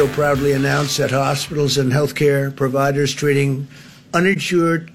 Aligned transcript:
Today, 0.00 0.12
I 0.12 0.14
can 0.14 0.14
so 0.14 0.22
proudly 0.22 0.52
announced 0.52 0.96
that 0.96 1.10
hospitals 1.10 1.76
and 1.76 1.92
healthcare 1.92 2.56
providers 2.56 3.12
treating 3.12 3.68
uninsured 4.14 4.90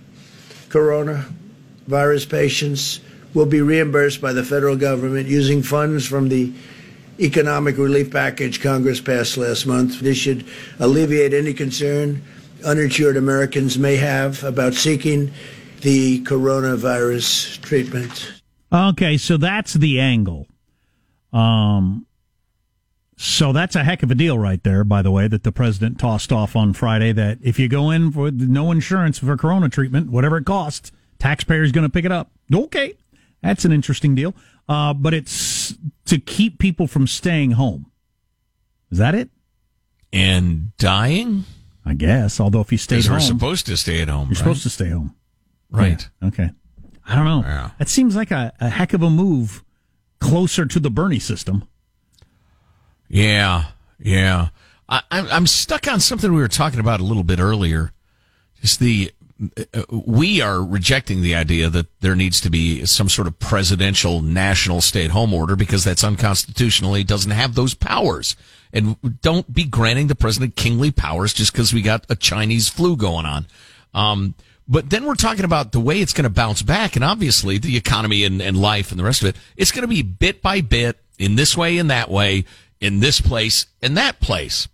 coronavirus 0.70 2.28
patients 2.28 3.02
will 3.36 3.46
be 3.46 3.62
reimbursed 3.62 4.20
by 4.20 4.34
the 4.34 4.44
federal 4.44 4.76
government 4.76 5.28
using 5.28 5.62
funds 5.62 6.08
from 6.08 6.30
the 6.30 6.52
economic 7.20 7.78
relief 7.78 8.10
package 8.10 8.62
Congress 8.62 9.00
passed 9.00 9.38
last 9.38 9.68
month. 9.68 10.00
This 10.00 10.18
should 10.18 10.44
alleviate 10.80 11.36
any 11.36 11.54
concern 11.54 12.24
uninsured 12.66 13.16
Americans 13.16 13.78
may 13.78 13.98
have 13.98 14.44
about 14.44 14.74
seeking 14.74 15.32
the 15.82 16.24
coronavirus 16.24 17.62
treatment. 17.62 18.42
Okay, 18.74 19.18
so 19.18 19.38
that's 19.38 19.74
the 19.76 20.00
angle. 20.00 20.48
Um, 21.32 22.08
so 23.18 23.54
that's 23.54 23.76
a 23.76 23.84
heck 23.84 24.04
of 24.04 24.12
a 24.12 24.16
deal 24.16 24.38
right 24.38 24.62
there, 24.64 24.84
by 24.84 25.02
the 25.02 25.12
way, 25.12 25.28
that 25.28 25.44
the 25.44 25.52
president 25.52 26.00
tossed 26.00 26.32
off 26.32 26.56
on 26.56 26.74
Friday 26.74 27.12
that 27.14 27.38
if 27.42 27.58
you 27.58 27.68
go 27.70 27.90
in 27.90 28.12
for 28.12 28.30
no 28.32 28.72
insurance 28.72 29.20
for 29.20 29.38
corona 29.38 29.70
treatment, 29.70 30.10
whatever 30.10 30.38
it 30.38 30.46
costs, 30.46 30.92
taxpayers 31.18 31.72
going 31.72 31.86
to 31.86 31.90
pick 31.90 32.06
it 32.06 32.12
up. 32.12 32.32
Okay. 32.54 32.96
That's 33.42 33.64
an 33.64 33.72
interesting 33.72 34.16
deal. 34.16 34.34
Uh, 34.68 34.94
but 34.94 35.14
it's 35.14 35.76
to 36.06 36.20
keep 36.20 36.60
people 36.60 36.88
from 36.88 37.08
staying 37.08 37.52
home. 37.52 37.92
Is 38.92 38.98
that 38.98 39.16
it? 39.16 39.30
And 40.12 40.76
dying? 40.78 41.46
I 41.86 41.94
guess. 41.94 42.40
Although 42.40 42.62
if 42.62 42.72
you 42.72 42.78
stay 42.78 43.02
home, 43.02 43.14
we're 43.14 43.20
supposed 43.20 43.66
to 43.68 43.78
stay 43.78 44.02
at 44.02 44.10
home. 44.10 44.28
You're 44.28 44.30
right? 44.30 44.38
supposed 44.38 44.64
to 44.64 44.70
stay 44.70 44.90
home. 44.90 45.16
Right. 45.70 46.10
Yeah. 46.22 46.28
Okay. 46.28 46.50
I 47.08 47.16
don't 47.16 47.26
know. 47.26 47.42
Yeah. 47.42 47.70
That 47.78 47.90
seems 47.90 48.16
like 48.16 48.32
a, 48.32 48.52
a 48.60 48.70
heck 48.70 48.94
of 48.94 49.04
a 49.04 49.10
move 49.10 49.64
closer 50.20 50.66
to 50.66 50.80
the 50.80 50.90
Bernie 50.90 51.20
system. 51.20 51.68
Yeah. 53.08 53.66
Yeah. 54.00 54.50
I, 54.88 55.02
I'm 55.12 55.48
stuck 55.48 55.88
on 55.88 56.00
something 56.00 56.32
we 56.32 56.42
were 56.42 56.48
talking 56.48 56.80
about 56.80 57.00
a 57.00 57.04
little 57.04 57.24
bit 57.24 57.40
earlier. 57.40 57.92
Just 58.62 58.80
the 58.80 59.12
we 59.92 60.42
are 60.42 60.64
rejecting 60.64 61.22
the 61.22 61.36
idea 61.36 61.70
that 61.70 61.88
there 62.00 62.16
needs 62.16 62.40
to 62.42 62.50
be 62.50 62.86
some 62.86 63.10
sort 63.10 63.28
of 63.28 63.38
presidential 63.38 64.22
national 64.22 64.80
stay 64.80 65.04
at 65.04 65.12
home 65.12 65.34
order 65.34 65.58
because 65.58 65.84
that's 65.84 66.06
unconstitutional. 66.06 67.02
Doesn't 67.04 67.32
have 67.32 67.56
those 67.56 67.74
powers. 67.74 68.38
And 68.72 68.96
don't 69.22 69.54
be 69.54 69.66
granting 69.66 70.08
the 70.08 70.16
president 70.16 70.56
kingly 70.56 70.92
powers 70.92 71.34
just 71.34 71.52
because 71.52 71.74
we 71.74 71.82
got 71.82 72.06
a 72.10 72.16
Chinese 72.16 72.70
flu 72.70 72.96
going 72.96 73.26
on. 73.26 73.48
Um, 73.94 74.36
but 74.68 74.90
then 74.90 75.06
we're 75.06 75.16
talking 75.16 75.46
about 75.46 75.74
the 75.74 75.80
way 75.80 76.00
it's 76.00 76.14
going 76.14 76.24
to 76.24 76.30
bounce 76.30 76.62
back. 76.62 76.96
And 76.96 77.04
obviously 77.04 77.58
the 77.58 77.78
economy 77.78 78.24
and, 78.24 78.42
and 78.42 78.58
life 78.58 78.92
and 78.92 79.00
the 79.00 79.04
rest 79.04 79.22
of 79.22 79.30
it, 79.30 79.36
it's 79.58 79.72
going 79.72 79.84
to 79.84 79.88
be 79.88 80.02
bit 80.02 80.42
by 80.42 80.62
bit 80.62 80.98
in 81.20 81.36
this 81.36 81.56
way 81.56 81.78
and 81.78 81.90
that 81.92 82.10
way, 82.10 82.46
in 82.86 83.00
this 83.00 83.20
place 83.20 83.66
and 83.82 83.98
that 83.98 84.20
place. 84.20 84.68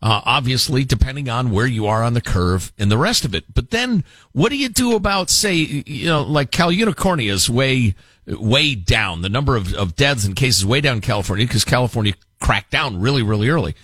Uh, 0.00 0.20
obviously, 0.24 0.82
depending 0.84 1.28
on 1.28 1.52
where 1.52 1.66
you 1.66 1.86
are 1.86 2.02
on 2.02 2.14
the 2.14 2.20
curve 2.20 2.72
and 2.76 2.90
the 2.90 2.98
rest 2.98 3.24
of 3.24 3.36
it. 3.36 3.44
But 3.54 3.70
then, 3.70 4.02
what 4.32 4.48
do 4.48 4.56
you 4.56 4.68
do 4.68 4.96
about, 4.96 5.30
say, 5.30 5.54
you 5.54 6.06
know, 6.06 6.22
like 6.22 6.50
Cal 6.50 6.72
Unicornia 6.72 7.30
is 7.30 7.48
way, 7.48 7.94
way 8.26 8.74
down. 8.74 9.22
The 9.22 9.28
number 9.28 9.54
of, 9.54 9.72
of 9.74 9.94
deaths 9.94 10.24
and 10.24 10.34
cases 10.34 10.66
way 10.66 10.80
down 10.80 10.96
in 10.96 11.02
California 11.02 11.46
because 11.46 11.64
California 11.64 12.14
cracked 12.40 12.72
down 12.72 13.00
really, 13.00 13.22
really 13.22 13.48
early. 13.48 13.76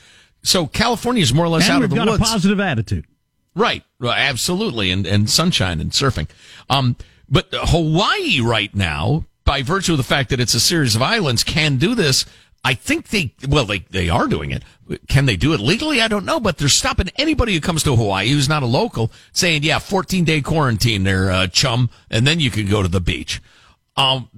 So 0.42 0.66
California 0.66 1.22
is 1.22 1.32
more 1.32 1.44
or 1.44 1.50
less 1.50 1.68
and 1.68 1.76
out 1.76 1.82
of 1.84 1.90
the 1.90 1.96
got 1.96 2.08
woods. 2.08 2.20
a 2.20 2.24
positive 2.24 2.58
attitude. 2.58 3.06
Right. 3.54 3.84
Absolutely. 4.02 4.90
And, 4.90 5.06
and 5.06 5.30
sunshine 5.30 5.80
and 5.80 5.92
surfing. 5.92 6.28
Um, 6.68 6.96
but 7.28 7.46
Hawaii 7.52 8.40
right 8.40 8.74
now, 8.74 9.24
by 9.44 9.62
virtue 9.62 9.92
of 9.92 9.98
the 9.98 10.04
fact 10.04 10.30
that 10.30 10.40
it's 10.40 10.54
a 10.54 10.60
series 10.60 10.96
of 10.96 11.02
islands, 11.02 11.44
can 11.44 11.76
do 11.76 11.94
this 11.94 12.26
I 12.68 12.74
think 12.74 13.08
they, 13.08 13.32
well, 13.48 13.64
they, 13.64 13.78
they 13.78 14.10
are 14.10 14.26
doing 14.26 14.50
it. 14.50 14.62
Can 15.08 15.24
they 15.24 15.36
do 15.36 15.54
it 15.54 15.60
legally? 15.60 16.02
I 16.02 16.08
don't 16.08 16.26
know, 16.26 16.38
but 16.38 16.58
they're 16.58 16.68
stopping 16.68 17.08
anybody 17.16 17.54
who 17.54 17.62
comes 17.62 17.82
to 17.84 17.96
Hawaii 17.96 18.28
who's 18.28 18.46
not 18.46 18.62
a 18.62 18.66
local 18.66 19.10
saying, 19.32 19.62
yeah, 19.62 19.78
14 19.78 20.22
day 20.24 20.42
quarantine 20.42 21.02
there, 21.02 21.30
uh, 21.30 21.46
chum, 21.46 21.88
and 22.10 22.26
then 22.26 22.40
you 22.40 22.50
can 22.50 22.66
go 22.66 22.82
to 22.82 22.88
the 22.88 23.00
beach. 23.00 23.40
Um, 23.96 24.28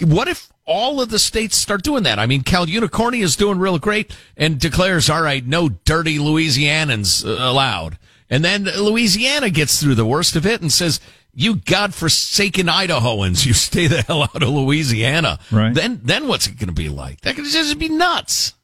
what 0.00 0.26
if 0.26 0.50
all 0.64 1.02
of 1.02 1.10
the 1.10 1.18
states 1.18 1.58
start 1.58 1.82
doing 1.82 2.04
that? 2.04 2.18
I 2.18 2.24
mean, 2.24 2.44
Cal 2.44 2.64
Unicornia 2.64 3.22
is 3.22 3.36
doing 3.36 3.58
real 3.58 3.78
great 3.78 4.16
and 4.38 4.58
declares, 4.58 5.10
all 5.10 5.20
right, 5.20 5.46
no 5.46 5.68
dirty 5.68 6.16
Louisianans 6.16 7.26
uh, 7.26 7.42
allowed. 7.42 7.98
And 8.30 8.42
then 8.42 8.64
Louisiana 8.64 9.50
gets 9.50 9.82
through 9.82 9.96
the 9.96 10.06
worst 10.06 10.34
of 10.34 10.46
it 10.46 10.62
and 10.62 10.72
says, 10.72 10.98
you 11.34 11.56
godforsaken 11.56 12.66
Idahoans, 12.66 13.44
you 13.44 13.52
stay 13.52 13.86
the 13.86 14.02
hell 14.02 14.22
out 14.22 14.42
of 14.42 14.48
Louisiana. 14.48 15.38
Right. 15.50 15.74
Then, 15.74 16.00
then 16.02 16.28
what's 16.28 16.46
it 16.46 16.58
going 16.58 16.68
to 16.68 16.74
be 16.74 16.88
like? 16.88 17.20
That 17.22 17.36
could 17.36 17.44
just 17.44 17.78
be 17.78 17.88
nuts. 17.88 18.54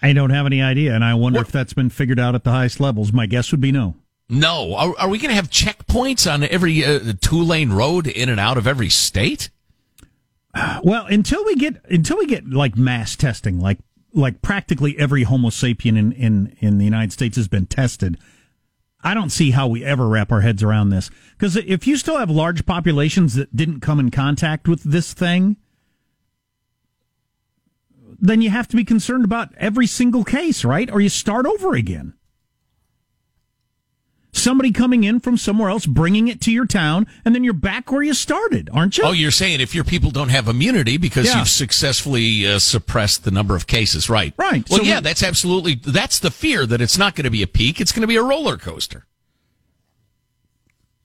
I 0.00 0.12
don't 0.12 0.30
have 0.30 0.46
any 0.46 0.62
idea, 0.62 0.94
and 0.94 1.04
I 1.04 1.14
wonder 1.14 1.40
what? 1.40 1.48
if 1.48 1.52
that's 1.52 1.72
been 1.72 1.90
figured 1.90 2.20
out 2.20 2.34
at 2.34 2.44
the 2.44 2.50
highest 2.50 2.78
levels. 2.78 3.12
My 3.12 3.26
guess 3.26 3.50
would 3.50 3.60
be 3.60 3.72
no. 3.72 3.96
No. 4.28 4.74
Are, 4.74 4.94
are 4.98 5.08
we 5.08 5.18
going 5.18 5.30
to 5.30 5.34
have 5.34 5.50
checkpoints 5.50 6.30
on 6.32 6.44
every 6.44 6.84
uh, 6.84 7.14
two 7.20 7.42
lane 7.42 7.70
road 7.70 8.06
in 8.06 8.28
and 8.28 8.38
out 8.38 8.58
of 8.58 8.66
every 8.66 8.90
state? 8.90 9.50
Well, 10.82 11.06
until 11.06 11.44
we 11.44 11.54
get 11.56 11.84
until 11.88 12.18
we 12.18 12.26
get 12.26 12.48
like 12.48 12.76
mass 12.76 13.14
testing, 13.16 13.60
like 13.60 13.78
like 14.12 14.42
practically 14.42 14.98
every 14.98 15.22
Homo 15.22 15.50
sapien 15.50 15.96
in 15.96 16.12
in 16.12 16.56
in 16.58 16.78
the 16.78 16.84
United 16.84 17.12
States 17.12 17.36
has 17.36 17.48
been 17.48 17.66
tested. 17.66 18.18
I 19.02 19.14
don't 19.14 19.30
see 19.30 19.52
how 19.52 19.68
we 19.68 19.84
ever 19.84 20.08
wrap 20.08 20.32
our 20.32 20.40
heads 20.40 20.62
around 20.62 20.90
this. 20.90 21.10
Because 21.36 21.56
if 21.56 21.86
you 21.86 21.96
still 21.96 22.18
have 22.18 22.30
large 22.30 22.66
populations 22.66 23.34
that 23.34 23.54
didn't 23.54 23.80
come 23.80 24.00
in 24.00 24.10
contact 24.10 24.66
with 24.66 24.82
this 24.82 25.14
thing, 25.14 25.56
then 28.18 28.42
you 28.42 28.50
have 28.50 28.66
to 28.68 28.76
be 28.76 28.84
concerned 28.84 29.24
about 29.24 29.54
every 29.56 29.86
single 29.86 30.24
case, 30.24 30.64
right? 30.64 30.90
Or 30.90 31.00
you 31.00 31.08
start 31.08 31.46
over 31.46 31.74
again. 31.74 32.14
Somebody 34.32 34.72
coming 34.72 35.04
in 35.04 35.20
from 35.20 35.36
somewhere 35.36 35.70
else, 35.70 35.86
bringing 35.86 36.28
it 36.28 36.40
to 36.42 36.52
your 36.52 36.66
town, 36.66 37.06
and 37.24 37.34
then 37.34 37.44
you're 37.44 37.54
back 37.54 37.90
where 37.90 38.02
you 38.02 38.12
started, 38.14 38.68
aren't 38.72 38.96
you? 38.98 39.04
Oh, 39.04 39.12
you're 39.12 39.30
saying 39.30 39.60
if 39.60 39.74
your 39.74 39.84
people 39.84 40.10
don't 40.10 40.28
have 40.28 40.48
immunity 40.48 40.96
because 40.98 41.26
Yeah. 41.26 41.38
you've 41.38 41.48
successfully 41.48 42.46
uh, 42.46 42.58
suppressed 42.58 43.24
the 43.24 43.30
number 43.30 43.56
of 43.56 43.66
cases, 43.66 44.08
right? 44.10 44.34
Right. 44.36 44.68
Well, 44.68 44.80
So 44.80 44.84
yeah, 44.84 44.96
we- 44.96 45.02
that's 45.02 45.22
absolutely 45.22 45.74
that's 45.76 46.18
the 46.18 46.30
fear 46.30 46.66
that 46.66 46.80
it's 46.80 46.98
not 46.98 47.14
going 47.16 47.24
to 47.24 47.30
be 47.30 47.42
a 47.42 47.46
peak; 47.46 47.80
it's 47.80 47.90
going 47.90 48.02
to 48.02 48.06
be 48.06 48.16
a 48.16 48.22
roller 48.22 48.56
coaster. 48.58 49.06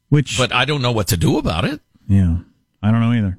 Which, 0.10 0.38
But 0.38 0.54
I 0.54 0.66
don't 0.66 0.82
know 0.82 0.92
what 0.92 1.08
to 1.08 1.18
do 1.18 1.38
about 1.38 1.66
it. 1.66 1.82
yeah, 2.08 2.38
I 2.84 2.92
don't 2.92 3.00
know 3.02 3.14
either. 3.14 3.38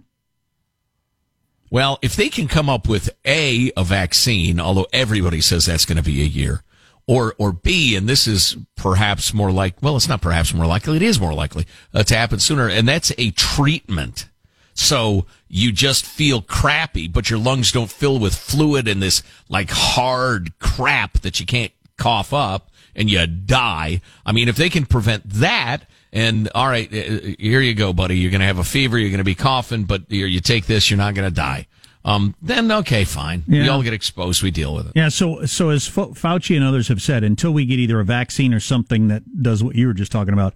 Well, 1.71 1.99
if 2.03 2.17
they 2.17 2.29
can 2.29 2.49
come 2.49 2.69
up 2.69 2.89
with 2.89 3.11
A, 3.25 3.71
a 3.77 3.85
vaccine, 3.85 4.59
although 4.61 4.87
everybody 4.93 5.41
says 5.41 5.67
that's 5.67 5.85
going 5.85 5.97
to 5.97 6.03
be 6.03 6.21
a 6.23 6.27
year, 6.27 6.63
or, 7.07 7.35
or 7.39 7.53
B, 7.53 7.97
and 7.97 8.09
this 8.09 8.27
is 8.27 8.57
perhaps 8.77 9.35
more 9.35 9.53
like, 9.53 9.83
well, 9.83 9.97
it's 9.97 10.09
not 10.09 10.23
perhaps 10.23 10.55
more 10.55 10.67
likely, 10.67 10.97
it 10.97 11.03
is 11.03 11.21
more 11.21 11.35
likely 11.35 11.67
uh, 11.93 12.03
to 12.03 12.17
happen 12.17 12.39
sooner, 12.39 12.69
and 12.69 12.89
that's 12.89 13.13
a 13.19 13.31
treatment. 13.33 14.29
So 14.75 15.27
you 15.49 15.71
just 15.71 16.05
feel 16.05 16.43
crappy, 16.43 17.07
but 17.07 17.31
your 17.31 17.39
lungs 17.39 17.71
don't 17.71 17.91
fill 17.91 18.19
with 18.19 18.35
fluid 18.35 18.89
and 18.89 19.01
this 19.01 19.23
like 19.49 19.71
hard 19.71 20.59
crap 20.59 21.21
that 21.21 21.39
you 21.39 21.47
can't 21.47 21.73
cough 21.97 22.33
up 22.33 22.71
and 22.97 23.09
you 23.09 23.25
die. 23.27 24.01
I 24.27 24.33
mean, 24.33 24.49
if 24.49 24.57
they 24.57 24.69
can 24.69 24.87
prevent 24.87 25.29
that, 25.31 25.89
and 26.13 26.49
all 26.55 26.69
right, 26.69 26.89
uh, 26.89 27.35
here 27.39 27.61
you 27.61 27.75
go, 27.75 27.93
buddy. 27.93 28.19
You're 28.19 28.31
going 28.31 28.41
to 28.41 28.47
have 28.47 28.59
a 28.59 28.65
fever. 28.65 28.99
You're 28.99 29.11
going 29.11 29.19
to 29.19 29.25
be 29.25 29.35
coughing, 29.35 29.85
but 29.85 30.11
you 30.11 30.41
take 30.41 30.67
this, 30.67 30.91
you're 30.91 30.99
not 30.99 31.15
going 31.15 31.29
to 31.29 31.35
die. 31.35 31.67
Um, 32.05 32.35
then 32.43 32.71
okay, 32.71 33.05
fine. 33.05 33.45
We 33.49 33.67
all 33.69 33.83
get 33.83 33.95
exposed. 33.95 34.43
We 34.43 34.51
deal 34.51 34.75
with 34.75 34.89
it. 34.89 34.93
Yeah, 34.95 35.09
so 35.09 35.47
so 35.47 35.71
as 35.71 35.87
Fa- 35.87 36.09
Fauci 36.09 36.55
and 36.55 36.65
others 36.65 36.89
have 36.89 37.01
said, 37.01 37.25
until 37.25 37.53
we 37.53 37.65
get 37.65 37.79
either 37.79 37.99
a 37.99 38.05
vaccine 38.05 38.53
or 38.53 38.61
something 38.61 39.09
that 39.09 39.43
does 39.43 39.65
what 39.65 39.75
you 39.75 39.87
were 39.87 39.95
just 39.95 40.13
talking 40.13 40.35
about, 40.35 40.55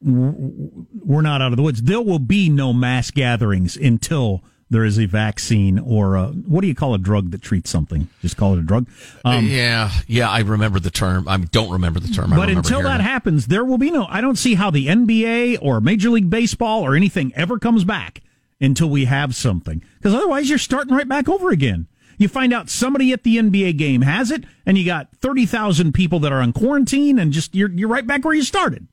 we're 0.00 1.22
not 1.22 1.42
out 1.42 1.50
of 1.50 1.56
the 1.56 1.62
woods. 1.62 1.82
There 1.82 2.00
will 2.00 2.20
be 2.20 2.48
no 2.48 2.72
mass 2.72 3.10
gatherings 3.10 3.76
until 3.76 4.44
there 4.70 4.84
is 4.84 4.98
a 4.98 5.06
vaccine 5.06 5.78
or 5.78 6.14
a, 6.14 6.26
what 6.28 6.60
do 6.60 6.68
you 6.68 6.74
call 6.74 6.94
a 6.94 6.98
drug 6.98 7.30
that 7.32 7.42
treats 7.42 7.70
something? 7.70 8.08
Just 8.22 8.36
call 8.36 8.54
it 8.54 8.60
a 8.60 8.62
drug. 8.62 8.88
Um, 9.24 9.46
yeah, 9.46 9.90
yeah. 10.06 10.30
I 10.30 10.40
remember 10.40 10.78
the 10.78 10.90
term. 10.90 11.26
I 11.28 11.38
don't 11.38 11.70
remember 11.70 12.00
the 12.00 12.08
term. 12.08 12.30
But 12.30 12.50
until 12.50 12.82
that 12.82 13.00
it. 13.00 13.04
happens, 13.04 13.48
there 13.48 13.64
will 13.64 13.78
be 13.78 13.90
no. 13.90 14.06
I 14.08 14.20
don't 14.20 14.36
see 14.36 14.54
how 14.54 14.70
the 14.70 14.86
NBA 14.86 15.58
or 15.60 15.80
Major 15.80 16.10
League 16.10 16.30
Baseball 16.30 16.82
or 16.82 16.94
anything 16.94 17.32
ever 17.34 17.58
comes 17.58 17.84
back 17.84 18.20
until 18.64 18.88
we 18.88 19.04
have 19.04 19.34
something. 19.34 19.82
Because 19.98 20.14
otherwise, 20.14 20.48
you're 20.48 20.58
starting 20.58 20.94
right 20.94 21.08
back 21.08 21.28
over 21.28 21.50
again. 21.50 21.86
You 22.16 22.28
find 22.28 22.52
out 22.52 22.70
somebody 22.70 23.12
at 23.12 23.24
the 23.24 23.36
NBA 23.38 23.76
game 23.76 24.02
has 24.02 24.30
it, 24.30 24.44
and 24.64 24.78
you 24.78 24.84
got 24.84 25.08
thirty 25.16 25.46
thousand 25.46 25.92
people 25.92 26.20
that 26.20 26.32
are 26.32 26.40
on 26.40 26.52
quarantine, 26.52 27.18
and 27.18 27.32
just 27.32 27.54
you're 27.54 27.70
you're 27.70 27.88
right 27.88 28.06
back 28.06 28.24
where 28.24 28.34
you 28.34 28.42
started. 28.42 28.86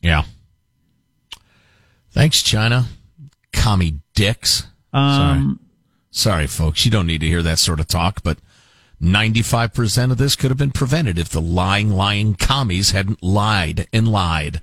Yeah. 0.00 0.24
Thanks, 2.10 2.42
China. 2.42 2.86
Commie 3.52 4.00
dicks. 4.14 4.66
Um, 4.92 5.60
Sorry, 6.10 6.46
folks. 6.46 6.84
You 6.86 6.90
don't 6.90 7.06
need 7.06 7.20
to 7.20 7.26
hear 7.26 7.42
that 7.42 7.58
sort 7.58 7.78
of 7.78 7.88
talk, 7.88 8.22
but 8.22 8.38
95% 9.02 10.10
of 10.10 10.16
this 10.16 10.34
could 10.34 10.50
have 10.50 10.56
been 10.56 10.70
prevented 10.70 11.18
if 11.18 11.28
the 11.28 11.42
lying, 11.42 11.90
lying 11.90 12.34
commies 12.34 12.92
hadn't 12.92 13.22
lied 13.22 13.86
and 13.92 14.08
lied. 14.08 14.62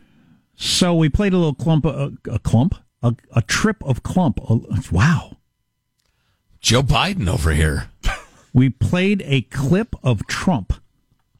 So 0.56 0.96
we 0.96 1.10
played 1.10 1.34
a 1.34 1.38
little 1.38 1.54
clump, 1.54 1.86
a, 1.86 2.14
a 2.28 2.40
clump, 2.40 2.74
a, 3.04 3.16
a 3.36 3.42
trip 3.44 3.84
of 3.84 4.02
clump. 4.02 4.40
Wow. 4.92 5.38
Joe 6.60 6.82
Biden 6.82 7.28
over 7.28 7.52
here. 7.52 7.90
We 8.56 8.70
played 8.70 9.24
a 9.26 9.42
clip 9.42 9.96
of 10.04 10.28
Trump, 10.28 10.74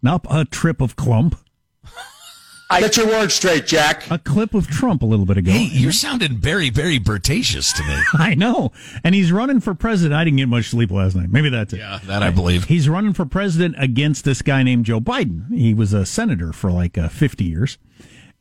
not 0.02 0.26
a 0.32 0.46
trip 0.46 0.82
of 0.82 0.96
clump. 0.96 1.38
Get 2.72 2.98
your 2.98 3.06
words 3.06 3.36
straight, 3.36 3.68
Jack. 3.68 4.10
A 4.10 4.18
clip 4.18 4.56
of 4.56 4.68
Trump 4.68 5.04
a 5.04 5.06
little 5.06 5.28
bit 5.28 5.38
ago. 5.38 5.52
Hey, 5.52 5.70
you're 5.72 5.92
sounding 5.92 6.38
very, 6.38 6.72
very 6.72 6.98
Britacious 7.00 7.72
to 7.76 7.84
me. 7.84 8.02
I 8.14 8.34
know. 8.34 8.72
And 9.04 9.14
he's 9.14 9.32
running 9.32 9.60
for 9.60 9.76
president. 9.76 10.16
I 10.20 10.24
didn't 10.24 10.38
get 10.38 10.50
much 10.50 10.70
sleep 10.70 10.90
last 10.90 11.16
night. 11.16 11.30
Maybe 11.30 11.50
that's 11.50 11.74
it. 11.74 11.78
Yeah, 11.78 12.00
that 12.06 12.24
I 12.24 12.32
believe. 12.32 12.64
He's 12.64 12.90
running 12.90 13.14
for 13.14 13.28
president 13.28 13.76
against 13.78 14.26
this 14.26 14.42
guy 14.42 14.64
named 14.64 14.86
Joe 14.86 15.00
Biden. 15.00 15.56
He 15.56 15.76
was 15.76 15.94
a 15.94 16.08
senator 16.08 16.52
for 16.52 16.72
like 16.72 16.98
uh, 16.98 17.10
50 17.10 17.44
years, 17.44 17.78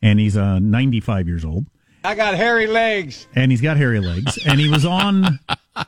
and 0.01 0.19
he's 0.19 0.35
uh, 0.35 0.57
95 0.57 1.27
years 1.27 1.45
old. 1.45 1.67
I 2.03 2.15
got 2.15 2.35
hairy 2.35 2.67
legs. 2.67 3.27
And 3.35 3.51
he's 3.51 3.61
got 3.61 3.77
hairy 3.77 3.99
legs. 3.99 4.37
and 4.45 4.59
he 4.59 4.69
was 4.69 4.85
on 4.85 5.39
uh, 5.75 5.85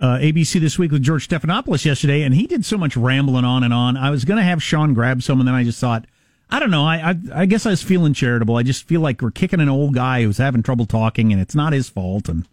ABC 0.00 0.60
this 0.60 0.78
week 0.78 0.90
with 0.90 1.02
George 1.02 1.28
Stephanopoulos 1.28 1.84
yesterday, 1.84 2.22
and 2.22 2.34
he 2.34 2.46
did 2.46 2.64
so 2.64 2.78
much 2.78 2.96
rambling 2.96 3.44
on 3.44 3.62
and 3.62 3.72
on. 3.72 3.96
I 3.96 4.10
was 4.10 4.24
going 4.24 4.38
to 4.38 4.44
have 4.44 4.62
Sean 4.62 4.94
grab 4.94 5.22
some, 5.22 5.40
and 5.40 5.48
then 5.48 5.54
I 5.54 5.64
just 5.64 5.80
thought, 5.80 6.06
I 6.50 6.58
don't 6.58 6.70
know. 6.70 6.84
I, 6.84 7.10
I 7.10 7.42
I 7.42 7.46
guess 7.46 7.66
I 7.66 7.70
was 7.70 7.82
feeling 7.82 8.12
charitable. 8.12 8.56
I 8.56 8.62
just 8.62 8.86
feel 8.86 9.00
like 9.00 9.22
we're 9.22 9.30
kicking 9.30 9.60
an 9.60 9.68
old 9.68 9.94
guy 9.94 10.22
who's 10.22 10.38
having 10.38 10.62
trouble 10.62 10.86
talking, 10.86 11.32
and 11.32 11.40
it's 11.40 11.54
not 11.54 11.72
his 11.72 11.88
fault. 11.88 12.28
And 12.28 12.46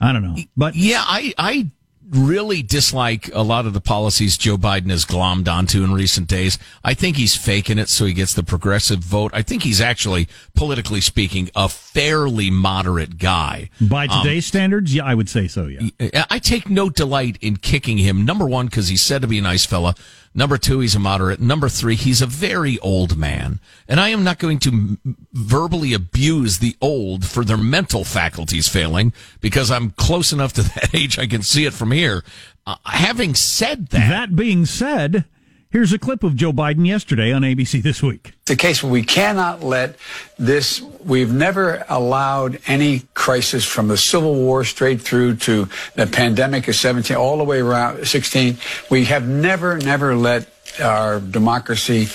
I 0.00 0.12
don't 0.12 0.22
know, 0.22 0.36
but 0.56 0.76
yeah, 0.76 1.02
I 1.04 1.34
I 1.36 1.70
really 2.10 2.62
dislike 2.62 3.30
a 3.34 3.42
lot 3.42 3.66
of 3.66 3.72
the 3.72 3.80
policies 3.80 4.36
Joe 4.36 4.56
Biden 4.56 4.90
has 4.90 5.04
glommed 5.04 5.48
onto 5.48 5.84
in 5.84 5.92
recent 5.92 6.28
days. 6.28 6.58
I 6.82 6.94
think 6.94 7.16
he's 7.16 7.36
faking 7.36 7.78
it 7.78 7.88
so 7.88 8.04
he 8.04 8.12
gets 8.12 8.34
the 8.34 8.42
progressive 8.42 8.98
vote. 8.98 9.30
I 9.32 9.42
think 9.42 9.62
he's 9.62 9.80
actually, 9.80 10.28
politically 10.54 11.00
speaking, 11.00 11.50
a 11.54 11.68
fairly 11.92 12.50
moderate 12.50 13.18
guy. 13.18 13.68
By 13.80 14.06
today's 14.06 14.46
um, 14.46 14.48
standards, 14.48 14.94
yeah, 14.94 15.04
I 15.04 15.14
would 15.14 15.28
say 15.28 15.48
so, 15.48 15.66
yeah. 15.66 16.24
I 16.30 16.38
take 16.38 16.70
no 16.70 16.88
delight 16.88 17.36
in 17.40 17.56
kicking 17.56 17.98
him. 17.98 18.24
Number 18.24 18.46
one, 18.46 18.66
because 18.66 18.88
he's 18.88 19.02
said 19.02 19.22
to 19.22 19.28
be 19.28 19.38
a 19.38 19.42
nice 19.42 19.66
fella. 19.66 19.94
Number 20.32 20.56
two, 20.56 20.78
he's 20.78 20.94
a 20.94 21.00
moderate. 21.00 21.40
Number 21.40 21.68
three, 21.68 21.96
he's 21.96 22.22
a 22.22 22.26
very 22.26 22.78
old 22.78 23.16
man. 23.16 23.58
And 23.88 23.98
I 23.98 24.10
am 24.10 24.22
not 24.22 24.38
going 24.38 24.60
to 24.60 24.98
verbally 25.32 25.92
abuse 25.92 26.58
the 26.58 26.76
old 26.80 27.26
for 27.26 27.44
their 27.44 27.56
mental 27.56 28.04
faculties 28.04 28.68
failing 28.68 29.12
because 29.40 29.72
I'm 29.72 29.90
close 29.90 30.32
enough 30.32 30.52
to 30.54 30.62
that 30.74 30.94
age 30.94 31.18
I 31.18 31.26
can 31.26 31.42
see 31.42 31.66
it 31.66 31.74
from 31.74 31.90
here. 31.90 32.22
Uh, 32.66 32.76
having 32.84 33.34
said 33.34 33.88
that. 33.88 34.08
That 34.08 34.36
being 34.36 34.64
said, 34.64 35.24
Here's 35.72 35.92
a 35.92 36.00
clip 36.00 36.24
of 36.24 36.34
Joe 36.34 36.52
Biden 36.52 36.84
yesterday 36.84 37.30
on 37.32 37.42
ABC 37.42 37.80
This 37.80 38.02
Week. 38.02 38.32
It's 38.42 38.50
a 38.50 38.56
case 38.56 38.82
where 38.82 38.90
we 38.90 39.04
cannot 39.04 39.62
let 39.62 39.94
this, 40.36 40.80
we've 41.04 41.32
never 41.32 41.84
allowed 41.88 42.58
any 42.66 43.02
crisis 43.14 43.64
from 43.64 43.86
the 43.86 43.96
Civil 43.96 44.34
War 44.34 44.64
straight 44.64 45.00
through 45.00 45.36
to 45.36 45.68
the 45.94 46.08
pandemic 46.08 46.66
of 46.66 46.74
17, 46.74 47.16
all 47.16 47.38
the 47.38 47.44
way 47.44 47.60
around 47.60 48.04
16. 48.04 48.58
We 48.90 49.04
have 49.04 49.28
never, 49.28 49.78
never 49.78 50.16
let 50.16 50.52
our 50.82 51.20
democracy 51.20 52.08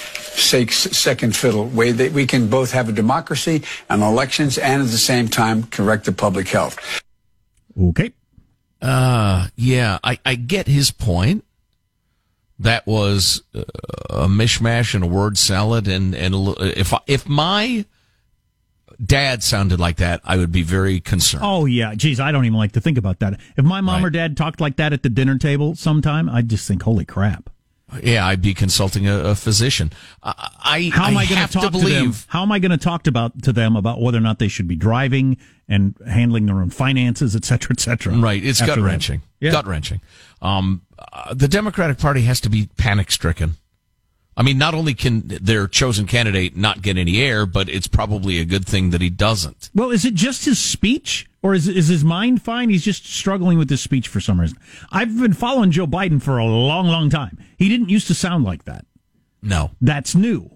take 0.49 0.73
second 0.73 1.33
fiddle. 1.33 1.65
Way 1.65 1.93
that 1.93 2.11
we 2.11 2.27
can 2.27 2.49
both 2.49 2.73
have 2.73 2.89
a 2.89 2.91
democracy 2.91 3.63
and 3.89 4.03
elections 4.03 4.57
and 4.57 4.81
at 4.81 4.89
the 4.89 4.97
same 4.97 5.29
time 5.29 5.63
correct 5.63 6.03
the 6.03 6.11
public 6.11 6.49
health. 6.49 7.01
Okay. 7.81 8.11
Uh, 8.81 9.47
yeah, 9.55 9.97
I, 10.03 10.19
I 10.25 10.35
get 10.35 10.67
his 10.67 10.91
point 10.91 11.44
that 12.59 12.87
was 12.87 13.43
uh, 13.53 13.63
a 14.09 14.27
mishmash 14.27 14.95
and 14.95 15.03
a 15.03 15.07
word 15.07 15.37
salad. 15.37 15.87
And, 15.87 16.15
and 16.15 16.55
if, 16.59 16.93
if 17.07 17.27
my 17.27 17.85
dad 19.03 19.43
sounded 19.43 19.79
like 19.79 19.97
that, 19.97 20.21
I 20.23 20.37
would 20.37 20.51
be 20.51 20.63
very 20.63 20.99
concerned. 21.01 21.43
Oh, 21.45 21.65
yeah. 21.65 21.95
Geez, 21.95 22.19
I 22.19 22.31
don't 22.31 22.45
even 22.45 22.57
like 22.57 22.71
to 22.73 22.81
think 22.81 22.97
about 22.97 23.19
that. 23.19 23.39
If 23.57 23.65
my 23.65 23.81
mom 23.81 24.03
right. 24.03 24.07
or 24.07 24.09
dad 24.09 24.37
talked 24.37 24.61
like 24.61 24.77
that 24.77 24.93
at 24.93 25.03
the 25.03 25.09
dinner 25.09 25.37
table 25.37 25.75
sometime, 25.75 26.29
I'd 26.29 26.49
just 26.49 26.67
think, 26.67 26.83
holy 26.83 27.05
crap. 27.05 27.49
Yeah, 28.03 28.25
I'd 28.25 28.41
be 28.41 28.53
consulting 28.53 29.07
a, 29.07 29.17
a 29.19 29.35
physician. 29.35 29.91
I, 30.23 30.89
how 30.93 31.07
am 31.07 31.17
I, 31.17 31.21
I 31.21 31.25
going 31.25 31.47
to 31.47 31.53
talk 31.53 31.63
to, 31.63 31.71
believe, 31.71 32.21
them? 32.21 32.29
How 32.29 32.41
am 32.41 32.51
I 32.51 32.59
going 32.59 32.71
to 32.71 32.77
talk 32.77 33.07
about 33.07 33.43
to 33.43 33.53
them 33.53 33.75
about 33.75 34.01
whether 34.01 34.17
or 34.17 34.21
not 34.21 34.39
they 34.39 34.47
should 34.47 34.67
be 34.67 34.75
driving 34.75 35.37
and 35.67 35.95
handling 36.07 36.45
their 36.45 36.57
own 36.57 36.69
finances, 36.69 37.35
et 37.35 37.45
cetera, 37.45 37.71
et 37.71 37.79
cetera? 37.79 38.13
Right. 38.15 38.43
It's 38.43 38.61
gut 38.61 38.77
wrenching. 38.77 39.21
Yeah. 39.39 39.51
Gut 39.51 39.67
wrenching. 39.67 40.01
Um, 40.41 40.81
uh, 40.97 41.33
the 41.33 41.47
Democratic 41.47 41.97
Party 41.97 42.21
has 42.21 42.39
to 42.41 42.49
be 42.49 42.69
panic 42.77 43.11
stricken. 43.11 43.55
I 44.37 44.43
mean, 44.43 44.57
not 44.57 44.73
only 44.73 44.93
can 44.93 45.23
their 45.27 45.67
chosen 45.67 46.05
candidate 46.05 46.57
not 46.57 46.81
get 46.81 46.97
any 46.97 47.21
air, 47.21 47.45
but 47.45 47.69
it's 47.69 47.87
probably 47.87 48.39
a 48.39 48.45
good 48.45 48.65
thing 48.65 48.89
that 48.89 48.99
he 48.99 49.09
doesn't. 49.09 49.69
Well, 49.73 49.91
is 49.91 50.03
it 50.03 50.13
just 50.13 50.43
his 50.43 50.59
speech, 50.59 51.29
or 51.41 51.53
is 51.53 51.67
is 51.69 51.87
his 51.87 52.03
mind 52.03 52.41
fine? 52.41 52.69
He's 52.69 52.83
just 52.83 53.05
struggling 53.05 53.57
with 53.57 53.69
his 53.69 53.81
speech 53.81 54.09
for 54.09 54.19
some 54.19 54.41
reason. 54.41 54.57
I've 54.91 55.17
been 55.17 55.33
following 55.33 55.71
Joe 55.71 55.87
Biden 55.87 56.21
for 56.21 56.37
a 56.37 56.45
long, 56.45 56.87
long 56.87 57.09
time. 57.09 57.37
He 57.57 57.69
didn't 57.69 57.89
used 57.89 58.07
to 58.07 58.13
sound 58.13 58.43
like 58.43 58.65
that. 58.65 58.85
No, 59.41 59.71
that's 59.79 60.15
new. 60.15 60.51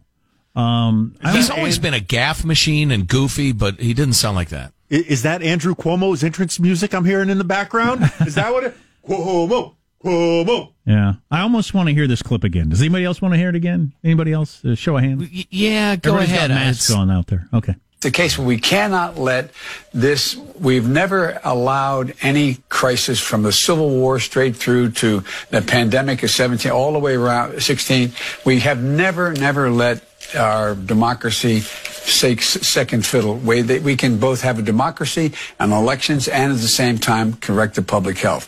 Um, 0.56 1.16
He's 1.32 1.50
always 1.50 1.80
been 1.80 1.94
a 1.94 2.00
gaff 2.02 2.44
machine 2.44 2.92
and 2.92 3.08
goofy, 3.08 3.54
but 3.54 3.80
he 3.80 3.94
didn't 3.94 4.16
sound 4.16 4.36
like 4.36 4.50
that. 4.50 4.74
Is 4.90 5.22
that 5.22 5.42
Andrew 5.42 5.76
Cuomo's 5.76 6.24
entrance 6.24 6.60
music 6.60 6.94
I'm 6.94 7.06
hearing 7.06 7.30
in 7.30 7.38
the 7.38 7.44
background? 7.44 8.12
Is 8.26 8.36
that 8.36 8.52
what 8.52 8.64
it? 8.66 8.76
Cuomo, 9.08 9.76
Cuomo. 10.04 10.74
Yeah, 10.86 11.16
I 11.30 11.42
almost 11.42 11.74
want 11.74 11.88
to 11.90 11.94
hear 11.94 12.08
this 12.08 12.22
clip 12.22 12.44
again. 12.44 12.70
Does 12.70 12.82
anybody 12.82 13.06
else 13.06 13.22
want 13.22 13.34
to 13.34 13.38
hear 13.38 13.50
it 13.50 13.56
again? 13.56 13.94
Anybody 14.04 14.32
else? 14.32 14.64
Uh, 14.64 14.76
show 14.76 14.98
a 14.98 15.02
hand. 15.02 15.28
Yeah, 15.50 15.96
go 15.96 16.16
Everybody's 16.16 16.36
ahead. 16.36 16.50
Got 16.50 16.56
masks 16.56 16.92
on 16.92 17.12
out 17.12 17.28
there. 17.28 17.48
Okay. 17.54 17.76
It's 17.98 18.06
a 18.06 18.12
case 18.12 18.38
where 18.38 18.48
we 18.48 18.58
cannot 18.58 19.18
let 19.18 19.52
this. 19.94 20.38
We've 20.58 20.88
never 20.88 21.38
allowed 21.44 22.14
any 22.22 22.60
crisis 22.70 23.20
from 23.20 23.44
the 23.44 23.52
Civil 23.52 23.90
War 23.90 24.22
straight 24.22 24.56
through 24.56 24.92
to 24.92 25.22
the 25.50 25.62
pandemic 25.62 26.24
of 26.24 26.30
17, 26.30 26.72
all 26.72 26.94
the 26.94 27.00
way 27.00 27.16
around 27.16 27.62
16. 27.62 28.14
We 28.46 28.62
have 28.62 28.82
never, 28.82 29.34
never 29.34 29.70
let 29.70 30.02
our 30.34 30.76
democracy 30.76 31.62
take 32.06 32.42
second 32.42 33.06
fiddle. 33.06 33.36
Way 33.36 33.64
that 33.64 33.82
we 33.82 33.98
can 33.98 34.18
both 34.18 34.44
have 34.44 34.60
a 34.60 34.62
democracy 34.62 35.34
and 35.60 35.74
elections, 35.74 36.30
and 36.30 36.54
at 36.54 36.60
the 36.60 36.70
same 36.70 37.00
time 37.00 37.34
correct 37.34 37.76
the 37.76 37.82
public 37.82 38.18
health. 38.18 38.48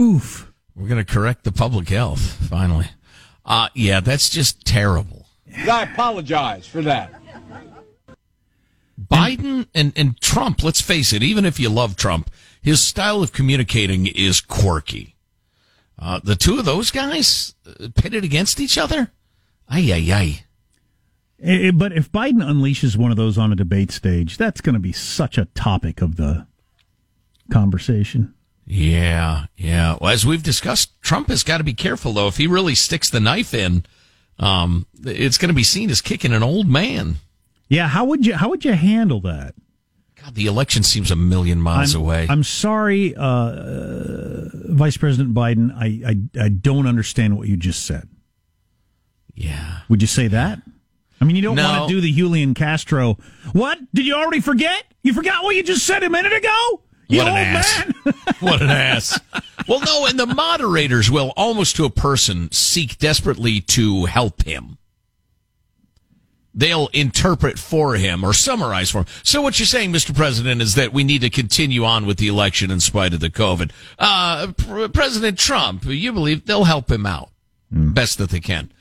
Oof. 0.00 0.47
We're 0.78 0.86
going 0.88 1.04
to 1.04 1.12
correct 1.12 1.42
the 1.42 1.50
public 1.50 1.88
health, 1.88 2.20
finally. 2.48 2.86
Uh, 3.44 3.68
yeah, 3.74 3.98
that's 3.98 4.28
just 4.28 4.64
terrible. 4.64 5.26
I 5.68 5.82
apologize 5.82 6.66
for 6.66 6.82
that. 6.82 7.12
Biden 9.00 9.66
and, 9.74 9.92
and 9.96 10.20
Trump, 10.20 10.62
let's 10.62 10.80
face 10.80 11.12
it, 11.12 11.22
even 11.22 11.44
if 11.44 11.58
you 11.58 11.68
love 11.68 11.96
Trump, 11.96 12.30
his 12.60 12.82
style 12.82 13.22
of 13.22 13.32
communicating 13.32 14.06
is 14.06 14.40
quirky. 14.40 15.16
Uh, 15.98 16.20
the 16.22 16.36
two 16.36 16.58
of 16.58 16.64
those 16.64 16.90
guys 16.90 17.54
uh, 17.66 17.88
pitted 17.96 18.22
against 18.22 18.60
each 18.60 18.78
other? 18.78 19.10
Ay, 19.68 19.92
ay, 19.92 20.12
ay. 20.12 20.44
Eh, 21.42 21.68
eh, 21.68 21.70
but 21.72 21.92
if 21.92 22.12
Biden 22.12 22.42
unleashes 22.42 22.96
one 22.96 23.10
of 23.10 23.16
those 23.16 23.36
on 23.36 23.52
a 23.52 23.56
debate 23.56 23.90
stage, 23.90 24.36
that's 24.36 24.60
going 24.60 24.74
to 24.74 24.80
be 24.80 24.92
such 24.92 25.38
a 25.38 25.46
topic 25.46 26.00
of 26.00 26.16
the 26.16 26.46
conversation. 27.50 28.34
Yeah, 28.70 29.46
yeah. 29.56 29.96
Well, 29.98 30.12
as 30.12 30.26
we've 30.26 30.42
discussed, 30.42 31.00
Trump 31.00 31.28
has 31.28 31.42
got 31.42 31.58
to 31.58 31.64
be 31.64 31.72
careful 31.72 32.12
though. 32.12 32.28
If 32.28 32.36
he 32.36 32.46
really 32.46 32.74
sticks 32.74 33.08
the 33.08 33.18
knife 33.18 33.54
in, 33.54 33.86
um, 34.38 34.86
it's 35.02 35.38
going 35.38 35.48
to 35.48 35.54
be 35.54 35.62
seen 35.62 35.88
as 35.88 36.02
kicking 36.02 36.34
an 36.34 36.42
old 36.42 36.68
man. 36.68 37.16
Yeah, 37.68 37.88
how 37.88 38.04
would 38.04 38.26
you 38.26 38.34
how 38.36 38.50
would 38.50 38.66
you 38.66 38.74
handle 38.74 39.20
that? 39.22 39.54
God, 40.22 40.34
the 40.34 40.46
election 40.46 40.82
seems 40.82 41.10
a 41.10 41.16
million 41.16 41.62
miles 41.62 41.94
I'm, 41.94 42.02
away. 42.02 42.26
I'm 42.28 42.42
sorry, 42.42 43.16
uh, 43.16 43.24
uh, 43.24 44.48
Vice 44.52 44.98
President 44.98 45.34
Biden. 45.34 45.74
I, 45.74 46.10
I 46.10 46.44
I 46.44 46.48
don't 46.50 46.86
understand 46.86 47.38
what 47.38 47.48
you 47.48 47.56
just 47.56 47.86
said. 47.86 48.06
Yeah. 49.34 49.80
Would 49.88 50.02
you 50.02 50.08
say 50.08 50.28
that? 50.28 50.60
I 51.20 51.24
mean, 51.24 51.36
you 51.36 51.42
don't 51.42 51.56
no. 51.56 51.62
want 51.62 51.88
to 51.88 51.94
do 51.94 52.00
the 52.02 52.12
Julian 52.12 52.52
Castro. 52.52 53.16
What? 53.52 53.78
Did 53.94 54.06
you 54.06 54.14
already 54.14 54.40
forget? 54.40 54.84
You 55.02 55.14
forgot 55.14 55.42
what 55.42 55.56
you 55.56 55.62
just 55.62 55.86
said 55.86 56.02
a 56.02 56.10
minute 56.10 56.32
ago? 56.32 56.82
You 57.08 57.18
what 57.18 57.28
an 57.28 57.36
ass. 57.36 57.92
what 58.40 58.62
an 58.62 58.70
ass. 58.70 59.20
Well, 59.66 59.80
no, 59.80 60.06
and 60.06 60.18
the 60.18 60.26
moderators 60.26 61.10
will 61.10 61.32
almost 61.36 61.76
to 61.76 61.84
a 61.84 61.90
person 61.90 62.50
seek 62.52 62.98
desperately 62.98 63.60
to 63.62 64.04
help 64.04 64.42
him. 64.42 64.78
They'll 66.54 66.88
interpret 66.88 67.58
for 67.58 67.94
him 67.94 68.24
or 68.24 68.32
summarize 68.32 68.90
for 68.90 68.98
him. 68.98 69.06
So 69.22 69.40
what 69.40 69.58
you're 69.58 69.66
saying, 69.66 69.92
Mr. 69.92 70.14
President, 70.14 70.60
is 70.60 70.74
that 70.74 70.92
we 70.92 71.04
need 71.04 71.20
to 71.20 71.30
continue 71.30 71.84
on 71.84 72.04
with 72.04 72.18
the 72.18 72.28
election 72.28 72.70
in 72.70 72.80
spite 72.80 73.14
of 73.14 73.20
the 73.20 73.30
COVID. 73.30 73.70
Uh, 73.98 74.52
President 74.88 75.38
Trump, 75.38 75.84
you 75.84 76.12
believe 76.12 76.46
they'll 76.46 76.64
help 76.64 76.90
him 76.90 77.06
out 77.06 77.30
mm. 77.72 77.94
best 77.94 78.18
that 78.18 78.30
they 78.30 78.40
can. 78.40 78.72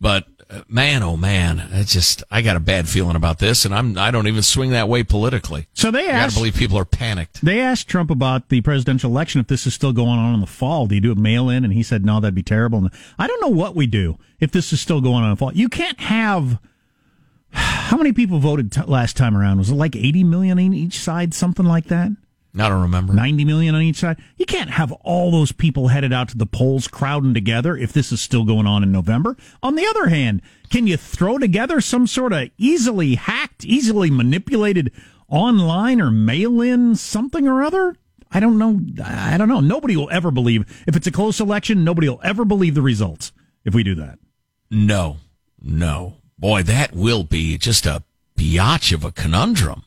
But 0.00 0.26
man, 0.68 1.02
oh 1.02 1.16
man, 1.16 1.68
it's 1.72 1.92
just 1.92 2.22
I 2.30 2.42
got 2.42 2.56
a 2.56 2.60
bad 2.60 2.88
feeling 2.88 3.16
about 3.16 3.38
this, 3.38 3.64
and 3.64 3.74
I'm 3.74 3.98
I 3.98 4.10
don't 4.10 4.26
even 4.26 4.42
swing 4.42 4.70
that 4.70 4.88
way 4.88 5.02
politically. 5.02 5.66
So 5.74 5.90
they 5.90 6.08
asked. 6.08 6.36
I 6.36 6.40
believe 6.40 6.54
people 6.54 6.78
are 6.78 6.84
panicked. 6.84 7.44
They 7.44 7.60
asked 7.60 7.88
Trump 7.88 8.10
about 8.10 8.48
the 8.48 8.60
presidential 8.60 9.10
election 9.10 9.40
if 9.40 9.48
this 9.48 9.66
is 9.66 9.74
still 9.74 9.92
going 9.92 10.18
on 10.18 10.34
in 10.34 10.40
the 10.40 10.46
fall. 10.46 10.86
Do 10.86 10.94
you 10.94 11.00
do 11.00 11.12
a 11.12 11.16
mail 11.16 11.48
in? 11.48 11.64
And 11.64 11.72
he 11.72 11.82
said 11.82 12.04
no, 12.04 12.20
that'd 12.20 12.34
be 12.34 12.42
terrible. 12.42 12.78
And 12.78 12.90
I 13.18 13.26
don't 13.26 13.40
know 13.40 13.48
what 13.48 13.74
we 13.74 13.86
do 13.86 14.18
if 14.40 14.52
this 14.52 14.72
is 14.72 14.80
still 14.80 15.00
going 15.00 15.22
on 15.22 15.24
in 15.24 15.30
the 15.30 15.36
fall. 15.36 15.52
You 15.52 15.68
can't 15.68 16.00
have. 16.00 16.58
How 17.50 17.96
many 17.96 18.12
people 18.12 18.38
voted 18.38 18.72
t- 18.72 18.82
last 18.82 19.16
time 19.16 19.36
around? 19.36 19.58
Was 19.58 19.70
it 19.70 19.74
like 19.74 19.96
80 19.96 20.24
million 20.24 20.58
in 20.58 20.74
each 20.74 20.98
side, 20.98 21.32
something 21.34 21.64
like 21.64 21.86
that? 21.86 22.10
I 22.58 22.68
don't 22.68 22.82
remember. 22.82 23.12
90 23.12 23.44
million 23.44 23.74
on 23.74 23.82
each 23.82 23.96
side. 23.96 24.18
You 24.36 24.46
can't 24.46 24.70
have 24.70 24.90
all 24.92 25.30
those 25.30 25.52
people 25.52 25.88
headed 25.88 26.12
out 26.12 26.28
to 26.30 26.38
the 26.38 26.46
polls 26.46 26.88
crowding 26.88 27.34
together 27.34 27.76
if 27.76 27.92
this 27.92 28.12
is 28.12 28.20
still 28.20 28.44
going 28.44 28.66
on 28.66 28.82
in 28.82 28.90
November. 28.90 29.36
On 29.62 29.74
the 29.74 29.86
other 29.86 30.08
hand, 30.08 30.40
can 30.70 30.86
you 30.86 30.96
throw 30.96 31.38
together 31.38 31.80
some 31.80 32.06
sort 32.06 32.32
of 32.32 32.48
easily 32.56 33.16
hacked, 33.16 33.64
easily 33.64 34.10
manipulated 34.10 34.90
online 35.28 36.00
or 36.00 36.10
mail 36.10 36.60
in 36.60 36.94
something 36.94 37.46
or 37.46 37.62
other? 37.62 37.94
I 38.30 38.40
don't 38.40 38.58
know. 38.58 38.80
I 39.04 39.36
don't 39.36 39.48
know. 39.48 39.60
Nobody 39.60 39.96
will 39.96 40.10
ever 40.10 40.30
believe 40.30 40.84
if 40.86 40.96
it's 40.96 41.06
a 41.06 41.12
close 41.12 41.40
election. 41.40 41.84
Nobody 41.84 42.08
will 42.08 42.20
ever 42.24 42.44
believe 42.44 42.74
the 42.74 42.82
results 42.82 43.32
if 43.64 43.74
we 43.74 43.82
do 43.82 43.94
that. 43.96 44.18
No, 44.70 45.18
no. 45.60 46.16
Boy, 46.38 46.62
that 46.64 46.94
will 46.94 47.24
be 47.24 47.56
just 47.58 47.86
a 47.86 48.02
biatch 48.36 48.92
of 48.92 49.04
a 49.04 49.12
conundrum. 49.12 49.84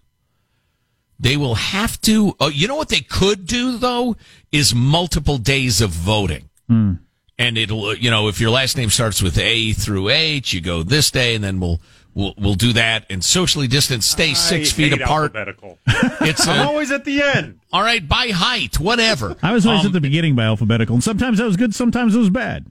They 1.19 1.35
will 1.37 1.55
have 1.55 1.99
to. 2.01 2.33
Oh, 2.39 2.47
you 2.47 2.67
know 2.67 2.75
what 2.77 2.89
they 2.89 3.01
could 3.01 3.45
do 3.45 3.77
though 3.77 4.15
is 4.51 4.73
multiple 4.73 5.37
days 5.37 5.81
of 5.81 5.89
voting, 5.89 6.49
and 6.69 7.57
it'll. 7.57 7.93
You 7.95 8.09
know, 8.09 8.27
if 8.29 8.39
your 8.39 8.51
last 8.51 8.77
name 8.77 8.89
starts 8.89 9.21
with 9.21 9.37
A 9.37 9.73
through 9.73 10.09
H, 10.09 10.53
you 10.53 10.61
go 10.61 10.81
this 10.83 11.11
day, 11.11 11.35
and 11.35 11.43
then 11.43 11.59
we'll 11.59 11.81
we'll 12.13 12.33
we'll 12.37 12.53
do 12.55 12.71
that 12.73 13.05
and 13.09 13.21
socially 13.23 13.67
distance, 13.67 14.05
stay 14.05 14.33
six 14.33 14.71
I 14.71 14.75
feet 14.75 14.91
hate 14.93 15.01
apart. 15.01 15.35
Alphabetical. 15.35 15.77
It's 16.21 16.47
I'm 16.47 16.67
always 16.67 16.91
at 16.91 17.05
the 17.05 17.21
end. 17.21 17.59
all 17.73 17.81
right 17.81 18.07
by 18.07 18.29
height, 18.29 18.79
whatever. 18.79 19.35
I 19.43 19.51
was 19.53 19.65
always 19.65 19.81
Um, 19.81 19.87
at 19.87 19.93
the 19.93 20.01
beginning 20.01 20.35
by 20.35 20.43
alphabetical, 20.43 20.95
and 20.95 21.03
sometimes 21.03 21.37
that 21.39 21.45
was 21.45 21.57
good, 21.57 21.73
sometimes 21.75 22.15
it 22.15 22.19
was 22.19 22.29
bad. 22.29 22.65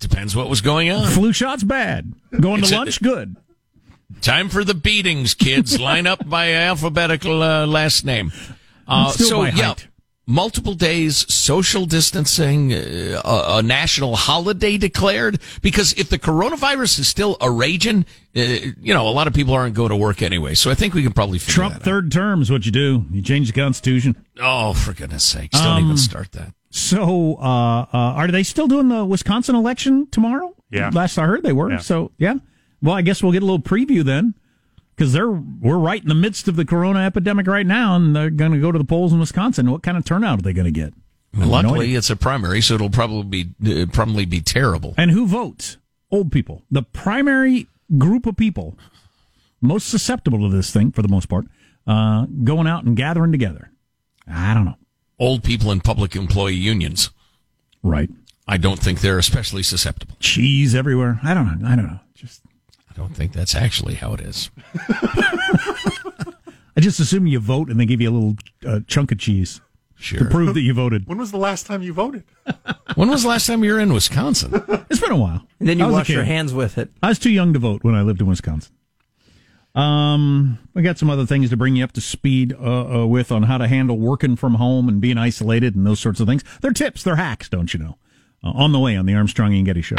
Depends 0.00 0.34
what 0.36 0.48
was 0.50 0.60
going 0.60 0.90
on. 0.90 1.06
Flu 1.10 1.32
shots 1.32 1.62
bad. 1.62 2.12
Going 2.40 2.60
It's 2.60 2.70
to 2.70 2.76
a- 2.76 2.78
lunch 2.78 3.00
good. 3.00 3.36
Time 4.20 4.48
for 4.48 4.64
the 4.64 4.74
beatings, 4.74 5.34
kids. 5.34 5.78
Line 5.90 6.06
up 6.06 6.28
by 6.28 6.52
alphabetical 6.52 7.42
uh, 7.42 7.66
last 7.66 8.04
name. 8.04 8.32
Uh, 8.86 9.10
Still 9.10 9.26
so 9.28 9.42
yeah, 9.44 9.50
height. 9.68 9.88
multiple 10.26 10.74
days, 10.74 11.30
social 11.32 11.86
distancing, 11.86 12.72
uh, 12.72 13.20
a, 13.24 13.58
a 13.58 13.62
national 13.62 14.14
holiday 14.16 14.76
declared. 14.78 15.40
Because 15.62 15.92
if 15.94 16.10
the 16.10 16.18
coronavirus 16.18 16.98
is 17.00 17.08
still 17.08 17.36
a 17.40 17.50
raging, 17.50 18.04
uh, 18.36 18.40
you 18.40 18.92
know, 18.94 19.08
a 19.08 19.10
lot 19.10 19.26
of 19.26 19.32
people 19.34 19.54
aren't 19.54 19.74
going 19.74 19.90
to 19.90 19.96
work 19.96 20.20
anyway. 20.22 20.54
So 20.54 20.70
I 20.70 20.74
think 20.74 20.94
we 20.94 21.02
can 21.02 21.12
probably 21.12 21.38
figure 21.38 21.54
Trump 21.54 21.74
that 21.74 21.80
out. 21.80 21.84
third 21.84 22.12
term 22.12 22.42
is 22.42 22.50
what 22.50 22.66
you 22.66 22.72
do. 22.72 23.04
You 23.10 23.22
change 23.22 23.50
the 23.52 23.58
Constitution. 23.60 24.16
Oh, 24.40 24.74
for 24.74 24.92
goodness 24.92 25.24
sakes! 25.24 25.58
Don't 25.60 25.78
Um, 25.78 25.84
even 25.84 25.96
start 25.96 26.32
that. 26.32 26.52
So, 26.70 27.36
uh, 27.36 27.82
uh, 27.82 27.86
are 27.92 28.26
they 28.28 28.42
still 28.42 28.66
doing 28.66 28.88
the 28.88 29.04
Wisconsin 29.04 29.54
election 29.54 30.08
tomorrow? 30.10 30.54
Yeah. 30.72 30.90
Last 30.92 31.16
I 31.18 31.24
heard, 31.26 31.44
they 31.44 31.52
were. 31.52 31.70
Yeah. 31.70 31.78
So, 31.78 32.10
yeah. 32.18 32.34
Well, 32.84 32.94
I 32.94 33.00
guess 33.02 33.22
we'll 33.22 33.32
get 33.32 33.42
a 33.42 33.46
little 33.46 33.58
preview 33.62 34.04
then, 34.04 34.34
because 34.94 35.14
they're 35.14 35.30
we're 35.30 35.78
right 35.78 36.02
in 36.02 36.08
the 36.08 36.14
midst 36.14 36.48
of 36.48 36.56
the 36.56 36.66
corona 36.66 37.00
epidemic 37.00 37.46
right 37.46 37.66
now, 37.66 37.96
and 37.96 38.14
they're 38.14 38.28
going 38.28 38.52
to 38.52 38.60
go 38.60 38.70
to 38.70 38.78
the 38.78 38.84
polls 38.84 39.12
in 39.12 39.18
Wisconsin. 39.18 39.70
What 39.70 39.82
kind 39.82 39.96
of 39.96 40.04
turnout 40.04 40.40
are 40.40 40.42
they 40.42 40.52
going 40.52 40.66
to 40.66 40.70
get? 40.70 40.92
No 41.32 41.46
Luckily, 41.46 41.94
it's 41.94 42.10
a 42.10 42.16
primary, 42.16 42.60
so 42.60 42.74
it'll 42.74 42.90
probably 42.90 43.44
be 43.62 43.82
uh, 43.82 43.86
probably 43.90 44.26
be 44.26 44.40
terrible. 44.40 44.94
and 44.98 45.10
who 45.10 45.26
votes? 45.26 45.78
Old 46.10 46.30
people. 46.30 46.62
The 46.70 46.82
primary 46.82 47.66
group 47.98 48.26
of 48.26 48.36
people 48.36 48.78
most 49.62 49.88
susceptible 49.88 50.38
to 50.48 50.54
this 50.54 50.70
thing, 50.70 50.92
for 50.92 51.02
the 51.02 51.08
most 51.08 51.28
part, 51.28 51.46
uh, 51.86 52.26
going 52.44 52.66
out 52.66 52.84
and 52.84 52.96
gathering 52.96 53.32
together. 53.32 53.70
I 54.28 54.54
don't 54.54 54.66
know. 54.66 54.76
Old 55.18 55.42
people 55.42 55.72
in 55.72 55.80
public 55.80 56.14
employee 56.14 56.54
unions. 56.54 57.10
Right. 57.82 58.10
I 58.46 58.58
don't 58.58 58.78
think 58.78 59.00
they're 59.00 59.18
especially 59.18 59.62
susceptible. 59.62 60.16
Cheese 60.20 60.74
everywhere. 60.74 61.18
I 61.22 61.32
don't 61.34 61.60
know. 61.60 61.66
I 61.66 61.76
don't 61.76 61.86
know. 61.86 62.00
Just 62.14 62.42
I 62.94 63.00
don't 63.00 63.14
think 63.14 63.32
that's 63.32 63.54
actually 63.54 63.94
how 63.94 64.14
it 64.14 64.20
is. 64.20 64.50
I 66.76 66.80
just 66.80 67.00
assume 67.00 67.26
you 67.26 67.40
vote 67.40 67.68
and 67.68 67.78
they 67.78 67.86
give 67.86 68.00
you 68.00 68.10
a 68.10 68.12
little 68.12 68.36
uh, 68.66 68.80
chunk 68.86 69.12
of 69.12 69.18
cheese 69.18 69.60
to 70.00 70.24
prove 70.26 70.54
that 70.54 70.60
you 70.60 70.74
voted. 70.74 71.06
When 71.06 71.18
was 71.18 71.30
the 71.30 71.38
last 71.38 71.66
time 71.66 71.82
you 71.82 71.92
voted? 71.92 72.24
When 72.94 73.08
was 73.08 73.22
the 73.24 73.28
last 73.28 73.48
time 73.48 73.64
you 73.64 73.72
were 73.72 73.80
in 73.80 73.92
Wisconsin? 73.92 74.62
It's 74.90 75.00
been 75.00 75.10
a 75.10 75.16
while. 75.16 75.44
And 75.58 75.68
then 75.68 75.80
you 75.80 75.88
wash 75.88 76.08
your 76.08 76.22
hands 76.22 76.54
with 76.54 76.78
it. 76.78 76.90
I 77.02 77.08
was 77.08 77.18
too 77.18 77.30
young 77.30 77.52
to 77.54 77.58
vote 77.58 77.82
when 77.82 77.96
I 77.96 78.02
lived 78.02 78.20
in 78.20 78.28
Wisconsin. 78.28 78.72
Um, 79.74 80.58
we 80.74 80.82
got 80.82 80.98
some 80.98 81.10
other 81.10 81.26
things 81.26 81.50
to 81.50 81.56
bring 81.56 81.74
you 81.74 81.82
up 81.82 81.90
to 81.92 82.00
speed 82.00 82.52
uh, 82.52 83.02
uh, 83.02 83.06
with 83.06 83.32
on 83.32 83.44
how 83.44 83.58
to 83.58 83.66
handle 83.66 83.98
working 83.98 84.36
from 84.36 84.54
home 84.54 84.88
and 84.88 85.00
being 85.00 85.18
isolated 85.18 85.74
and 85.74 85.84
those 85.84 85.98
sorts 85.98 86.20
of 86.20 86.28
things. 86.28 86.44
They're 86.60 86.70
tips, 86.70 87.02
they're 87.02 87.16
hacks, 87.16 87.48
don't 87.48 87.74
you 87.74 87.80
know? 87.80 87.98
Uh, 88.44 88.50
on 88.50 88.70
the 88.70 88.78
way 88.78 88.94
on 88.94 89.06
the 89.06 89.14
Armstrong 89.14 89.52
and 89.54 89.66
Getty 89.66 89.82
Show. 89.82 89.96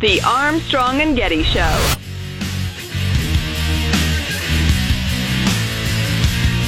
The 0.00 0.18
Armstrong 0.22 1.02
and 1.02 1.14
Getty 1.14 1.42
Show. 1.42 1.60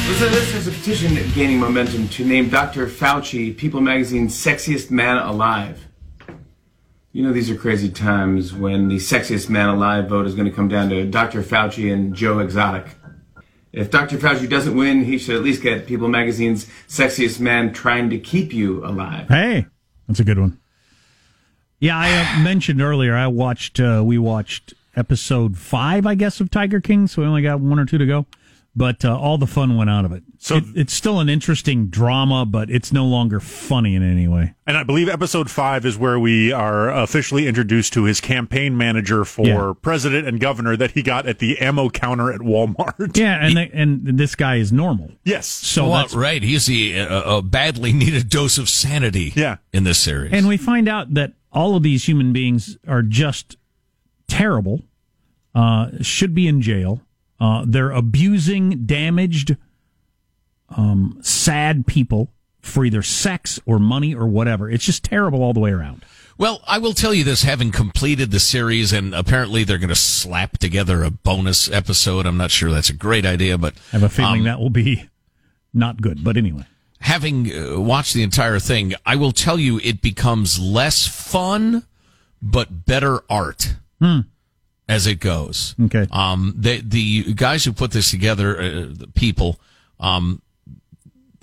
Listen, 0.07 0.31
this 0.33 0.55
is 0.55 0.69
a 0.69 0.71
petition 0.71 1.15
gaining 1.33 1.59
momentum 1.59 2.09
to 2.09 2.27
name 2.27 2.51
Dr. 2.51 2.87
Fauci 2.87 3.57
People 3.57 3.81
Magazine's 3.81 4.35
sexiest 4.35 4.91
man 4.91 5.17
alive. 5.17 5.89
You 7.13 7.23
know, 7.23 7.33
these 7.33 7.49
are 7.49 7.57
crazy 7.57 7.89
times 7.89 8.53
when 8.53 8.89
the 8.89 8.97
sexiest 8.97 9.49
man 9.49 9.71
alive 9.71 10.11
vote 10.11 10.27
is 10.27 10.35
going 10.35 10.51
to 10.51 10.55
come 10.55 10.69
down 10.69 10.91
to 10.91 11.07
Dr. 11.07 11.43
Fauci 11.43 11.91
and 11.91 12.15
Joe 12.15 12.41
Exotic. 12.41 12.85
If 13.73 13.91
Dr. 13.91 14.19
Fauci 14.19 14.47
doesn't 14.47 14.77
win, 14.77 15.05
he 15.05 15.17
should 15.17 15.37
at 15.37 15.43
least 15.43 15.63
get 15.63 15.87
People 15.87 16.09
Magazine's 16.09 16.67
sexiest 16.87 17.41
man 17.41 17.73
trying 17.73 18.11
to 18.11 18.19
keep 18.19 18.53
you 18.53 18.85
alive. 18.85 19.29
Hey, 19.29 19.69
that's 20.07 20.21
a 20.21 20.25
good 20.25 20.39
one. 20.39 20.59
Yeah, 21.83 21.99
I 21.99 22.39
uh, 22.39 22.43
mentioned 22.45 22.81
earlier. 22.81 23.15
I 23.17 23.27
watched. 23.27 23.81
Uh, 23.81 24.03
we 24.05 24.17
watched 24.17 24.73
episode 24.95 25.59
five, 25.59 26.07
I 26.07 26.15
guess, 26.15 26.41
of 26.41 26.51
Tiger 26.51 26.81
King. 26.81 27.07
So 27.09 27.23
we 27.23 27.29
only 27.29 27.43
got 27.43 27.61
one 27.61 27.79
or 27.79 27.85
two 27.87 27.99
to 27.99 28.07
go. 28.07 28.27
But 28.75 29.05
uh, 29.05 29.19
all 29.19 29.37
the 29.37 29.47
fun 29.47 29.77
went 29.77 29.91
out 29.91 30.07
of 30.07 30.13
it. 30.13 30.23
So- 30.39 30.57
It- 30.57 30.65
it's 30.75 30.93
still 30.95 31.21
an 31.21 31.29
interesting 31.29 31.89
drama, 31.89 32.47
but 32.47 32.71
it's 32.71 32.91
no 32.91 33.05
longer 33.05 33.39
funny 33.39 33.95
in 33.95 34.03
any 34.03 34.27
way. 34.27 34.55
And 34.67 34.79
I 34.79 34.83
believe 34.83 35.11
episode 35.11 35.51
five 35.51 35.85
is 35.85 35.99
where 35.99 36.19
we 36.19 36.53
are 36.53 36.89
officially 36.91 37.47
introduced 37.47 37.93
to 37.95 38.05
his 38.05 38.19
campaign 38.23 38.75
manager 38.79 39.27
for 39.27 39.47
Yeah. 39.47 39.73
president 39.83 40.27
and 40.27 40.41
governor 40.41 40.75
that 40.79 40.93
he 40.93 41.03
got 41.03 41.27
at 41.27 41.39
the 41.39 41.59
ammo 41.59 41.91
counter 41.91 42.33
at 42.33 42.41
Walmart. 42.41 43.15
Yeah, 43.17 43.45
and 43.45 43.57
they, 43.59 43.71
and 43.75 44.07
this 44.19 44.35
guy 44.35 44.57
is 44.57 44.73
normal. 44.73 45.11
Yes. 45.25 45.47
So 45.49 45.89
well, 45.91 46.01
that's 46.01 46.15
right. 46.15 46.43
He's 46.43 46.65
the 46.65 46.99
uh, 47.01 47.39
a 47.39 47.43
badly 47.43 47.93
needed 47.93 48.31
dose 48.31 48.57
of 48.57 48.71
sanity. 48.71 49.33
Yeah. 49.37 49.57
In 49.75 49.85
this 49.85 49.99
series, 49.99 50.33
And 50.33 50.49
we 50.49 50.57
find 50.57 50.89
out 50.89 51.13
that 51.13 51.33
all 51.53 51.77
of 51.77 51.83
these 51.83 52.09
human 52.09 52.33
beings 52.33 52.79
are 52.89 53.03
just 53.03 53.57
terrible, 54.27 54.83
uh, 55.55 55.91
should 56.01 56.35
be 56.35 56.49
in 56.49 56.63
jail. 56.63 57.03
Uh, 57.39 57.65
they're 57.67 57.91
abusing 57.91 58.87
damaged, 58.87 59.57
um, 60.71 61.19
sad 61.23 61.87
people 61.87 62.33
for 62.61 62.85
either 62.85 63.03
sex 63.03 63.61
or 63.67 63.79
money 63.79 64.15
or 64.15 64.27
whatever. 64.27 64.71
It's 64.71 64.85
just 64.85 65.05
terrible 65.05 65.43
all 65.43 65.53
the 65.53 65.61
way 65.61 65.73
around. 65.73 66.05
Well, 66.39 66.63
I 66.67 66.79
will 66.79 66.95
tell 66.95 67.13
you 67.13 67.25
this, 67.25 67.43
having 67.43 67.71
completed 67.71 68.31
the 68.31 68.41
series, 68.41 68.93
and 68.93 69.15
apparently 69.15 69.65
they're 69.65 69.79
going 69.79 69.91
to 69.91 69.95
slap 69.95 70.59
together 70.59 71.03
a 71.03 71.11
bonus 71.11 71.71
episode. 71.71 72.27
I'm 72.27 72.39
not 72.39 72.51
sure 72.51 72.71
that's 72.71 72.91
a 72.91 72.95
great 72.95 73.27
idea, 73.27 73.59
but 73.59 73.75
I 73.93 73.97
have 73.97 74.03
a 74.03 74.09
feeling 74.09 74.41
um, 74.41 74.45
that 74.45 74.59
will 74.59 74.71
be 74.71 75.09
not 75.75 76.01
good. 76.01 76.25
But 76.25 76.37
anyway, 76.37 76.65
having 77.03 77.53
uh, 77.53 77.79
watched 77.79 78.15
the 78.15 78.23
entire 78.23 78.59
thing, 78.59 78.95
I 79.05 79.17
will 79.17 79.33
tell 79.33 79.59
you 79.59 79.79
it 79.83 80.01
becomes 80.03 80.59
less 80.59 81.07
fun, 81.07 81.85
but 82.41 82.87
better 82.87 83.21
art 83.29 83.75
as 84.89 85.07
it 85.07 85.21
goes. 85.21 85.75
Okay. 85.85 86.07
Um, 86.11 86.55
the 86.57 86.81
the 86.81 87.35
guys 87.35 87.65
who 87.65 87.73
put 87.73 87.91
this 87.93 88.11
together, 88.11 88.57
uh, 88.61 88.71
the 88.91 89.09
people, 89.15 89.61
um, 90.01 90.43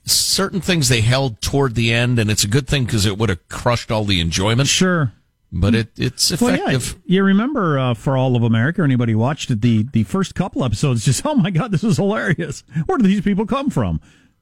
certain 0.06 0.62
things 0.62 0.90
they 0.90 1.02
held 1.02 1.42
toward 1.42 1.76
the 1.76 1.94
end, 1.94 2.20
and 2.20 2.30
it's 2.30 2.44
a 2.44 2.48
good 2.48 2.68
thing 2.68 2.86
because 2.86 3.06
it 3.06 3.18
would 3.18 3.30
have 3.30 3.48
crushed 3.50 3.92
all 3.92 4.04
the 4.06 4.20
enjoyment. 4.20 4.68
sure. 4.68 5.14
But 5.52 5.74
it 5.74 5.88
it's 5.98 6.30
Well, 6.40 6.54
effective. 6.54 6.96
yeah, 7.06 7.16
you 7.16 7.24
remember 7.24 7.80
uh, 7.80 7.94
for 7.96 8.16
all 8.16 8.36
of 8.36 8.44
America, 8.44 8.84
anybody 8.84 9.16
watched 9.16 9.50
it, 9.50 9.62
the 9.62 9.82
the 9.94 10.04
first 10.04 10.36
couple 10.36 10.64
episodes, 10.64 11.04
just 11.06 11.26
oh 11.26 11.34
my 11.34 11.50
god, 11.50 11.72
this 11.72 11.84
is 11.84 11.98
hilarious. 11.98 12.64
Where 12.86 13.00
do 13.00 13.08
these 13.08 13.22
people 13.22 13.48
come 13.48 13.70
from? 13.72 14.00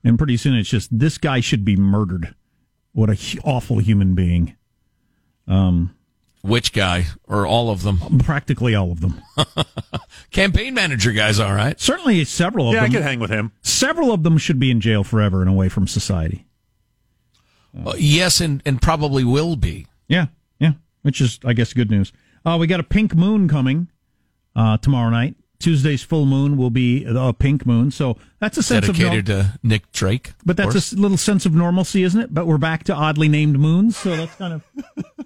And 0.07 0.17
pretty 0.17 0.37
soon, 0.37 0.55
it's 0.55 0.69
just 0.69 0.97
this 0.97 1.17
guy 1.17 1.39
should 1.39 1.65
be 1.65 1.75
murdered. 1.75 2.35
What 2.93 3.09
a 3.09 3.39
awful 3.43 3.79
human 3.79 4.15
being. 4.15 4.55
Um, 5.47 5.95
Which 6.41 6.73
guy 6.73 7.05
or 7.27 7.45
all 7.45 7.69
of 7.69 7.83
them? 7.83 8.19
Practically 8.19 8.73
all 8.75 8.91
of 8.91 9.01
them. 9.01 9.21
Campaign 10.31 10.73
manager 10.73 11.11
guys, 11.11 11.39
all 11.39 11.53
right. 11.53 11.79
Certainly, 11.79 12.25
several 12.25 12.69
of 12.69 12.73
them. 12.73 12.83
Yeah, 12.83 12.89
I 12.89 12.91
could 12.91 13.03
hang 13.03 13.19
with 13.19 13.29
him. 13.29 13.51
Several 13.61 14.11
of 14.11 14.23
them 14.23 14.37
should 14.37 14.59
be 14.59 14.71
in 14.71 14.81
jail 14.81 15.03
forever 15.03 15.41
and 15.41 15.49
away 15.49 15.69
from 15.69 15.87
society. 15.87 16.45
Uh, 17.85 17.93
yes, 17.97 18.41
and 18.41 18.61
and 18.65 18.81
probably 18.81 19.23
will 19.23 19.55
be. 19.55 19.85
Yeah, 20.07 20.27
yeah. 20.59 20.73
Which 21.03 21.21
is, 21.21 21.39
I 21.45 21.53
guess, 21.53 21.73
good 21.73 21.91
news. 21.91 22.11
Uh, 22.45 22.57
we 22.59 22.65
got 22.65 22.79
a 22.79 22.83
pink 22.83 23.13
moon 23.15 23.47
coming 23.47 23.89
uh, 24.55 24.77
tomorrow 24.77 25.09
night. 25.09 25.35
Tuesday's 25.59 26.03
full 26.03 26.25
moon 26.25 26.57
will 26.57 26.69
be 26.69 27.05
a 27.07 27.33
pink 27.33 27.65
moon, 27.65 27.89
so 27.91 28.17
that's 28.39 28.57
a 28.57 28.63
sense 28.63 28.87
Dedicated 28.87 29.29
of. 29.29 29.45
to 29.45 29.59
Nick 29.63 29.91
Drake. 29.91 30.33
But 30.45 30.57
that's 30.57 30.93
a 30.93 30.95
little 30.95 31.17
sense 31.17 31.45
of 31.45 31.53
normalcy, 31.53 32.03
isn't 32.03 32.19
it? 32.19 32.33
But 32.33 32.45
we're 32.45 32.57
back 32.57 32.83
to 32.85 32.93
oddly 32.93 33.27
named 33.27 33.59
moons, 33.59 33.97
so 33.97 34.15
that's 34.15 34.35
kind 34.35 34.53
of. 34.53 34.63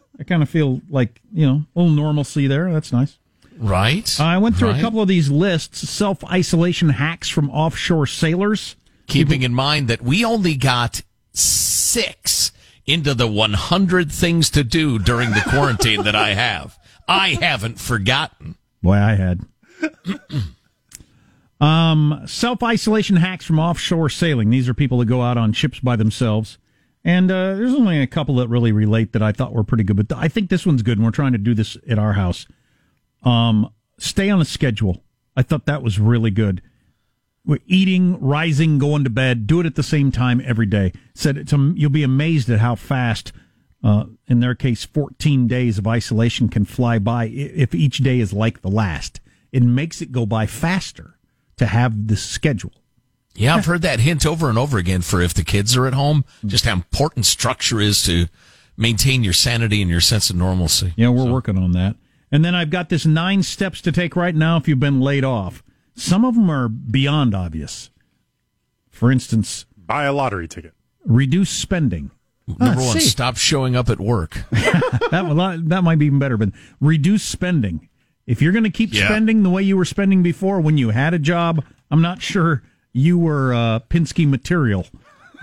I 0.20 0.24
kind 0.24 0.44
of 0.44 0.50
feel 0.50 0.82
like 0.90 1.20
you 1.34 1.46
know 1.46 1.64
a 1.76 1.80
little 1.80 1.96
normalcy 1.96 2.48
there. 2.48 2.72
That's 2.72 2.94
nice. 2.94 3.18
right. 3.58 4.20
I 4.20 4.38
went 4.38 4.56
through 4.56 4.70
right. 4.70 4.80
a 4.80 4.82
couple 4.82 5.02
of 5.02 5.08
these 5.08 5.30
lists: 5.30 5.90
self 5.90 6.24
isolation 6.26 6.90
hacks 6.90 7.28
from 7.28 7.50
offshore 7.50 8.08
sailors. 8.08 8.76
Keeping 9.08 9.42
in 9.42 9.54
mind 9.54 9.90
that 9.90 10.02
we 10.02 10.24
only 10.24 10.56
got 10.56 11.02
six 11.34 12.52
into 12.86 13.14
the 13.14 13.28
100 13.28 14.12
things 14.12 14.50
to 14.52 14.64
do 14.64 14.98
during 14.98 15.32
the 15.32 15.44
quarantine 15.50 16.04
that 16.04 16.16
I 16.16 16.34
have. 16.34 16.78
I 17.08 17.30
haven't 17.30 17.80
forgotten. 17.80 18.56
Boy, 18.82 18.96
I 18.96 19.16
had. 19.16 19.42
um, 21.62 22.22
self 22.26 22.64
isolation 22.64 23.18
hacks 23.18 23.46
from 23.46 23.60
offshore 23.60 24.10
sailing. 24.10 24.50
These 24.50 24.70
are 24.70 24.74
people 24.74 24.98
that 25.00 25.06
go 25.06 25.22
out 25.22 25.38
on 25.38 25.54
ships 25.54 25.80
by 25.80 25.96
themselves. 25.96 26.58
And 27.04 27.32
uh, 27.32 27.56
there's 27.56 27.74
only 27.74 28.00
a 28.00 28.08
couple 28.08 28.36
that 28.36 28.48
really 28.48 28.72
relate 28.72 29.14
that 29.14 29.24
I 29.24 29.32
thought 29.32 29.54
were 29.54 29.64
pretty 29.64 29.84
good, 29.84 30.08
but 30.08 30.16
I 30.16 30.28
think 30.28 30.50
this 30.50 30.66
one's 30.66 30.84
good, 30.84 30.98
and 30.98 31.06
we're 31.06 31.12
trying 31.12 31.32
to 31.32 31.40
do 31.40 31.56
this 31.56 31.76
at 31.90 31.98
our 31.98 32.14
house. 32.14 32.46
Um, 33.24 33.72
stay 33.98 34.30
on 34.30 34.40
a 34.40 34.46
schedule. 34.46 35.04
I 35.36 35.42
thought 35.42 35.66
that 35.66 35.82
was 35.82 36.00
really 36.00 36.32
good. 36.32 36.62
We're 37.44 37.60
eating, 37.66 38.20
rising, 38.20 38.78
going 38.78 39.04
to 39.04 39.10
bed. 39.10 39.48
Do 39.48 39.60
it 39.62 39.66
at 39.66 39.76
the 39.76 39.84
same 39.84 40.12
time 40.12 40.42
every 40.46 40.68
day. 40.68 40.94
Said 41.16 41.38
it's 41.38 41.54
um, 41.54 41.74
you'll 41.76 41.90
be 41.90 42.04
amazed 42.04 42.50
at 42.52 42.60
how 42.60 42.76
fast, 42.76 43.32
uh, 43.84 44.06
in 44.28 44.42
their 44.42 44.54
case, 44.54 44.86
14 44.86 45.48
days 45.48 45.80
of 45.80 45.88
isolation 45.88 46.50
can 46.50 46.66
fly 46.66 47.00
by 47.00 47.26
if 47.26 47.74
each 47.74 47.98
day 47.98 48.20
is 48.20 48.32
like 48.32 48.62
the 48.62 48.70
last. 48.70 49.21
It 49.52 49.64
makes 49.64 50.02
it 50.02 50.12
go 50.12 50.26
by 50.26 50.46
faster 50.46 51.18
to 51.58 51.66
have 51.66 52.08
this 52.08 52.24
schedule. 52.24 52.72
Yeah, 53.36 53.56
I've 53.56 53.66
heard 53.66 53.82
that 53.84 54.00
hint 54.02 54.26
over 54.26 54.50
and 54.50 54.58
over 54.58 54.78
again 54.78 55.02
for 55.02 55.22
if 55.22 55.34
the 55.34 55.44
kids 55.44 55.76
are 55.78 55.88
at 55.88 55.94
home, 55.94 56.26
just 56.46 56.66
how 56.66 56.74
important 56.74 57.26
structure 57.26 57.80
is 57.80 58.04
to 58.04 58.28
maintain 58.78 59.24
your 59.24 59.34
sanity 59.34 59.82
and 59.82 59.90
your 59.90 60.02
sense 60.02 60.30
of 60.30 60.36
normalcy. 60.36 60.94
Yeah, 60.98 61.10
we're 61.10 61.32
working 61.32 61.58
on 61.58 61.72
that. 61.72 61.96
And 62.32 62.44
then 62.44 62.56
I've 62.56 62.70
got 62.70 62.90
this 62.90 63.06
nine 63.06 63.44
steps 63.44 63.82
to 63.82 63.92
take 63.92 64.16
right 64.16 64.36
now 64.36 64.58
if 64.58 64.68
you've 64.68 64.80
been 64.80 65.00
laid 65.02 65.24
off. 65.24 65.64
Some 65.96 66.24
of 66.26 66.36
them 66.36 66.50
are 66.50 66.68
beyond 66.70 67.34
obvious. 67.36 67.90
For 68.90 69.12
instance, 69.12 69.66
Buy 69.78 70.06
a 70.06 70.14
lottery 70.14 70.48
ticket. 70.48 70.74
reduce 71.06 71.50
spending. 71.50 72.12
Number 72.48 72.82
Ah, 72.82 72.86
one, 72.86 73.00
see. 73.00 73.08
stop 73.08 73.38
showing 73.38 73.76
up 73.76 73.90
at 73.90 74.00
work. 74.00 74.44
that 74.52 75.62
that 75.68 75.84
might 75.84 76.00
be 76.00 76.06
even 76.08 76.20
better. 76.20 76.38
But 76.38 76.50
reduce 76.80 77.24
spending. 77.24 77.88
If 78.32 78.42
you're 78.42 78.54
going 78.54 78.64
to 78.64 78.70
keep 78.72 78.94
Yeah. 78.94 79.06
spending 79.08 79.44
the 79.44 79.50
way 79.50 79.62
you 79.62 79.76
were 79.76 79.86
spending 79.86 80.24
before 80.24 80.62
when 80.62 80.78
you 80.78 80.90
had 80.92 81.14
a 81.14 81.20
job, 81.20 81.64
I'm 81.92 82.02
not 82.02 82.22
sure 82.22 82.64
you 82.94 83.18
were 83.18 83.54
uh, 83.54 83.80
Pinsky 83.90 84.28
material. 84.28 84.88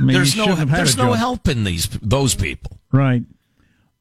Maybe 0.00 0.14
There's 0.14 0.34
you 0.34 0.38
no 0.38 0.44
shouldn't 0.44 0.58
have 0.60 0.68
had 0.70 0.78
there's 0.78 0.96
no 0.96 1.08
job. 1.10 1.16
help 1.18 1.48
in 1.48 1.64
these 1.64 1.86
those 2.00 2.34
people. 2.34 2.78
Right. 2.90 3.24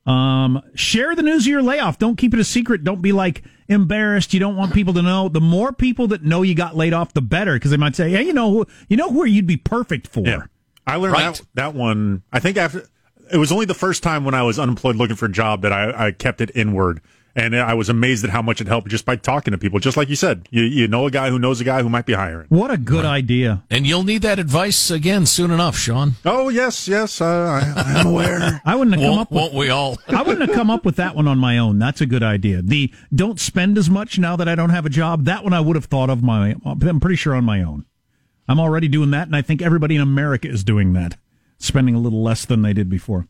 Um, 0.06 0.62
share 0.74 1.16
the 1.16 1.22
news 1.22 1.44
of 1.44 1.48
your 1.48 1.62
layoff. 1.62 2.00
Don't 2.00 2.16
keep 2.18 2.34
it 2.34 2.40
a 2.40 2.44
secret. 2.46 2.84
Don't 2.86 3.02
be 3.02 3.12
like 3.12 3.44
embarrassed. 3.68 4.34
You 4.34 4.40
don't 4.40 4.56
want 4.56 4.74
people 4.74 4.94
to 4.94 5.02
know. 5.02 5.28
The 5.28 5.42
more 5.42 5.74
people 5.74 6.08
that 6.08 6.24
know 6.24 6.44
you 6.44 6.56
got 6.56 6.78
laid 6.78 6.94
off, 6.94 7.14
the 7.14 7.22
better, 7.22 7.56
because 7.56 7.72
they 7.72 7.78
might 7.78 7.96
say, 7.96 8.12
"Hey, 8.12 8.24
you 8.24 8.32
know, 8.34 8.64
you 8.88 8.96
know 8.96 9.10
where 9.10 9.28
you'd 9.28 9.48
be 9.48 9.58
perfect 9.58 10.08
for." 10.08 10.22
Yeah. 10.26 10.44
I 10.86 10.96
learned 10.96 11.14
Right. 11.16 11.34
that 11.36 11.42
that 11.56 11.74
one. 11.76 12.22
I 12.32 12.40
think 12.40 12.56
after 12.56 12.84
it 13.34 13.38
was 13.38 13.52
only 13.52 13.66
the 13.66 13.74
first 13.74 14.02
time 14.02 14.24
when 14.24 14.34
I 14.34 14.44
was 14.44 14.58
unemployed 14.58 14.96
looking 14.96 15.18
for 15.18 15.26
a 15.26 15.32
job 15.32 15.62
that 15.64 15.74
I, 15.74 16.08
I 16.08 16.12
kept 16.14 16.40
it 16.40 16.52
inward, 16.56 17.02
and 17.38 17.56
I 17.56 17.76
was 17.76 17.88
amazed 17.88 18.24
at 18.24 18.32
how 18.32 18.42
much 18.42 18.60
it 18.60 18.68
helped 18.68 18.90
just 18.90 19.06
by 19.06 19.16
talking 19.16 19.52
to 19.52 19.58
people. 19.58 19.80
Just 19.80 19.96
like 19.96 20.10
you 20.10 20.16
said, 20.16 20.50
you 20.50 20.64
you 20.64 20.88
know 20.88 21.06
a 21.06 21.12
guy 21.12 21.30
who 21.30 21.38
knows 21.38 21.62
a 21.62 21.64
guy 21.64 21.84
who 21.84 21.90
might 21.90 22.08
be 22.08 22.14
hiring. 22.14 22.48
What 22.50 22.72
a 22.72 22.78
good 22.78 23.06
idea. 23.06 23.64
And 23.70 23.86
you'll 23.86 24.04
need 24.04 24.24
that 24.24 24.40
advice 24.40 24.90
again 24.90 25.28
soon 25.28 25.52
enough, 25.52 25.78
Sean. 25.78 26.14
Oh 26.26 26.50
yes, 26.50 26.88
yes, 26.88 27.22
uh, 27.22 27.26
I, 27.26 27.82
I 27.82 28.00
am 28.00 28.08
aware. 28.08 28.62
I 28.66 28.76
wouldn't 28.76 28.96
have 28.96 29.04
come 29.04 29.16
Won't, 29.16 29.22
up 29.22 29.32
with 29.32 29.42
won't 29.42 29.54
we 29.54 29.70
all? 29.70 29.98
I 30.08 30.24
wouldn't 30.24 30.50
have 30.50 30.56
come 30.56 30.72
up 30.72 30.84
with 30.84 30.96
that 30.96 31.16
one 31.16 31.28
on 31.28 31.38
my 31.38 31.60
own. 31.60 31.78
That's 31.78 32.02
a 32.02 32.08
good 32.08 32.24
idea. 32.24 32.64
The 32.64 32.92
don't 33.14 33.40
spend 33.40 33.78
as 33.78 33.90
much 33.90 34.18
now 34.18 34.36
that 34.36 34.50
I 34.50 34.56
don't 34.56 34.72
have 34.72 34.88
a 34.88 34.90
job. 34.90 35.26
That 35.26 35.44
one 35.44 35.54
I 35.54 35.60
would 35.60 35.76
have 35.76 35.86
thought 35.86 36.10
of 36.10 36.24
my. 36.24 36.56
I'm 36.66 37.00
pretty 37.00 37.18
sure 37.18 37.36
on 37.36 37.44
my 37.46 37.62
own. 37.62 37.86
I'm 38.48 38.60
already 38.60 38.88
doing 38.88 39.12
that, 39.12 39.28
and 39.28 39.36
I 39.36 39.42
think 39.42 39.62
everybody 39.62 39.96
in 39.96 40.02
America 40.02 40.48
is 40.48 40.64
doing 40.64 40.94
that, 40.94 41.18
spending 41.60 41.96
a 41.96 42.00
little 42.00 42.24
less 42.24 42.46
than 42.46 42.62
they 42.62 42.74
did 42.74 42.90
before. 42.90 43.28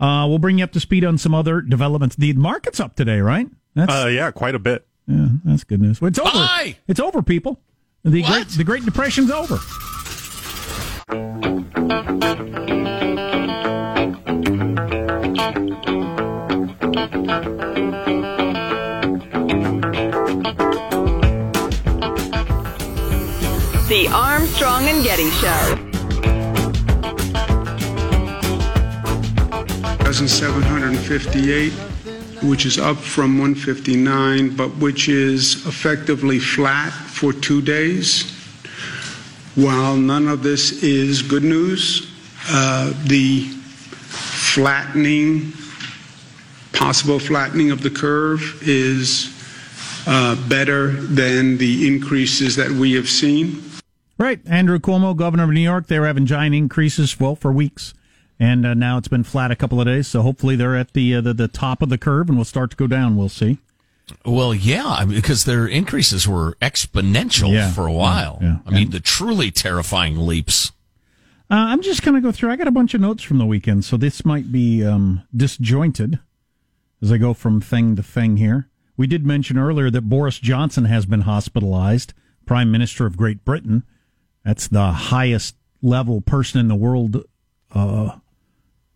Uh, 0.00 0.26
we'll 0.28 0.38
bring 0.38 0.58
you 0.58 0.64
up 0.64 0.72
to 0.72 0.80
speed 0.80 1.04
on 1.04 1.18
some 1.18 1.34
other 1.34 1.60
developments. 1.60 2.16
The 2.16 2.32
market's 2.32 2.80
up 2.80 2.96
today, 2.96 3.20
right? 3.20 3.46
That's 3.74 3.92
Uh, 3.92 4.06
yeah, 4.08 4.30
quite 4.30 4.54
a 4.54 4.58
bit. 4.58 4.86
yeah, 5.06 5.28
that's 5.44 5.64
good 5.64 5.80
news. 5.80 5.98
It's 6.02 6.18
over. 6.18 6.30
Buy! 6.30 6.76
It's 6.88 7.00
over, 7.00 7.22
people. 7.22 7.60
The 8.04 8.22
What? 8.22 8.32
great 8.32 8.48
the 8.48 8.64
Great 8.64 8.84
Depression's 8.86 9.30
over. 9.30 9.58
The 23.88 24.08
Armstrong 24.12 24.84
and 24.86 25.02
Getty 25.02 25.30
Show. 25.30 25.89
1,758, 30.18 31.70
which 32.42 32.66
is 32.66 32.78
up 32.78 32.96
from 32.96 33.38
159, 33.38 34.56
but 34.56 34.70
which 34.78 35.08
is 35.08 35.64
effectively 35.68 36.40
flat 36.40 36.90
for 36.90 37.32
two 37.32 37.62
days. 37.62 38.28
While 39.54 39.96
none 39.96 40.26
of 40.26 40.42
this 40.42 40.82
is 40.82 41.22
good 41.22 41.44
news, 41.44 42.10
uh, 42.48 42.92
the 43.04 43.42
flattening, 43.42 45.52
possible 46.72 47.20
flattening 47.20 47.70
of 47.70 47.84
the 47.84 47.90
curve 47.90 48.60
is 48.68 49.32
uh, 50.08 50.34
better 50.48 50.90
than 50.90 51.56
the 51.56 51.86
increases 51.86 52.56
that 52.56 52.72
we 52.72 52.94
have 52.94 53.08
seen. 53.08 53.62
Right. 54.18 54.40
Andrew 54.44 54.80
Cuomo, 54.80 55.16
governor 55.16 55.44
of 55.44 55.50
New 55.50 55.60
York, 55.60 55.86
they 55.86 56.00
were 56.00 56.08
having 56.08 56.26
giant 56.26 56.56
increases, 56.56 57.20
well, 57.20 57.36
for 57.36 57.52
weeks. 57.52 57.94
And 58.40 58.64
uh, 58.64 58.72
now 58.74 58.96
it's 58.96 59.06
been 59.08 59.22
flat 59.22 59.50
a 59.50 59.56
couple 59.56 59.80
of 59.80 59.86
days. 59.86 60.08
So 60.08 60.22
hopefully 60.22 60.56
they're 60.56 60.74
at 60.76 60.94
the, 60.94 61.14
uh, 61.16 61.20
the 61.20 61.34
the 61.34 61.46
top 61.46 61.82
of 61.82 61.90
the 61.90 61.98
curve 61.98 62.28
and 62.28 62.38
we'll 62.38 62.46
start 62.46 62.70
to 62.70 62.76
go 62.76 62.86
down. 62.86 63.16
We'll 63.16 63.28
see. 63.28 63.58
Well, 64.24 64.52
yeah, 64.54 65.04
because 65.06 65.44
their 65.44 65.66
increases 65.68 66.26
were 66.26 66.56
exponential 66.62 67.52
Yeah, 67.52 67.70
for 67.70 67.86
a 67.86 67.92
while. 67.92 68.38
yeah, 68.40 68.48
yeah. 68.48 68.58
I 68.66 68.70
mean, 68.70 68.90
the 68.90 68.98
truly 68.98 69.50
terrifying 69.50 70.16
leaps. 70.26 70.72
Uh, 71.50 71.54
I'm 71.54 71.82
just 71.82 72.02
going 72.02 72.14
to 72.14 72.20
go 72.20 72.32
through. 72.32 72.50
I 72.50 72.56
got 72.56 72.66
a 72.66 72.72
bunch 72.72 72.94
of 72.94 73.00
notes 73.00 73.22
from 73.22 73.38
the 73.38 73.46
weekend, 73.46 73.84
so 73.84 73.96
this 73.96 74.24
might 74.24 74.50
be 74.50 74.84
um, 74.84 75.22
disjointed 75.36 76.18
as 77.02 77.12
I 77.12 77.18
go 77.18 77.34
from 77.34 77.60
thing 77.60 77.94
to 77.96 78.02
thing 78.02 78.36
here. 78.38 78.68
We 78.96 79.06
did 79.06 79.24
mention 79.26 79.58
earlier 79.58 79.90
that 79.90 80.02
Boris 80.08 80.38
Johnson 80.38 80.86
has 80.86 81.06
been 81.06 81.22
hospitalized, 81.22 82.12
Prime 82.46 82.70
Minister 82.72 83.06
of 83.06 83.16
Great 83.16 83.44
Britain. 83.44 83.84
That's 84.44 84.66
the 84.66 84.86
highest 84.92 85.54
level 85.82 86.20
person 86.20 86.58
in 86.60 86.68
the 86.68 86.74
world 86.74 87.22
uh, 87.72 88.16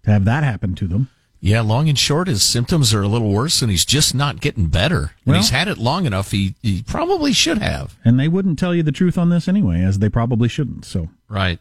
to 0.04 0.10
have 0.10 0.24
that 0.24 0.44
happen 0.44 0.74
to 0.76 0.86
them. 0.86 1.08
Yeah, 1.40 1.60
long 1.60 1.90
and 1.90 1.98
short, 1.98 2.26
his 2.28 2.42
symptoms 2.42 2.94
are 2.94 3.02
a 3.02 3.08
little 3.08 3.30
worse, 3.30 3.60
and 3.60 3.70
he's 3.70 3.84
just 3.84 4.14
not 4.14 4.40
getting 4.40 4.68
better. 4.68 5.12
When 5.24 5.34
Well- 5.34 5.42
he's 5.42 5.50
had 5.50 5.68
it 5.68 5.76
long 5.76 6.06
enough. 6.06 6.30
He, 6.30 6.54
he 6.62 6.82
probably 6.82 7.32
should 7.34 7.58
have. 7.58 7.98
And 8.02 8.18
they 8.18 8.28
wouldn't 8.28 8.58
tell 8.58 8.74
you 8.74 8.82
the 8.82 8.92
truth 8.92 9.18
on 9.18 9.28
this 9.28 9.46
anyway, 9.46 9.82
as 9.82 9.98
they 9.98 10.08
probably 10.08 10.48
shouldn't. 10.48 10.86
So. 10.86 11.10
Right. 11.28 11.58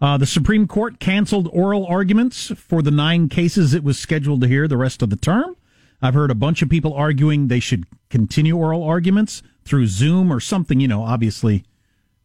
Uh, 0.00 0.16
the 0.16 0.26
Supreme 0.26 0.66
Court 0.66 1.00
canceled 1.00 1.48
oral 1.52 1.84
arguments 1.86 2.50
for 2.56 2.80
the 2.80 2.90
nine 2.90 3.28
cases 3.28 3.74
it 3.74 3.84
was 3.84 3.98
scheduled 3.98 4.40
to 4.42 4.48
hear 4.48 4.66
the 4.68 4.76
rest 4.78 5.02
of 5.02 5.10
the 5.10 5.16
term. 5.16 5.56
I've 6.00 6.14
heard 6.14 6.30
a 6.30 6.34
bunch 6.34 6.60
of 6.62 6.68
people 6.70 6.92
arguing 6.94 7.48
they 7.48 7.60
should 7.60 7.84
continue 8.10 8.56
oral 8.56 8.82
arguments 8.82 9.42
through 9.64 9.86
Zoom 9.88 10.30
or 10.32 10.40
something, 10.40 10.80
you 10.80 10.88
know, 10.88 11.02
obviously. 11.02 11.64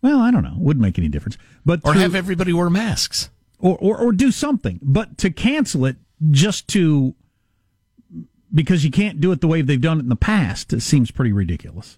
Well, 0.01 0.19
I 0.19 0.31
don't 0.31 0.43
know. 0.43 0.55
Wouldn't 0.57 0.81
make 0.81 0.97
any 0.97 1.07
difference. 1.09 1.37
But 1.65 1.79
Or 1.83 1.93
through- 1.93 2.01
have 2.01 2.15
everybody 2.15 2.53
wear 2.53 2.69
masks. 2.69 3.29
Or, 3.61 3.77
or 3.79 3.97
or 3.97 4.11
do 4.11 4.31
something. 4.31 4.79
But 4.81 5.17
to 5.19 5.29
cancel 5.29 5.85
it 5.85 5.95
just 6.29 6.67
to 6.69 7.15
because 8.53 8.83
you 8.83 8.91
can't 8.91 9.21
do 9.21 9.31
it 9.31 9.41
the 9.41 9.47
way 9.47 9.61
they've 9.61 9.79
done 9.79 9.99
it 9.99 10.03
in 10.03 10.09
the 10.09 10.15
past, 10.15 10.73
it 10.73 10.81
seems 10.81 11.11
pretty 11.11 11.31
ridiculous. 11.31 11.97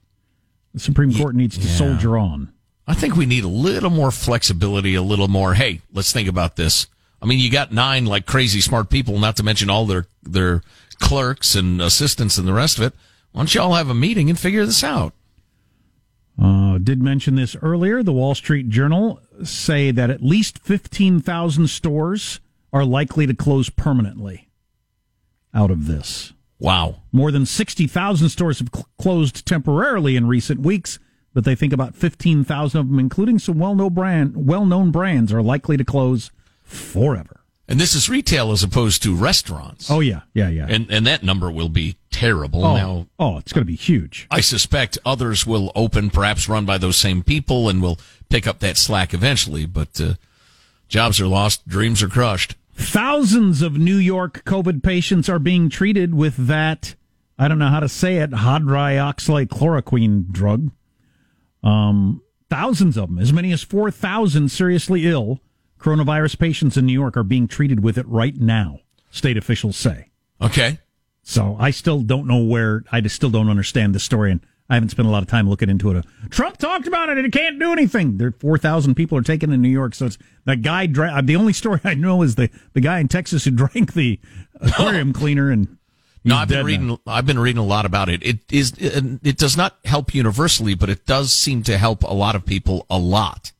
The 0.73 0.79
Supreme 0.79 1.13
Court 1.13 1.35
needs 1.35 1.57
to 1.57 1.67
yeah. 1.67 1.75
soldier 1.75 2.17
on. 2.17 2.53
I 2.85 2.93
think 2.93 3.15
we 3.15 3.25
need 3.25 3.43
a 3.43 3.49
little 3.49 3.89
more 3.89 4.11
flexibility, 4.11 4.95
a 4.95 5.01
little 5.01 5.27
more. 5.27 5.53
Hey, 5.53 5.81
let's 5.93 6.11
think 6.11 6.27
about 6.27 6.55
this. 6.55 6.87
I 7.21 7.25
mean, 7.25 7.39
you 7.39 7.49
got 7.49 7.71
nine 7.71 8.05
like 8.05 8.25
crazy 8.25 8.59
smart 8.59 8.89
people, 8.89 9.17
not 9.19 9.37
to 9.37 9.43
mention 9.43 9.69
all 9.69 9.85
their 9.85 10.05
their 10.21 10.61
clerks 10.99 11.55
and 11.55 11.81
assistants 11.81 12.37
and 12.37 12.47
the 12.47 12.53
rest 12.53 12.77
of 12.77 12.83
it. 12.83 12.93
Why 13.31 13.39
don't 13.39 13.55
you 13.55 13.61
all 13.61 13.73
have 13.73 13.89
a 13.89 13.95
meeting 13.95 14.29
and 14.29 14.37
figure 14.37 14.65
this 14.65 14.83
out? 14.83 15.13
Uh, 16.41 16.77
did 16.79 17.01
mention 17.01 17.35
this 17.35 17.55
earlier. 17.61 18.01
The 18.01 18.11
Wall 18.13 18.33
Street 18.35 18.69
Journal 18.69 19.19
say 19.43 19.91
that 19.91 20.09
at 20.09 20.23
least 20.23 20.59
15,000 20.59 21.67
stores 21.67 22.39
are 22.71 22.83
likely 22.85 23.27
to 23.27 23.33
close 23.35 23.69
permanently 23.69 24.49
out 25.53 25.69
of 25.69 25.85
this. 25.87 26.33
Wow. 26.59 27.03
More 27.11 27.31
than 27.31 27.45
60,000 27.45 28.29
stores 28.29 28.59
have 28.59 28.69
cl- 28.73 28.87
closed 28.97 29.45
temporarily 29.45 30.15
in 30.15 30.27
recent 30.27 30.61
weeks. 30.61 30.97
but 31.35 31.43
they 31.45 31.55
think 31.55 31.73
about 31.73 31.95
15,000 31.95 32.79
of 32.79 32.87
them, 32.89 32.99
including 32.99 33.39
some 33.39 33.57
well-known 33.59 33.93
brand, 33.93 34.47
well-known 34.47 34.91
brands, 34.91 35.33
are 35.33 35.41
likely 35.41 35.77
to 35.77 35.83
close 35.83 36.31
forever. 36.61 37.41
And 37.67 37.79
this 37.79 37.95
is 37.95 38.07
retail 38.09 38.51
as 38.51 38.61
opposed 38.61 39.01
to 39.03 39.15
restaurants. 39.15 39.89
Oh 39.89 39.99
yeah, 39.99 40.21
yeah, 40.33 40.49
yeah. 40.49 40.67
And 40.69 40.91
and 40.91 41.07
that 41.07 41.23
number 41.23 41.49
will 41.49 41.69
be 41.69 41.95
terrible. 42.13 42.63
oh, 42.63 42.75
Now 42.75 43.07
oh, 43.19 43.37
it's 43.39 43.51
going 43.51 43.63
to 43.63 43.65
be 43.65 43.75
huge. 43.75 44.25
I 44.31 44.39
suspect 44.39 44.97
others 45.05 45.45
will 45.45 45.69
open, 45.75 46.09
perhaps 46.09 46.47
run 46.47 46.63
by 46.65 46.77
those 46.77 46.95
same 46.95 47.23
people, 47.23 47.67
and 47.67 47.81
will 47.81 47.99
pick 48.29 48.47
up 48.47 48.59
that 48.59 48.77
slack 48.77 49.13
eventually. 49.13 49.65
But 49.65 49.99
uh, 49.99 50.13
jobs 50.87 51.19
are 51.19 51.27
lost, 51.27 51.67
dreams 51.67 52.01
are 52.01 52.07
crushed. 52.07 52.55
Thousands 52.75 53.61
of 53.61 53.77
New 53.77 53.97
York 53.97 54.43
COVID 54.45 54.81
patients 54.81 55.29
are 55.29 55.37
being 55.39 55.69
treated 55.69 56.15
with 56.15 56.47
that. 56.47 56.95
I 57.37 57.47
don't 57.47 57.59
know 57.59 57.69
how 57.69 57.81
to 57.81 57.89
say 57.89 58.17
it. 58.17 58.31
Hydroxychloroquine 58.31 60.31
drug. 60.31 60.71
Um, 61.61 62.21
thousands 62.49 62.97
of 62.97 63.09
them, 63.09 63.19
as 63.19 63.33
many 63.33 63.51
as 63.51 63.63
four 63.63 63.91
thousand 63.91 64.49
seriously 64.49 65.07
ill 65.07 65.39
coronavirus 65.79 66.39
patients 66.39 66.77
in 66.77 66.85
New 66.85 66.93
York 66.93 67.17
are 67.17 67.23
being 67.23 67.47
treated 67.47 67.83
with 67.83 67.97
it 67.97 68.07
right 68.07 68.37
now. 68.37 68.79
State 69.11 69.37
officials 69.37 69.75
say. 69.75 70.09
Okay. 70.41 70.79
So 71.23 71.55
I 71.59 71.71
still 71.71 72.01
don't 72.01 72.27
know 72.27 72.43
where. 72.43 72.83
I 72.91 72.99
just 73.01 73.15
still 73.15 73.29
don't 73.29 73.49
understand 73.49 73.95
the 73.95 73.99
story, 73.99 74.31
and 74.31 74.41
I 74.69 74.73
haven't 74.75 74.89
spent 74.89 75.07
a 75.07 75.11
lot 75.11 75.23
of 75.23 75.29
time 75.29 75.49
looking 75.49 75.69
into 75.69 75.89
it. 75.91 76.05
Trump 76.29 76.57
talked 76.57 76.85
about 76.87 77.07
it, 77.09 77.17
and 77.17 77.25
it 77.25 77.31
can't 77.31 77.59
do 77.59 77.71
anything. 77.71 78.17
There, 78.17 78.31
four 78.39 78.57
thousand 78.57 78.95
people 78.95 79.17
are 79.17 79.21
taken 79.23 79.51
in 79.53 79.61
New 79.61 79.69
York, 79.69 79.95
so 79.95 80.07
it's 80.07 80.17
that 80.45 80.61
guy. 80.61 80.85
Dra- 80.85 81.13
uh, 81.13 81.21
the 81.21 81.35
only 81.37 81.53
story 81.53 81.79
I 81.85 81.93
know 81.93 82.21
is 82.23 82.35
the 82.35 82.49
the 82.73 82.81
guy 82.81 82.99
in 82.99 83.07
Texas 83.07 83.45
who 83.45 83.51
drank 83.51 83.93
the 83.93 84.19
aquarium 84.59 85.13
cleaner, 85.21 85.49
and 85.49 85.77
No, 86.25 86.35
I've 86.35 86.49
been 86.49 86.65
reading. 86.65 86.87
now. 86.87 86.99
I've 87.07 87.25
been 87.25 87.39
reading 87.39 87.59
a 87.59 87.65
lot 87.65 87.85
about 87.85 88.09
it. 88.09 88.21
It 88.21 88.39
is. 88.51 88.73
It, 88.77 89.19
it 89.23 89.37
does 89.37 89.55
not 89.55 89.77
help 89.85 90.13
universally, 90.13 90.75
but 90.75 90.89
it 90.89 91.05
does 91.05 91.31
seem 91.31 91.63
to 91.63 91.77
help 91.77 92.03
a 92.03 92.13
lot 92.13 92.35
of 92.35 92.45
people 92.45 92.85
a 92.89 92.99
lot. 92.99 93.53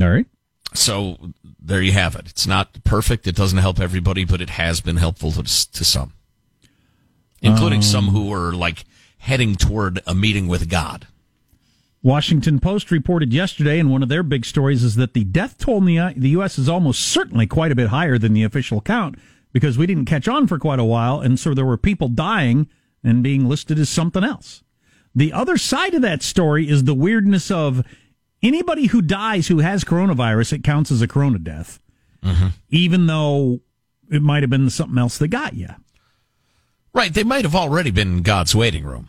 All 0.00 0.10
right. 0.10 0.26
So 0.74 1.32
there 1.60 1.82
you 1.82 1.92
have 1.92 2.14
it. 2.14 2.28
It's 2.28 2.46
not 2.46 2.82
perfect. 2.84 3.26
It 3.26 3.34
doesn't 3.34 3.58
help 3.58 3.80
everybody, 3.80 4.24
but 4.24 4.40
it 4.40 4.50
has 4.50 4.80
been 4.80 4.96
helpful 4.96 5.32
to, 5.32 5.42
to 5.42 5.84
some, 5.84 6.12
including 7.42 7.82
some 7.82 8.08
who 8.08 8.32
um, 8.32 8.40
are 8.40 8.52
like 8.52 8.84
heading 9.18 9.54
toward 9.54 10.00
a 10.06 10.14
meeting 10.14 10.48
with 10.48 10.68
God. 10.68 11.06
Washington 12.02 12.60
Post 12.60 12.90
reported 12.90 13.32
yesterday, 13.32 13.78
and 13.78 13.90
one 13.90 14.02
of 14.02 14.08
their 14.08 14.22
big 14.22 14.46
stories 14.46 14.82
is 14.82 14.94
that 14.94 15.12
the 15.12 15.24
death 15.24 15.58
toll 15.58 15.78
in 15.78 15.84
the, 15.84 15.98
uh, 15.98 16.12
the 16.16 16.30
U.S. 16.30 16.58
is 16.58 16.68
almost 16.68 17.02
certainly 17.02 17.46
quite 17.46 17.72
a 17.72 17.74
bit 17.74 17.88
higher 17.88 18.16
than 18.16 18.32
the 18.32 18.42
official 18.42 18.80
count 18.80 19.16
because 19.52 19.76
we 19.76 19.86
didn't 19.86 20.06
catch 20.06 20.26
on 20.26 20.46
for 20.46 20.58
quite 20.58 20.78
a 20.78 20.84
while, 20.84 21.20
and 21.20 21.38
so 21.38 21.52
there 21.52 21.66
were 21.66 21.76
people 21.76 22.08
dying 22.08 22.68
and 23.04 23.22
being 23.22 23.46
listed 23.46 23.78
as 23.78 23.90
something 23.90 24.24
else. 24.24 24.62
The 25.14 25.32
other 25.32 25.58
side 25.58 25.92
of 25.94 26.02
that 26.02 26.22
story 26.22 26.68
is 26.68 26.84
the 26.84 26.94
weirdness 26.94 27.50
of 27.50 27.84
anybody 28.42 28.86
who 28.86 29.02
dies 29.02 29.48
who 29.48 29.58
has 29.58 29.84
coronavirus, 29.84 30.54
it 30.54 30.64
counts 30.64 30.90
as 30.90 31.02
a 31.02 31.08
corona 31.08 31.38
death, 31.38 31.80
even 32.70 33.06
though 33.06 33.60
it 34.10 34.22
might 34.22 34.42
have 34.42 34.50
been 34.50 34.68
something 34.70 34.98
else 34.98 35.18
that 35.18 35.28
got 35.28 35.54
you. 35.54 35.68
Right. 36.92 37.12
They 37.14 37.24
might 37.24 37.44
have 37.44 37.54
already 37.54 37.90
been 37.90 38.16
in 38.18 38.22
God's 38.22 38.54
waiting 38.54 38.84
room. 38.84 39.08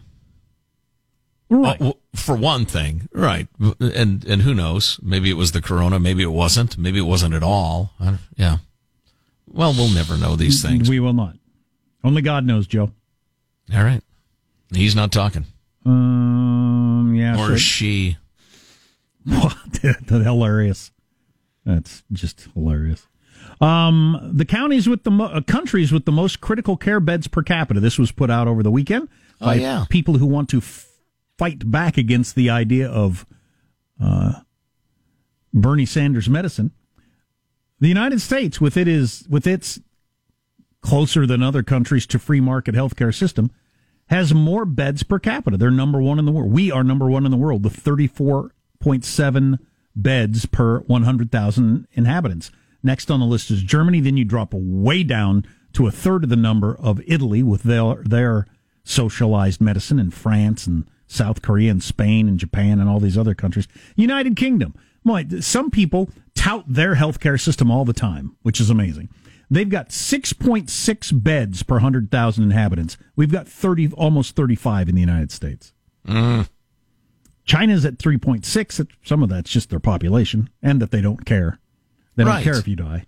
Right. 1.49 1.81
Uh, 1.81 1.93
for 2.15 2.35
one 2.35 2.65
thing, 2.65 3.09
right? 3.11 3.47
And 3.59 4.23
and 4.23 4.41
who 4.43 4.53
knows? 4.53 4.99
Maybe 5.01 5.29
it 5.29 5.33
was 5.33 5.51
the 5.51 5.61
corona. 5.61 5.99
Maybe 5.99 6.23
it 6.23 6.31
wasn't. 6.31 6.77
Maybe 6.77 6.99
it 6.99 7.03
wasn't 7.03 7.33
at 7.33 7.43
all. 7.43 7.91
Yeah. 8.37 8.57
Well, 9.47 9.73
we'll 9.73 9.89
never 9.93 10.15
know 10.17 10.37
these 10.37 10.61
things. 10.61 10.89
We 10.89 11.01
will 11.01 11.11
not. 11.13 11.35
Only 12.05 12.21
God 12.21 12.45
knows, 12.45 12.67
Joe. 12.67 12.91
All 13.75 13.83
right. 13.83 14.01
He's 14.73 14.95
not 14.95 15.11
talking, 15.11 15.43
Um, 15.85 17.13
yeah. 17.15 17.35
or 17.37 17.49
so- 17.49 17.57
she. 17.57 18.17
What? 19.25 19.55
hilarious. 20.09 20.91
That's 21.65 22.03
just 22.11 22.47
hilarious. 22.53 23.07
Um, 23.59 24.31
the 24.33 24.45
counties 24.45 24.87
with 24.89 25.03
the 25.03 25.11
mo- 25.11 25.25
uh, 25.25 25.41
countries 25.41 25.91
with 25.91 26.05
the 26.05 26.11
most 26.11 26.41
critical 26.41 26.77
care 26.77 26.99
beds 26.99 27.27
per 27.27 27.43
capita. 27.43 27.79
This 27.79 27.99
was 27.99 28.11
put 28.11 28.29
out 28.31 28.47
over 28.47 28.63
the 28.63 28.71
weekend 28.71 29.09
Oh, 29.39 29.45
by 29.47 29.55
yeah. 29.55 29.85
people 29.89 30.17
who 30.17 30.25
want 30.25 30.49
to 30.49 30.57
f- 30.57 30.87
fight 31.37 31.69
back 31.69 31.97
against 31.97 32.35
the 32.35 32.49
idea 32.49 32.89
of 32.89 33.25
uh, 34.03 34.33
Bernie 35.53 35.85
Sanders 35.85 36.27
medicine. 36.29 36.71
The 37.79 37.87
United 37.87 38.21
States, 38.21 38.59
with 38.61 38.77
it 38.77 38.87
is 38.87 39.25
with 39.29 39.45
its 39.47 39.79
closer 40.81 41.27
than 41.27 41.43
other 41.43 41.61
countries 41.63 42.07
to 42.07 42.19
free 42.19 42.41
market 42.41 42.73
healthcare 42.75 43.13
system, 43.13 43.51
has 44.07 44.33
more 44.33 44.65
beds 44.65 45.03
per 45.03 45.19
capita. 45.19 45.57
They're 45.57 45.71
number 45.71 46.01
one 46.01 46.17
in 46.19 46.25
the 46.25 46.31
world. 46.31 46.51
We 46.51 46.71
are 46.71 46.83
number 46.83 47.09
one 47.09 47.25
in 47.25 47.31
the 47.31 47.37
world 47.37 47.63
The 47.63 47.69
with 47.69 48.51
34.7 48.81 49.59
beds 49.95 50.45
per 50.45 50.79
100,000 50.79 51.87
inhabitants. 51.93 52.51
Next 52.83 53.11
on 53.11 53.19
the 53.19 53.25
list 53.25 53.51
is 53.51 53.61
Germany. 53.61 53.99
Then 53.99 54.17
you 54.17 54.25
drop 54.25 54.53
way 54.53 55.03
down 55.03 55.45
to 55.73 55.87
a 55.87 55.91
third 55.91 56.23
of 56.23 56.29
the 56.29 56.35
number 56.35 56.75
of 56.75 57.01
Italy 57.07 57.43
with 57.43 57.63
their, 57.63 57.95
their 58.03 58.47
socialized 58.83 59.61
medicine 59.61 59.99
and 59.99 60.13
France 60.13 60.65
and 60.65 60.85
South 61.07 61.41
Korea 61.41 61.71
and 61.71 61.83
Spain 61.83 62.27
and 62.27 62.39
Japan 62.39 62.79
and 62.79 62.89
all 62.89 62.99
these 62.99 63.17
other 63.17 63.35
countries. 63.35 63.67
United 63.95 64.35
Kingdom. 64.35 64.73
Boy, 65.03 65.25
some 65.39 65.71
people 65.71 66.09
tout 66.35 66.63
their 66.67 66.95
healthcare 66.95 67.39
system 67.39 67.69
all 67.69 67.85
the 67.85 67.93
time, 67.93 68.35
which 68.43 68.59
is 68.59 68.69
amazing. 68.69 69.09
They've 69.49 69.67
got 69.69 69.89
6.6 69.89 71.23
beds 71.23 71.63
per 71.63 71.75
100,000 71.75 72.43
inhabitants. 72.43 72.97
We've 73.17 73.31
got 73.31 73.47
30, 73.47 73.91
almost 73.93 74.35
35 74.35 74.87
in 74.87 74.95
the 74.95 75.01
United 75.01 75.31
States. 75.31 75.73
Mm. 76.07 76.47
China's 77.45 77.85
at 77.85 77.97
3.6. 77.97 78.87
Some 79.03 79.23
of 79.23 79.29
that's 79.29 79.49
just 79.49 79.69
their 79.69 79.79
population 79.79 80.49
and 80.61 80.81
that 80.81 80.91
they 80.91 81.01
don't 81.01 81.25
care. 81.25 81.59
They 82.15 82.23
don't 82.23 82.33
Right. 82.33 82.43
care 82.43 82.57
if 82.57 82.67
you 82.67 82.75
die. 82.75 83.05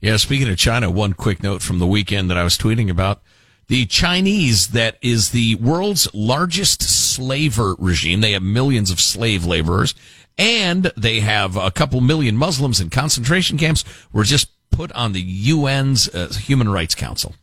Yeah, 0.00 0.16
speaking 0.16 0.48
of 0.48 0.56
China, 0.58 0.90
one 0.90 1.12
quick 1.14 1.42
note 1.42 1.62
from 1.62 1.78
the 1.78 1.86
weekend 1.86 2.30
that 2.30 2.36
I 2.38 2.44
was 2.44 2.58
tweeting 2.58 2.90
about. 2.90 3.22
The 3.68 3.86
Chinese, 3.86 4.68
that 4.68 4.98
is 5.00 5.30
the 5.30 5.54
world's 5.54 6.06
largest 6.12 6.82
slaver 6.82 7.74
regime. 7.78 8.20
They 8.20 8.32
have 8.32 8.42
millions 8.42 8.90
of 8.90 9.00
slave 9.00 9.44
laborers 9.46 9.94
and 10.36 10.92
they 10.96 11.20
have 11.20 11.56
a 11.56 11.70
couple 11.70 12.00
million 12.00 12.36
Muslims 12.36 12.80
in 12.80 12.90
concentration 12.90 13.56
camps 13.56 13.84
were 14.12 14.24
just 14.24 14.48
put 14.70 14.92
on 14.92 15.12
the 15.12 15.22
UN's 15.50 16.08
uh, 16.14 16.28
Human 16.34 16.68
Rights 16.68 16.94
Council. 16.94 17.34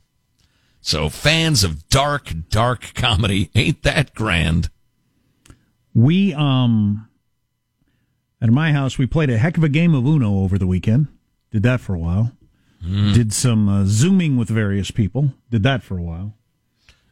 So 0.81 1.09
fans 1.09 1.63
of 1.63 1.87
dark, 1.89 2.31
dark 2.49 2.93
comedy, 2.93 3.49
ain't 3.55 3.81
that 3.83 4.13
grand? 4.13 4.69
We, 5.93 6.33
um, 6.33 7.07
at 8.41 8.49
my 8.49 8.71
house, 8.71 8.97
we 8.97 9.05
played 9.05 9.29
a 9.29 9.37
heck 9.37 9.57
of 9.57 9.63
a 9.63 9.69
game 9.69 9.93
of 9.93 10.05
Uno 10.05 10.39
over 10.39 10.57
the 10.57 10.67
weekend. 10.67 11.07
Did 11.51 11.63
that 11.63 11.81
for 11.81 11.93
a 11.93 11.99
while. 11.99 12.31
Did 13.13 13.31
some 13.31 13.69
uh, 13.69 13.83
zooming 13.85 14.37
with 14.37 14.49
various 14.49 14.89
people. 14.89 15.33
Did 15.51 15.61
that 15.63 15.83
for 15.83 15.97
a 15.99 16.01
while. 16.01 16.33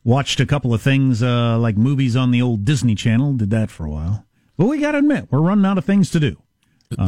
Watched 0.04 0.40
a 0.40 0.46
couple 0.46 0.74
of 0.74 0.82
things 0.82 1.22
uh, 1.22 1.60
like 1.60 1.78
movies 1.78 2.16
on 2.16 2.32
the 2.32 2.42
old 2.42 2.66
Disney 2.66 2.96
Channel. 2.96 3.34
Did 3.34 3.52
that 3.52 3.70
for 3.70 3.86
a 3.86 3.92
while. 3.92 4.26
But 4.58 4.66
we 4.66 4.80
got 4.80 4.94
to 4.94 4.98
admit, 4.98 5.28
we're 5.30 5.42
running 5.42 5.66
out 5.66 5.78
of 5.78 5.86
things 5.86 6.10
to 6.12 6.20
do. 6.20 6.42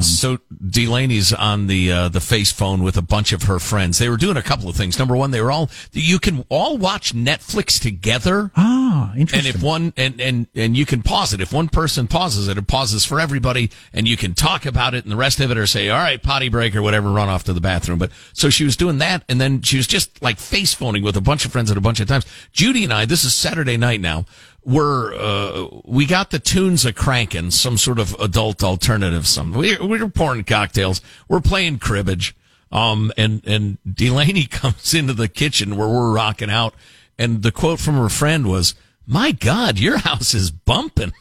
So 0.01 0.37
Delaney's 0.63 1.33
on 1.33 1.65
the 1.65 1.91
uh, 1.91 2.09
the 2.09 2.21
face 2.21 2.51
phone 2.51 2.83
with 2.83 2.97
a 2.97 3.01
bunch 3.01 3.33
of 3.33 3.43
her 3.43 3.57
friends. 3.57 3.97
They 3.97 4.09
were 4.09 4.17
doing 4.17 4.37
a 4.37 4.43
couple 4.43 4.69
of 4.69 4.75
things. 4.75 4.99
Number 4.99 5.15
one, 5.15 5.31
they 5.31 5.41
were 5.41 5.51
all 5.51 5.71
you 5.91 6.19
can 6.19 6.45
all 6.49 6.77
watch 6.77 7.15
Netflix 7.15 7.81
together. 7.81 8.51
Ah, 8.55 9.11
interesting. 9.15 9.47
And 9.47 9.55
if 9.55 9.63
one 9.63 9.93
and, 9.97 10.21
and 10.21 10.47
and 10.53 10.77
you 10.77 10.85
can 10.85 11.01
pause 11.01 11.33
it. 11.33 11.41
If 11.41 11.51
one 11.51 11.67
person 11.67 12.07
pauses 12.07 12.47
it, 12.47 12.59
it 12.59 12.67
pauses 12.67 13.05
for 13.05 13.19
everybody, 13.19 13.71
and 13.91 14.07
you 14.07 14.17
can 14.17 14.35
talk 14.35 14.67
about 14.67 14.93
it, 14.93 15.03
and 15.03 15.11
the 15.11 15.17
rest 15.17 15.39
of 15.39 15.49
it 15.49 15.57
or 15.57 15.65
say, 15.65 15.89
"All 15.89 15.97
right, 15.97 16.21
potty 16.21 16.49
break" 16.49 16.75
or 16.75 16.83
whatever, 16.83 17.09
run 17.09 17.29
off 17.29 17.43
to 17.45 17.53
the 17.53 17.61
bathroom. 17.61 17.97
But 17.97 18.11
so 18.33 18.51
she 18.51 18.63
was 18.63 18.77
doing 18.77 18.99
that, 18.99 19.23
and 19.27 19.41
then 19.41 19.63
she 19.63 19.77
was 19.77 19.87
just 19.87 20.21
like 20.21 20.37
face 20.37 20.75
phoning 20.75 21.01
with 21.01 21.17
a 21.17 21.21
bunch 21.21 21.43
of 21.43 21.51
friends 21.51 21.71
at 21.71 21.77
a 21.77 21.81
bunch 21.81 21.99
of 21.99 22.07
times. 22.07 22.25
Judy 22.51 22.83
and 22.83 22.93
I, 22.93 23.05
this 23.05 23.23
is 23.23 23.33
Saturday 23.33 23.77
night 23.77 23.99
now. 23.99 24.25
We're 24.63 25.13
uh, 25.15 25.67
we 25.85 26.05
got 26.05 26.29
the 26.29 26.39
tunes 26.39 26.85
a 26.85 26.93
cranking, 26.93 27.51
some 27.51 27.77
sort 27.77 27.97
of 27.97 28.13
adult 28.19 28.63
alternative. 28.63 29.27
Some 29.27 29.53
we 29.53 29.77
we're 29.77 30.07
pouring 30.09 30.43
cocktails, 30.43 31.01
we're 31.27 31.41
playing 31.41 31.79
cribbage. 31.79 32.35
Um, 32.71 33.11
and, 33.17 33.45
and 33.45 33.77
Delaney 33.91 34.45
comes 34.49 34.93
into 34.93 35.13
the 35.13 35.27
kitchen 35.27 35.75
where 35.75 35.87
we're 35.87 36.13
rocking 36.13 36.49
out. 36.49 36.73
And 37.17 37.43
the 37.43 37.51
quote 37.51 37.79
from 37.79 37.95
her 37.95 38.09
friend 38.09 38.47
was, 38.47 38.75
my 39.05 39.31
God, 39.31 39.77
your 39.77 39.97
house 39.97 40.33
is 40.33 40.51
bumping. 40.51 41.11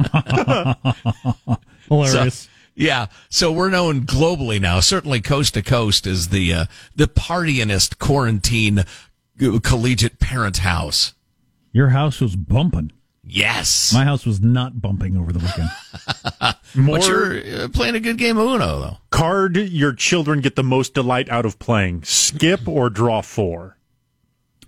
Hilarious. 1.88 2.34
So, 2.34 2.50
yeah. 2.74 3.06
So 3.28 3.52
we're 3.52 3.70
known 3.70 4.02
globally 4.02 4.60
now, 4.60 4.80
certainly 4.80 5.20
coast 5.20 5.54
to 5.54 5.62
coast 5.62 6.06
as 6.06 6.28
the, 6.28 6.52
uh, 6.52 6.64
the 6.94 7.06
partyinest 7.06 7.98
quarantine 7.98 8.80
uh, 8.80 8.84
collegiate 9.62 10.18
parent 10.18 10.58
house. 10.58 11.14
Your 11.72 11.88
house 11.90 12.20
was 12.20 12.36
bumping. 12.36 12.92
Yes. 13.22 13.92
My 13.94 14.04
house 14.04 14.26
was 14.26 14.40
not 14.40 14.80
bumping 14.80 15.16
over 15.16 15.32
the 15.32 15.38
weekend. 15.38 15.68
More 16.74 16.98
but 16.98 17.06
you're 17.06 17.64
uh, 17.64 17.68
playing 17.68 17.94
a 17.94 18.00
good 18.00 18.18
game 18.18 18.38
of 18.38 18.46
Uno 18.46 18.80
though. 18.80 18.96
card 19.10 19.56
your 19.56 19.92
children 19.92 20.40
get 20.40 20.56
the 20.56 20.64
most 20.64 20.94
delight 20.94 21.28
out 21.28 21.46
of 21.46 21.58
playing: 21.58 22.02
skip 22.02 22.66
or 22.66 22.90
draw 22.90 23.20
four. 23.20 23.76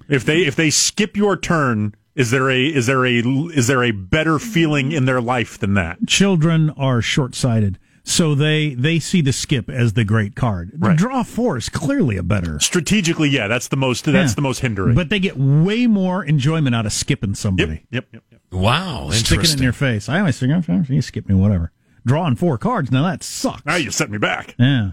If 0.09 0.25
they 0.25 0.43
if 0.43 0.55
they 0.55 0.71
skip 0.71 1.17
your 1.17 1.37
turn, 1.37 1.95
Is 2.15 2.31
there 2.31 2.51
a 2.51 2.67
is 2.67 2.87
there 2.87 3.05
a 3.07 3.19
is 3.21 3.67
there 3.67 3.83
a 3.83 3.91
better 3.91 4.39
feeling 4.39 4.93
in 4.93 5.07
their 5.07 5.21
life 5.21 5.59
than 5.59 5.75
that? 5.75 6.07
Children 6.07 6.71
are 6.77 7.01
short 7.01 7.35
sighted. 7.35 7.79
So 8.05 8.35
they 8.35 8.75
they 8.75 8.99
see 8.99 9.21
the 9.21 9.33
skip 9.33 9.71
as 9.71 9.93
the 9.93 10.05
great 10.05 10.35
card. 10.35 10.73
The 10.75 10.89
Right. 10.89 10.97
draw 10.99 11.23
four 11.23 11.57
is 11.57 11.69
clearly 11.69 12.17
a 12.17 12.23
better. 12.23 12.59
Strategically, 12.59 13.29
yeah, 13.29 13.47
that's 13.47 13.69
the 13.69 13.77
most 13.77 14.05
that's 14.05 14.33
Yeah. 14.33 14.35
the 14.35 14.43
most 14.43 14.59
hindering. 14.61 14.95
But 14.97 15.09
they 15.09 15.21
get 15.21 15.37
way 15.37 15.87
more 15.87 16.25
enjoyment 16.25 16.75
out 16.75 16.85
of 16.85 16.93
skipping 16.93 17.35
somebody. 17.35 17.85
yep, 17.91 18.09
yep, 18.13 18.25
yep. 18.31 18.41
Wow, 18.51 19.09
Sticking 19.13 19.45
it 19.45 19.57
in 19.57 19.63
your 19.63 19.73
face. 19.73 20.09
I 20.09 20.19
always 20.19 20.39
think, 20.39 20.53
oh, 20.69 20.83
you 20.89 21.01
skip 21.01 21.29
me, 21.29 21.35
whatever. 21.35 21.71
Drawing 22.05 22.35
four 22.37 22.59
cards, 22.59 22.91
now 22.91 23.05
that 23.05 23.23
sucks. 23.23 23.65
Now 23.65 23.77
you 23.77 23.91
set 23.93 24.11
me 24.11 24.19
back. 24.19 24.57
Yeah. 24.59 24.91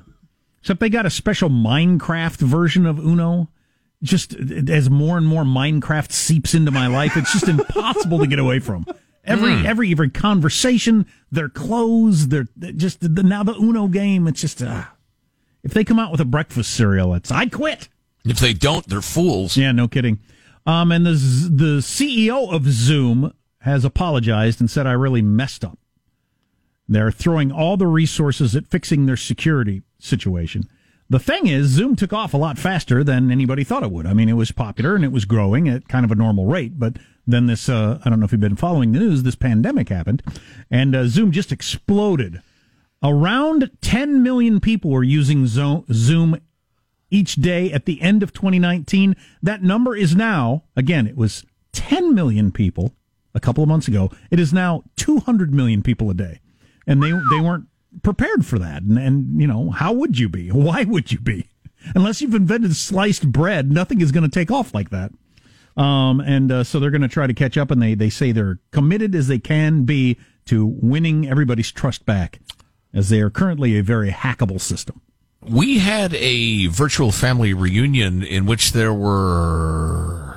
Except 0.62 0.80
they 0.80 0.90
got 0.90 1.06
a 1.06 1.10
special 1.10 1.50
Minecraft 1.50 2.38
version 2.38 2.86
of 2.86 3.00
Uno. 3.00 3.50
Just 4.04 4.34
as 4.70 4.90
more 4.90 5.18
and 5.18 5.28
more 5.28 5.44
Minecraft 5.44 6.12
seeps 6.12 6.54
into 6.54 6.72
my 6.72 6.88
life, 6.88 7.18
it's 7.18 7.34
just 7.34 7.48
impossible 7.50 8.20
to 8.20 8.28
get 8.28 8.40
away 8.40 8.60
from. 8.60 8.86
Every 9.30 9.68
every 9.68 9.92
every 9.92 10.10
conversation, 10.10 11.06
their 11.32 11.50
clothes, 11.50 12.30
their 12.30 12.48
just 12.58 13.02
the, 13.02 13.24
now 13.24 13.44
the 13.44 13.54
Uno 13.54 13.88
game. 13.88 14.28
It's 14.28 14.42
just 14.42 14.62
uh, 14.62 14.86
if 15.64 15.74
they 15.74 15.84
come 15.84 16.00
out 16.00 16.12
with 16.12 16.22
a 16.22 16.26
breakfast 16.26 16.74
cereal, 16.74 17.14
it's 17.14 17.32
I 17.32 17.46
quit. 17.46 17.90
If 18.26 18.40
they 18.40 18.54
don't, 18.54 18.88
they're 18.88 19.02
fools. 19.02 19.56
Yeah, 19.56 19.72
no 19.72 19.88
kidding. 19.88 20.20
Um, 20.66 20.92
and 20.92 21.06
the 21.06 21.12
the 21.12 21.80
CEO 21.80 22.54
of 22.54 22.66
Zoom 22.66 23.34
has 23.62 23.86
apologized 23.86 24.60
and 24.60 24.70
said 24.70 24.88
I 24.88 24.94
really 24.94 25.22
messed 25.22 25.64
up. 25.64 25.78
They're 26.88 27.12
throwing 27.12 27.52
all 27.52 27.78
the 27.78 27.88
resources 27.88 28.56
at 28.56 28.68
fixing 28.68 29.06
their 29.06 29.18
security 29.18 29.84
situation. 30.00 30.68
The 31.10 31.20
thing 31.20 31.48
is, 31.48 31.68
Zoom 31.68 31.96
took 31.96 32.14
off 32.14 32.34
a 32.34 32.38
lot 32.38 32.60
faster 32.60 33.04
than 33.04 33.32
anybody 33.32 33.64
thought 33.64 33.84
it 33.84 33.92
would. 33.92 34.06
I 34.06 34.14
mean, 34.14 34.30
it 34.30 34.34
was 34.34 34.52
popular 34.52 34.96
and 34.96 35.04
it 35.04 35.12
was 35.12 35.26
growing 35.26 35.68
at 35.68 35.88
kind 35.88 36.06
of 36.06 36.12
a 36.12 36.16
normal 36.16 36.46
rate, 36.46 36.80
but 36.80 36.98
then 37.34 37.48
this, 37.48 37.70
uh, 37.70 38.00
I 38.04 38.10
don't 38.10 38.20
know 38.20 38.26
if 38.26 38.32
you've 38.32 38.42
been 38.42 38.56
following 38.56 38.92
the 38.92 39.00
news, 39.00 39.24
this 39.24 39.36
pandemic 39.36 39.90
happened 39.90 40.24
and 40.70 40.96
uh, 40.96 41.08
Zoom 41.08 41.32
just 41.32 41.52
exploded. 41.52 42.42
Around 43.02 43.72
10 43.82 44.22
million 44.24 44.60
people 44.60 44.92
were 44.92 45.04
using 45.04 45.48
Zoom 45.48 46.40
each 47.10 47.36
day 47.36 47.72
at 47.72 47.86
the 47.86 48.02
end 48.02 48.24
of 48.24 48.34
2019. 48.34 49.16
That 49.42 49.64
number 49.64 49.96
is 49.96 50.16
now, 50.16 50.64
again, 50.76 51.08
it 51.08 51.16
was 51.16 51.46
10 51.74 52.14
million 52.14 52.52
people 52.52 52.94
a 53.34 53.40
couple 53.40 53.64
of 53.64 53.70
months 53.70 53.88
ago. 53.88 54.12
It 54.32 54.40
is 54.40 54.54
now 54.54 54.84
200 54.98 55.54
million 55.54 55.82
people 55.82 56.10
a 56.10 56.14
day. 56.14 56.40
And 56.86 57.02
they, 57.02 57.12
they 57.12 57.40
weren't 57.40 57.68
prepared 58.04 58.46
for 58.46 58.60
that. 58.60 58.82
And, 58.82 58.98
and, 58.98 59.40
you 59.40 59.48
know, 59.48 59.70
how 59.70 59.94
would 59.94 60.18
you 60.18 60.30
be? 60.30 60.50
Why 60.50 60.84
would 60.84 61.12
you 61.12 61.20
be? 61.20 61.48
Unless 61.96 62.22
you've 62.22 62.36
invented 62.36 62.76
sliced 62.76 63.32
bread, 63.32 63.72
nothing 63.72 64.02
is 64.02 64.12
going 64.12 64.30
to 64.30 64.30
take 64.30 64.52
off 64.52 64.74
like 64.74 64.90
that. 64.90 65.12
Um, 65.78 66.20
and 66.20 66.52
uh, 66.52 66.64
so 66.64 66.80
they're 66.80 66.92
going 66.92 67.02
to 67.02 67.08
try 67.08 67.28
to 67.28 67.34
catch 67.34 67.58
up, 67.58 67.72
and 67.72 67.82
they, 67.82 67.94
they 67.96 68.10
say 68.10 68.32
they're 68.32 68.60
committed 68.72 69.16
as 69.16 69.28
they 69.28 69.40
can 69.40 69.84
be 69.84 70.18
to 70.46 70.66
winning 70.66 71.28
everybody's 71.28 71.72
trust 71.72 72.06
back, 72.06 72.40
as 72.94 73.10
they 73.10 73.22
are 73.22 73.30
currently 73.30 73.78
a 73.78 73.84
very 73.84 74.12
hackable 74.12 74.60
system. 74.60 75.02
We 75.42 75.80
had 75.80 76.14
a 76.16 76.68
virtual 76.68 77.12
family 77.12 77.54
reunion 77.54 78.24
in 78.24 78.46
which 78.46 78.74
there 78.74 78.94
were 78.94 80.29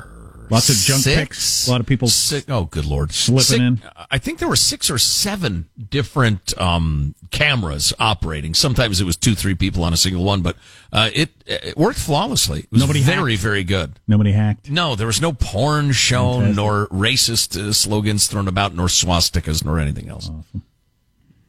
Lots 0.50 0.68
of 0.68 0.76
junk 0.76 1.02
six, 1.02 1.16
pics. 1.18 1.68
A 1.68 1.70
lot 1.70 1.80
of 1.80 1.86
people 1.86 2.08
Six, 2.08 2.46
oh, 2.48 2.64
good 2.64 2.84
lord, 2.84 3.12
slipping 3.12 3.42
Six- 3.42 3.60
in. 3.60 3.82
I 4.10 4.18
think 4.18 4.38
there 4.38 4.48
were 4.48 4.56
six 4.56 4.90
or 4.90 4.98
seven 4.98 5.68
different 5.90 6.58
um, 6.60 7.14
cameras 7.30 7.92
operating. 7.98 8.52
Sometimes 8.54 9.00
it 9.00 9.04
was 9.04 9.16
two, 9.16 9.34
three 9.34 9.54
people 9.54 9.82
on 9.84 9.92
a 9.92 9.96
single 9.96 10.24
one, 10.24 10.42
but 10.42 10.56
uh, 10.92 11.10
it 11.14 11.30
it 11.46 11.76
worked 11.76 11.98
flawlessly. 11.98 12.60
It 12.60 12.72
was 12.72 12.80
Nobody 12.82 13.00
very, 13.00 13.32
hacked? 13.32 13.42
very 13.42 13.64
good. 13.64 13.98
Nobody 14.06 14.32
hacked. 14.32 14.70
No, 14.70 14.94
there 14.94 15.06
was 15.06 15.20
no 15.20 15.32
porn 15.32 15.92
shown, 15.92 16.54
Fantastic. 16.54 16.56
nor 16.56 16.86
racist 16.88 17.56
uh, 17.60 17.72
slogans 17.72 18.26
thrown 18.26 18.48
about, 18.48 18.74
nor 18.74 18.86
swastikas, 18.88 19.64
nor 19.64 19.78
anything 19.78 20.08
else. 20.08 20.30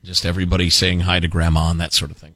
Just 0.03 0.25
everybody 0.25 0.69
saying 0.69 1.01
hi 1.01 1.19
to 1.19 1.27
grandma 1.27 1.69
and 1.71 1.79
that 1.79 1.93
sort 1.93 2.11
of 2.11 2.17
thing. 2.17 2.35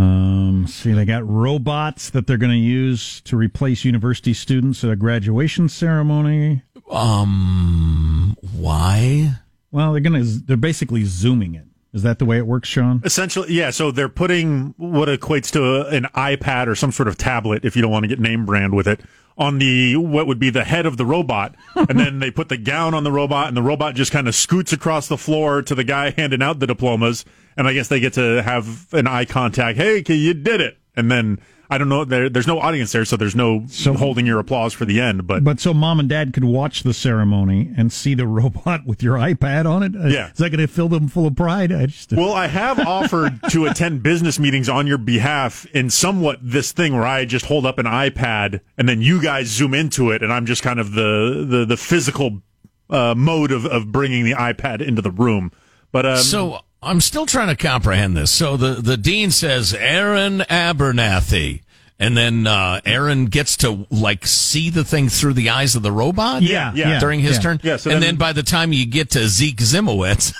Um, 0.00 0.66
see, 0.66 0.92
they 0.92 1.04
got 1.04 1.28
robots 1.28 2.08
that 2.10 2.26
they're 2.26 2.38
going 2.38 2.52
to 2.52 2.56
use 2.56 3.20
to 3.22 3.36
replace 3.36 3.84
university 3.84 4.32
students 4.32 4.82
at 4.82 4.90
a 4.90 4.96
graduation 4.96 5.68
ceremony. 5.68 6.62
Um, 6.90 8.34
why? 8.56 9.34
Well, 9.70 9.92
they're 9.92 10.00
going 10.00 10.22
to, 10.22 10.24
they're 10.24 10.56
basically 10.56 11.04
zooming 11.04 11.54
it. 11.54 11.66
Is 11.92 12.02
that 12.02 12.18
the 12.18 12.24
way 12.24 12.38
it 12.38 12.46
works, 12.46 12.68
Sean? 12.68 13.02
Essentially, 13.04 13.52
yeah. 13.52 13.70
So 13.70 13.90
they're 13.90 14.08
putting 14.08 14.74
what 14.78 15.08
equates 15.08 15.50
to 15.52 15.86
an 15.88 16.04
iPad 16.14 16.68
or 16.68 16.74
some 16.74 16.92
sort 16.92 17.08
of 17.08 17.18
tablet, 17.18 17.64
if 17.64 17.76
you 17.76 17.82
don't 17.82 17.90
want 17.90 18.04
to 18.04 18.08
get 18.08 18.20
name 18.20 18.46
brand 18.46 18.74
with 18.74 18.88
it, 18.88 19.00
on 19.36 19.58
the 19.58 19.96
what 19.96 20.26
would 20.26 20.38
be 20.38 20.50
the 20.50 20.64
head 20.64 20.86
of 20.86 20.96
the 20.96 21.04
robot, 21.04 21.56
and 21.74 21.98
then 21.98 22.20
they 22.20 22.30
put 22.30 22.48
the 22.48 22.56
gown 22.56 22.94
on 22.94 23.04
the 23.04 23.12
robot, 23.12 23.48
and 23.48 23.56
the 23.56 23.62
robot 23.62 23.96
just 23.96 24.12
kind 24.12 24.28
of 24.28 24.34
scoots 24.34 24.72
across 24.72 25.08
the 25.08 25.18
floor 25.18 25.62
to 25.62 25.74
the 25.74 25.84
guy 25.84 26.10
handing 26.16 26.42
out 26.42 26.60
the 26.60 26.66
diplomas, 26.66 27.24
and 27.56 27.66
I 27.68 27.72
guess 27.72 27.88
they 27.88 28.00
get 28.00 28.14
to 28.14 28.42
have 28.42 28.92
an 28.92 29.06
eye 29.06 29.24
contact. 29.24 29.76
Hey, 29.78 30.02
you 30.06 30.34
did 30.34 30.60
it, 30.60 30.78
and 30.96 31.10
then. 31.10 31.38
I 31.72 31.78
don't 31.78 31.88
know. 31.88 32.04
There, 32.04 32.28
there's 32.28 32.48
no 32.48 32.58
audience 32.58 32.90
there, 32.90 33.04
so 33.04 33.16
there's 33.16 33.36
no 33.36 33.64
So- 33.68 33.94
holding 33.94 34.26
your 34.26 34.40
applause 34.40 34.72
for 34.72 34.84
the 34.84 35.00
end. 35.00 35.28
But, 35.28 35.44
But 35.44 35.60
so 35.60 35.72
mom 35.72 36.00
and 36.00 36.08
dad 36.08 36.32
could 36.32 36.42
watch 36.42 36.82
the 36.82 36.92
ceremony 36.92 37.72
and 37.76 37.92
see 37.92 38.14
the 38.14 38.26
robot 38.38 38.84
with 38.86 39.04
your 39.04 39.14
iPad 39.16 39.66
on 39.70 39.84
it. 39.84 39.92
Yeah. 40.10 40.32
Is 40.32 40.38
that 40.38 40.50
going 40.50 40.58
to 40.58 40.66
fill 40.66 40.88
them 40.88 41.06
full 41.06 41.28
of 41.28 41.36
pride? 41.36 41.70
I 41.70 41.86
just, 41.86 42.12
Well, 42.12 42.32
I 42.32 42.48
have 42.48 42.80
offered 42.80 43.38
to 43.50 43.66
attend 43.70 44.02
business 44.02 44.36
meetings 44.40 44.68
on 44.68 44.88
your 44.88 44.98
behalf 44.98 45.64
in 45.66 45.90
somewhat 45.90 46.40
this 46.42 46.72
thing 46.72 46.92
where 46.92 47.06
I 47.06 47.24
just 47.24 47.44
hold 47.46 47.64
up 47.64 47.78
an 47.78 47.86
iPad 47.86 48.62
and 48.76 48.88
then 48.88 49.00
you 49.00 49.22
guys 49.22 49.46
zoom 49.46 49.72
into 49.72 50.10
it, 50.10 50.24
and 50.24 50.32
I'm 50.32 50.46
just 50.46 50.64
kind 50.64 50.80
of 50.80 50.94
the 50.94 51.46
the, 51.48 51.64
the 51.66 51.76
physical 51.76 52.42
uh, 52.90 53.14
mode 53.16 53.52
of, 53.52 53.64
of 53.64 53.92
bringing 53.92 54.24
the 54.24 54.32
iPad 54.34 54.82
into 54.84 55.02
the 55.02 55.12
room. 55.12 55.52
But 55.92 56.04
um, 56.04 56.16
So 56.16 56.62
I'm 56.82 57.00
still 57.00 57.26
trying 57.26 57.48
to 57.48 57.56
comprehend 57.56 58.16
this. 58.16 58.30
So 58.30 58.56
the, 58.56 58.74
the 58.74 58.96
dean 58.96 59.30
says 59.30 59.74
Aaron 59.74 60.40
Abernathy, 60.40 61.60
and 61.98 62.16
then 62.16 62.46
uh, 62.46 62.80
Aaron 62.86 63.26
gets 63.26 63.58
to 63.58 63.86
like 63.90 64.26
see 64.26 64.70
the 64.70 64.84
thing 64.84 65.08
through 65.10 65.34
the 65.34 65.50
eyes 65.50 65.76
of 65.76 65.82
the 65.82 65.92
robot. 65.92 66.42
Yeah, 66.42 66.72
yeah, 66.74 66.98
during 66.98 67.20
his 67.20 67.36
yeah. 67.36 67.42
turn. 67.42 67.60
Yeah, 67.62 67.76
so 67.76 67.90
and 67.90 68.02
then- 68.02 68.10
then 68.10 68.16
by 68.16 68.32
the 68.32 68.42
time 68.42 68.72
you 68.72 68.86
get 68.86 69.10
to 69.10 69.28
Zeke 69.28 69.58
Zimowitz, 69.58 70.32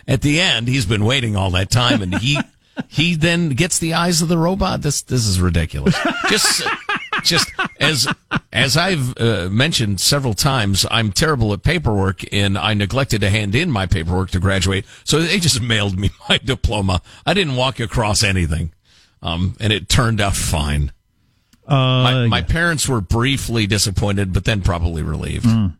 at 0.08 0.22
the 0.22 0.40
end, 0.40 0.68
he's 0.68 0.86
been 0.86 1.04
waiting 1.04 1.36
all 1.36 1.50
that 1.50 1.70
time, 1.70 2.00
and 2.00 2.14
he 2.14 2.38
he 2.88 3.14
then 3.14 3.50
gets 3.50 3.78
the 3.78 3.92
eyes 3.94 4.22
of 4.22 4.28
the 4.28 4.38
robot. 4.38 4.80
This 4.80 5.02
this 5.02 5.26
is 5.26 5.40
ridiculous. 5.40 5.96
Just. 6.28 6.66
Just 7.24 7.50
as 7.80 8.06
as 8.52 8.76
I've 8.76 9.16
uh, 9.18 9.48
mentioned 9.50 10.00
several 10.00 10.34
times, 10.34 10.84
I'm 10.90 11.12
terrible 11.12 11.52
at 11.52 11.62
paperwork, 11.62 12.22
and 12.32 12.56
I 12.58 12.74
neglected 12.74 13.20
to 13.22 13.30
hand 13.30 13.54
in 13.54 13.70
my 13.70 13.86
paperwork 13.86 14.30
to 14.30 14.40
graduate. 14.40 14.84
So 15.04 15.20
they 15.20 15.38
just 15.38 15.60
mailed 15.62 15.98
me 15.98 16.10
my 16.28 16.38
diploma. 16.38 17.02
I 17.26 17.34
didn't 17.34 17.56
walk 17.56 17.80
across 17.80 18.22
anything, 18.22 18.72
um, 19.22 19.56
and 19.60 19.72
it 19.72 19.88
turned 19.88 20.20
out 20.20 20.36
fine. 20.36 20.92
uh, 21.66 21.74
My, 21.74 22.26
my 22.26 22.42
parents 22.42 22.88
were 22.88 23.00
briefly 23.00 23.66
disappointed, 23.66 24.32
but 24.32 24.44
then 24.44 24.62
probably 24.62 25.02
relieved. 25.02 25.46
Mm. 25.46 25.74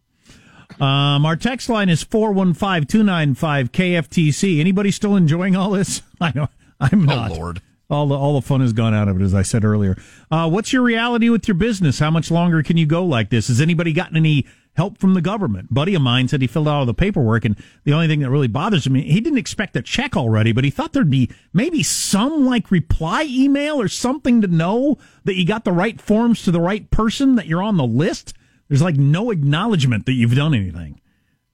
um, 0.80 1.26
our 1.26 1.36
text 1.36 1.68
line 1.68 1.88
is 1.88 2.04
415-295-KFTC. 2.04 4.60
Anybody 4.60 4.90
still 4.90 5.16
enjoying 5.16 5.56
all 5.56 5.70
this? 5.70 6.02
I 6.20 6.32
know 6.34 6.48
I'm 6.80 7.04
not. 7.04 7.30
Oh 7.30 7.34
Lord! 7.34 7.62
All 7.90 8.06
the 8.06 8.14
all 8.14 8.34
the 8.34 8.46
fun 8.46 8.60
has 8.60 8.74
gone 8.74 8.92
out 8.92 9.08
of 9.08 9.18
it, 9.18 9.24
as 9.24 9.34
I 9.34 9.40
said 9.40 9.64
earlier. 9.64 9.96
Uh, 10.30 10.48
what's 10.48 10.74
your 10.74 10.82
reality 10.82 11.30
with 11.30 11.48
your 11.48 11.54
business? 11.54 11.98
How 11.98 12.10
much 12.10 12.30
longer 12.30 12.62
can 12.62 12.76
you 12.76 12.84
go 12.84 13.02
like 13.02 13.30
this? 13.30 13.48
Has 13.48 13.62
anybody 13.62 13.94
gotten 13.94 14.16
any 14.16 14.46
help 14.76 14.98
from 14.98 15.14
the 15.14 15.22
government? 15.22 15.72
buddy 15.72 15.94
of 15.94 16.02
mine 16.02 16.28
said 16.28 16.42
he 16.42 16.46
filled 16.46 16.68
out 16.68 16.80
all 16.80 16.86
the 16.86 16.92
paperwork, 16.92 17.46
and 17.46 17.56
the 17.84 17.94
only 17.94 18.06
thing 18.06 18.20
that 18.20 18.28
really 18.28 18.46
bothers 18.46 18.86
him, 18.86 18.94
he 18.94 19.20
didn't 19.20 19.38
expect 19.38 19.74
a 19.74 19.80
check 19.80 20.18
already, 20.18 20.52
but 20.52 20.64
he 20.64 20.70
thought 20.70 20.92
there'd 20.92 21.08
be 21.08 21.30
maybe 21.54 21.82
some 21.82 22.44
like 22.44 22.70
reply 22.70 23.24
email 23.26 23.80
or 23.80 23.88
something 23.88 24.42
to 24.42 24.48
know 24.48 24.98
that 25.24 25.36
you 25.36 25.46
got 25.46 25.64
the 25.64 25.72
right 25.72 25.98
forms 25.98 26.42
to 26.42 26.50
the 26.50 26.60
right 26.60 26.90
person, 26.90 27.36
that 27.36 27.46
you're 27.46 27.62
on 27.62 27.78
the 27.78 27.86
list. 27.86 28.34
There's 28.68 28.82
like 28.82 28.96
no 28.96 29.30
acknowledgement 29.30 30.04
that 30.04 30.12
you've 30.12 30.36
done 30.36 30.52
anything, 30.52 31.00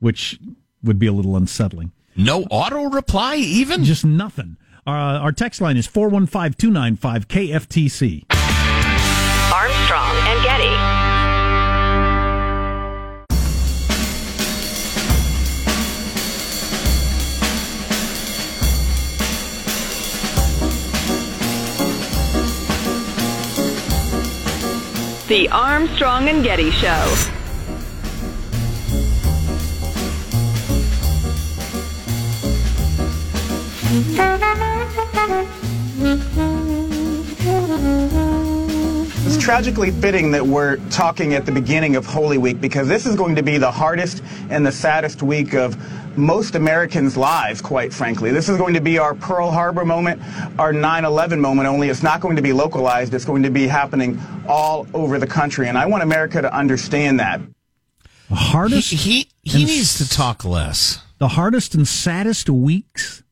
which 0.01 0.40
would 0.83 0.99
be 0.99 1.07
a 1.07 1.12
little 1.12 1.37
unsettling. 1.37 1.92
No 2.16 2.42
auto 2.51 2.90
reply, 2.90 3.37
even. 3.37 3.85
Just 3.85 4.05
nothing. 4.05 4.57
Uh, 4.87 4.90
our 4.90 5.33
text 5.33 5.61
line 5.61 5.77
is 5.79 5.87
415 5.87 6.53
295 6.59 7.29
KFTC. 7.29 8.25
Armstrong 9.53 10.16
and 10.27 10.44
Getty. 10.44 11.05
The 25.27 25.49
Armstrong 25.49 26.29
and 26.29 26.44
Getty 26.44 26.70
Show. 26.70 27.43
Let's 39.24 39.38
tragically 39.38 39.92
fitting 39.92 40.33
that 40.33 40.44
we're 40.44 40.78
talking 40.90 41.35
at 41.35 41.46
the 41.46 41.52
beginning 41.52 41.94
of 41.94 42.04
Holy 42.04 42.37
Week 42.37 42.61
because 42.61 42.88
this 42.88 43.07
is 43.07 43.14
going 43.14 43.37
to 43.37 43.42
be 43.42 43.57
the 43.57 43.70
hardest 43.70 44.22
and 44.50 44.66
the 44.66 44.72
saddest 44.72 45.22
week 45.22 45.54
of 45.54 45.76
most 46.18 46.57
Americans' 46.57 47.16
lives, 47.16 47.61
quite 47.61 47.92
frankly. 47.92 48.33
This 48.33 48.48
is 48.48 48.57
going 48.57 48.74
to 48.74 48.80
be 48.80 48.98
our 48.98 49.14
Pearl 49.14 49.50
Harbor 49.50 49.85
moment, 49.85 50.20
our 50.59 50.72
9 50.72 51.04
11 51.04 51.40
moment, 51.40 51.68
only 51.68 51.88
it's 51.88 52.02
not 52.02 52.20
going 52.20 52.37
to 52.37 52.42
be 52.42 52.52
localized. 52.52 53.14
It's 53.14 53.24
going 53.24 53.42
to 53.44 53.50
be 53.50 53.66
happening 53.66 54.20
all 54.48 54.87
over 54.94 55.18
the 55.18 55.26
country. 55.26 55.68
And 55.68 55.78
I 55.78 55.87
want 55.87 56.02
America 56.02 56.42
to 56.42 56.52
understand 56.52 57.20
that. 57.20 57.40
The 58.28 58.35
hardest. 58.35 58.90
He, 58.90 58.96
he, 58.96 59.28
he 59.42 59.64
needs 59.64 59.98
to 59.98 60.09
talk 60.09 60.44
less. 60.44 60.98
The 61.18 61.28
hardest 61.28 61.74
and 61.74 61.87
saddest 61.87 62.50
weeks, 62.50 63.23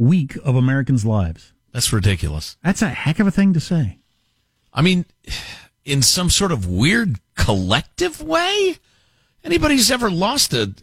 week 0.00 0.36
of 0.42 0.56
Americans' 0.56 1.04
lives. 1.04 1.52
That's 1.72 1.92
ridiculous. 1.92 2.56
That's 2.64 2.82
a 2.82 2.88
heck 2.88 3.20
of 3.20 3.26
a 3.26 3.30
thing 3.30 3.52
to 3.52 3.60
say. 3.60 3.98
I 4.72 4.82
mean, 4.82 5.04
in 5.84 6.02
some 6.02 6.30
sort 6.30 6.52
of 6.52 6.66
weird 6.66 7.20
collective 7.36 8.22
way, 8.22 8.76
anybody 9.44 9.76
who's 9.76 9.90
ever 9.90 10.10
lost 10.10 10.54
a, 10.54 10.74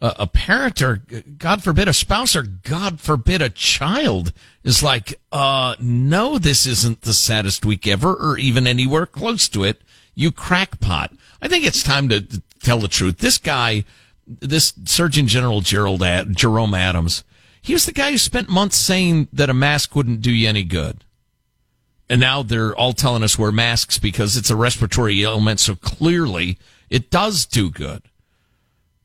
a, 0.00 0.14
a 0.20 0.26
parent 0.26 0.80
or 0.80 1.02
God 1.36 1.62
forbid 1.62 1.88
a 1.88 1.92
spouse 1.92 2.34
or 2.34 2.42
God 2.42 3.00
forbid 3.00 3.42
a 3.42 3.50
child 3.50 4.32
is 4.64 4.82
like, 4.82 5.20
uh, 5.30 5.76
no, 5.78 6.38
this 6.38 6.66
isn't 6.66 7.02
the 7.02 7.14
saddest 7.14 7.66
week 7.66 7.86
ever 7.86 8.14
or 8.14 8.38
even 8.38 8.66
anywhere 8.66 9.06
close 9.06 9.48
to 9.50 9.62
it. 9.62 9.82
You 10.14 10.32
crackpot. 10.32 11.12
I 11.42 11.48
think 11.48 11.64
it's 11.64 11.82
time 11.82 12.08
to, 12.08 12.20
to 12.20 12.42
tell 12.62 12.78
the 12.78 12.88
truth. 12.88 13.18
This 13.18 13.38
guy, 13.38 13.84
this 14.26 14.72
Surgeon 14.84 15.26
General 15.26 15.60
Gerald 15.60 16.02
Ad, 16.02 16.34
Jerome 16.34 16.74
Adams, 16.74 17.24
he 17.68 17.74
was 17.74 17.84
the 17.84 17.92
guy 17.92 18.12
who 18.12 18.16
spent 18.16 18.48
months 18.48 18.78
saying 18.78 19.28
that 19.30 19.50
a 19.50 19.54
mask 19.54 19.94
wouldn't 19.94 20.22
do 20.22 20.32
you 20.32 20.48
any 20.48 20.64
good. 20.64 21.04
And 22.08 22.18
now 22.18 22.42
they're 22.42 22.74
all 22.74 22.94
telling 22.94 23.22
us 23.22 23.38
wear 23.38 23.52
masks 23.52 23.98
because 23.98 24.38
it's 24.38 24.48
a 24.48 24.56
respiratory 24.56 25.22
ailment. 25.22 25.60
So 25.60 25.74
clearly 25.74 26.56
it 26.88 27.10
does 27.10 27.44
do 27.44 27.68
good. 27.68 28.04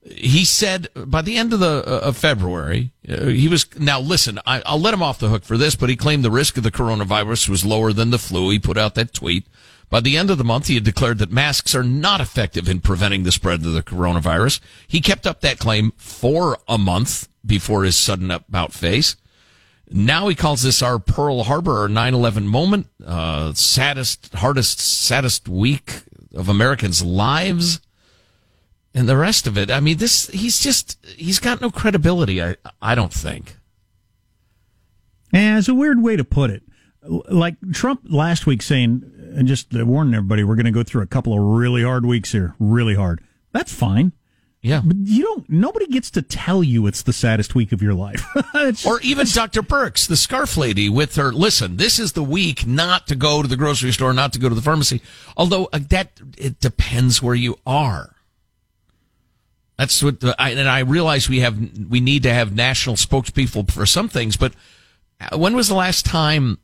He 0.05 0.45
said 0.45 0.87
by 0.95 1.21
the 1.21 1.35
end 1.35 1.51
of 1.51 1.59
the 1.59 1.83
uh, 1.85 2.07
of 2.07 2.15
February, 2.15 2.93
uh, 3.09 3.25
he 3.25 3.49
was 3.49 3.67
now 3.77 3.99
listen. 3.99 4.39
I, 4.45 4.61
I'll 4.65 4.79
let 4.79 4.93
him 4.93 5.03
off 5.03 5.19
the 5.19 5.27
hook 5.27 5.43
for 5.43 5.57
this, 5.57 5.75
but 5.75 5.89
he 5.89 5.97
claimed 5.97 6.23
the 6.23 6.31
risk 6.31 6.55
of 6.55 6.63
the 6.63 6.71
coronavirus 6.71 7.49
was 7.49 7.65
lower 7.65 7.91
than 7.91 8.11
the 8.11 8.17
flu. 8.17 8.49
He 8.49 8.59
put 8.59 8.77
out 8.77 8.95
that 8.95 9.13
tweet. 9.13 9.45
By 9.93 9.99
the 9.99 10.17
end 10.17 10.31
of 10.31 10.39
the 10.39 10.43
month, 10.43 10.69
he 10.69 10.73
had 10.73 10.83
declared 10.83 11.19
that 11.19 11.31
masks 11.31 11.75
are 11.75 11.83
not 11.83 12.19
effective 12.19 12.67
in 12.67 12.79
preventing 12.79 13.21
the 13.21 13.31
spread 13.31 13.63
of 13.63 13.73
the 13.73 13.83
coronavirus. 13.83 14.59
He 14.87 14.99
kept 15.01 15.27
up 15.27 15.41
that 15.41 15.59
claim 15.59 15.93
for 15.97 16.57
a 16.67 16.79
month 16.79 17.29
before 17.45 17.83
his 17.83 17.95
sudden 17.95 18.31
about 18.31 18.73
face. 18.73 19.17
Now 19.91 20.29
he 20.29 20.33
calls 20.33 20.63
this 20.63 20.81
our 20.81 20.97
Pearl 20.97 21.43
Harbor 21.43 21.83
or 21.83 21.89
9-11 21.89 22.45
moment, 22.45 22.87
uh, 23.05 23.53
saddest, 23.53 24.33
hardest, 24.33 24.79
saddest 24.79 25.47
week 25.47 26.01
of 26.33 26.49
Americans' 26.49 27.03
lives. 27.03 27.79
And 28.95 29.07
the 29.07 29.15
rest 29.15 29.45
of 29.45 29.59
it, 29.59 29.69
I 29.69 29.79
mean, 29.79 29.97
this, 29.97 30.27
he's 30.29 30.59
just, 30.59 30.97
he's 31.05 31.37
got 31.37 31.61
no 31.61 31.69
credibility, 31.69 32.41
I, 32.41 32.55
I 32.81 32.95
don't 32.95 33.13
think. 33.13 33.57
And 35.31 35.59
it's 35.59 35.69
a 35.69 35.75
weird 35.75 36.01
way 36.01 36.15
to 36.15 36.23
put 36.23 36.49
it. 36.49 36.63
Like 37.05 37.55
Trump 37.73 38.01
last 38.09 38.45
week 38.45 38.61
saying, 38.61 39.11
and 39.35 39.47
just 39.47 39.73
warning 39.73 40.13
everybody, 40.13 40.43
we're 40.43 40.55
going 40.55 40.65
to 40.65 40.71
go 40.71 40.83
through 40.83 41.01
a 41.01 41.07
couple 41.07 41.33
of 41.33 41.39
really 41.39 41.83
hard 41.83 42.05
weeks 42.05 42.31
here, 42.31 42.55
really 42.59 42.95
hard. 42.95 43.21
That's 43.51 43.73
fine. 43.73 44.13
Yeah. 44.61 44.81
But 44.83 44.95
you 45.03 45.23
don't, 45.23 45.49
nobody 45.49 45.87
gets 45.87 46.09
to 46.11 46.21
tell 46.21 46.63
you 46.63 46.87
it's 46.87 47.03
the 47.03 47.11
saddest 47.11 47.53
week 47.53 47.73
of 47.73 47.81
your 47.81 47.93
life. 47.93 48.25
or 48.85 49.01
even 49.01 49.27
Dr. 49.27 49.61
Birx, 49.61 50.07
the 50.07 50.15
scarf 50.15 50.55
lady 50.55 50.87
with 50.87 51.15
her, 51.15 51.33
listen, 51.33 51.75
this 51.75 51.99
is 51.99 52.13
the 52.13 52.23
week 52.23 52.65
not 52.65 53.05
to 53.07 53.15
go 53.15 53.41
to 53.41 53.47
the 53.47 53.57
grocery 53.57 53.91
store, 53.91 54.13
not 54.13 54.31
to 54.33 54.39
go 54.39 54.47
to 54.47 54.55
the 54.55 54.61
pharmacy. 54.61 55.01
Although 55.35 55.67
uh, 55.73 55.79
that, 55.89 56.11
it 56.37 56.61
depends 56.61 57.21
where 57.21 57.35
you 57.35 57.59
are. 57.65 58.15
That's 59.77 60.01
what, 60.01 60.21
the, 60.21 60.33
I, 60.39 60.51
and 60.51 60.69
I 60.69 60.79
realize 60.79 61.27
we 61.27 61.41
have, 61.41 61.59
we 61.89 61.99
need 61.99 62.23
to 62.23 62.33
have 62.33 62.55
national 62.55 62.95
spokespeople 62.95 63.69
for 63.69 63.85
some 63.85 64.07
things, 64.07 64.37
but 64.37 64.53
when 65.35 65.55
was 65.55 65.67
the 65.67 65.75
last 65.75 66.05
time 66.05 66.57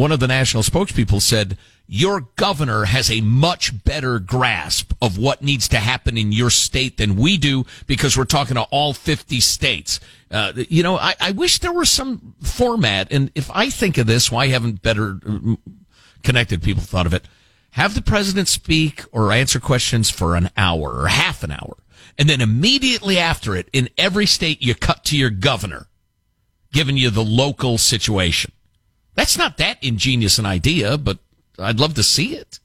one 0.00 0.12
of 0.12 0.18
the 0.18 0.26
national 0.26 0.62
spokespeople 0.62 1.20
said, 1.20 1.58
your 1.86 2.22
governor 2.36 2.86
has 2.86 3.10
a 3.10 3.20
much 3.20 3.84
better 3.84 4.18
grasp 4.18 4.94
of 5.02 5.18
what 5.18 5.42
needs 5.42 5.68
to 5.68 5.76
happen 5.76 6.16
in 6.16 6.32
your 6.32 6.48
state 6.48 6.96
than 6.96 7.16
we 7.16 7.36
do 7.36 7.66
because 7.86 8.16
we're 8.16 8.24
talking 8.24 8.54
to 8.54 8.62
all 8.70 8.94
50 8.94 9.40
states. 9.40 10.00
Uh, 10.30 10.54
you 10.56 10.82
know, 10.82 10.96
I, 10.96 11.14
I, 11.20 11.32
wish 11.32 11.58
there 11.58 11.72
were 11.72 11.84
some 11.84 12.34
format. 12.40 13.12
And 13.12 13.30
if 13.34 13.50
I 13.52 13.68
think 13.68 13.98
of 13.98 14.06
this, 14.06 14.32
why 14.32 14.46
haven't 14.46 14.80
better 14.80 15.20
uh, 15.28 15.56
connected 16.22 16.62
people 16.62 16.82
thought 16.82 17.06
of 17.06 17.12
it? 17.12 17.26
Have 17.72 17.94
the 17.94 18.00
president 18.00 18.48
speak 18.48 19.04
or 19.12 19.32
answer 19.32 19.60
questions 19.60 20.08
for 20.08 20.34
an 20.34 20.48
hour 20.56 21.02
or 21.02 21.08
half 21.08 21.42
an 21.42 21.50
hour. 21.50 21.76
And 22.16 22.26
then 22.26 22.40
immediately 22.40 23.18
after 23.18 23.54
it, 23.54 23.68
in 23.70 23.90
every 23.98 24.24
state, 24.24 24.62
you 24.62 24.74
cut 24.74 25.04
to 25.06 25.18
your 25.18 25.30
governor, 25.30 25.88
giving 26.72 26.96
you 26.96 27.10
the 27.10 27.22
local 27.22 27.76
situation. 27.76 28.52
That's 29.14 29.36
not 29.36 29.56
that 29.58 29.82
ingenious 29.82 30.38
an 30.38 30.46
idea, 30.46 30.96
but 30.96 31.18
I'd 31.58 31.80
love 31.80 31.94
to 31.94 32.02
see 32.02 32.34
it. 32.34 32.58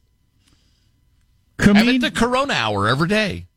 Comed- 1.58 1.78
Have 1.78 1.88
it 1.88 2.02
the 2.02 2.12
Corona 2.12 2.54
Hour 2.54 2.88
every 2.88 3.08
day. 3.08 3.48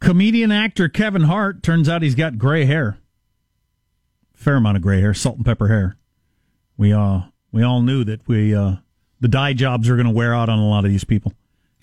Comedian 0.00 0.50
actor 0.50 0.88
Kevin 0.88 1.22
Hart 1.22 1.62
turns 1.62 1.88
out 1.88 2.02
he's 2.02 2.14
got 2.14 2.38
gray 2.38 2.64
hair. 2.64 2.98
Fair 4.34 4.56
amount 4.56 4.76
of 4.76 4.82
gray 4.82 5.00
hair, 5.00 5.12
salt 5.12 5.36
and 5.36 5.44
pepper 5.44 5.68
hair. 5.68 5.96
We 6.78 6.92
uh 6.92 7.22
we 7.52 7.62
all 7.62 7.82
knew 7.82 8.04
that 8.04 8.26
we 8.26 8.54
uh 8.54 8.76
the 9.20 9.28
dye 9.28 9.52
jobs 9.52 9.88
are 9.90 9.96
going 9.96 10.06
to 10.06 10.12
wear 10.14 10.34
out 10.34 10.48
on 10.48 10.58
a 10.58 10.66
lot 10.68 10.84
of 10.86 10.90
these 10.90 11.04
people. 11.04 11.34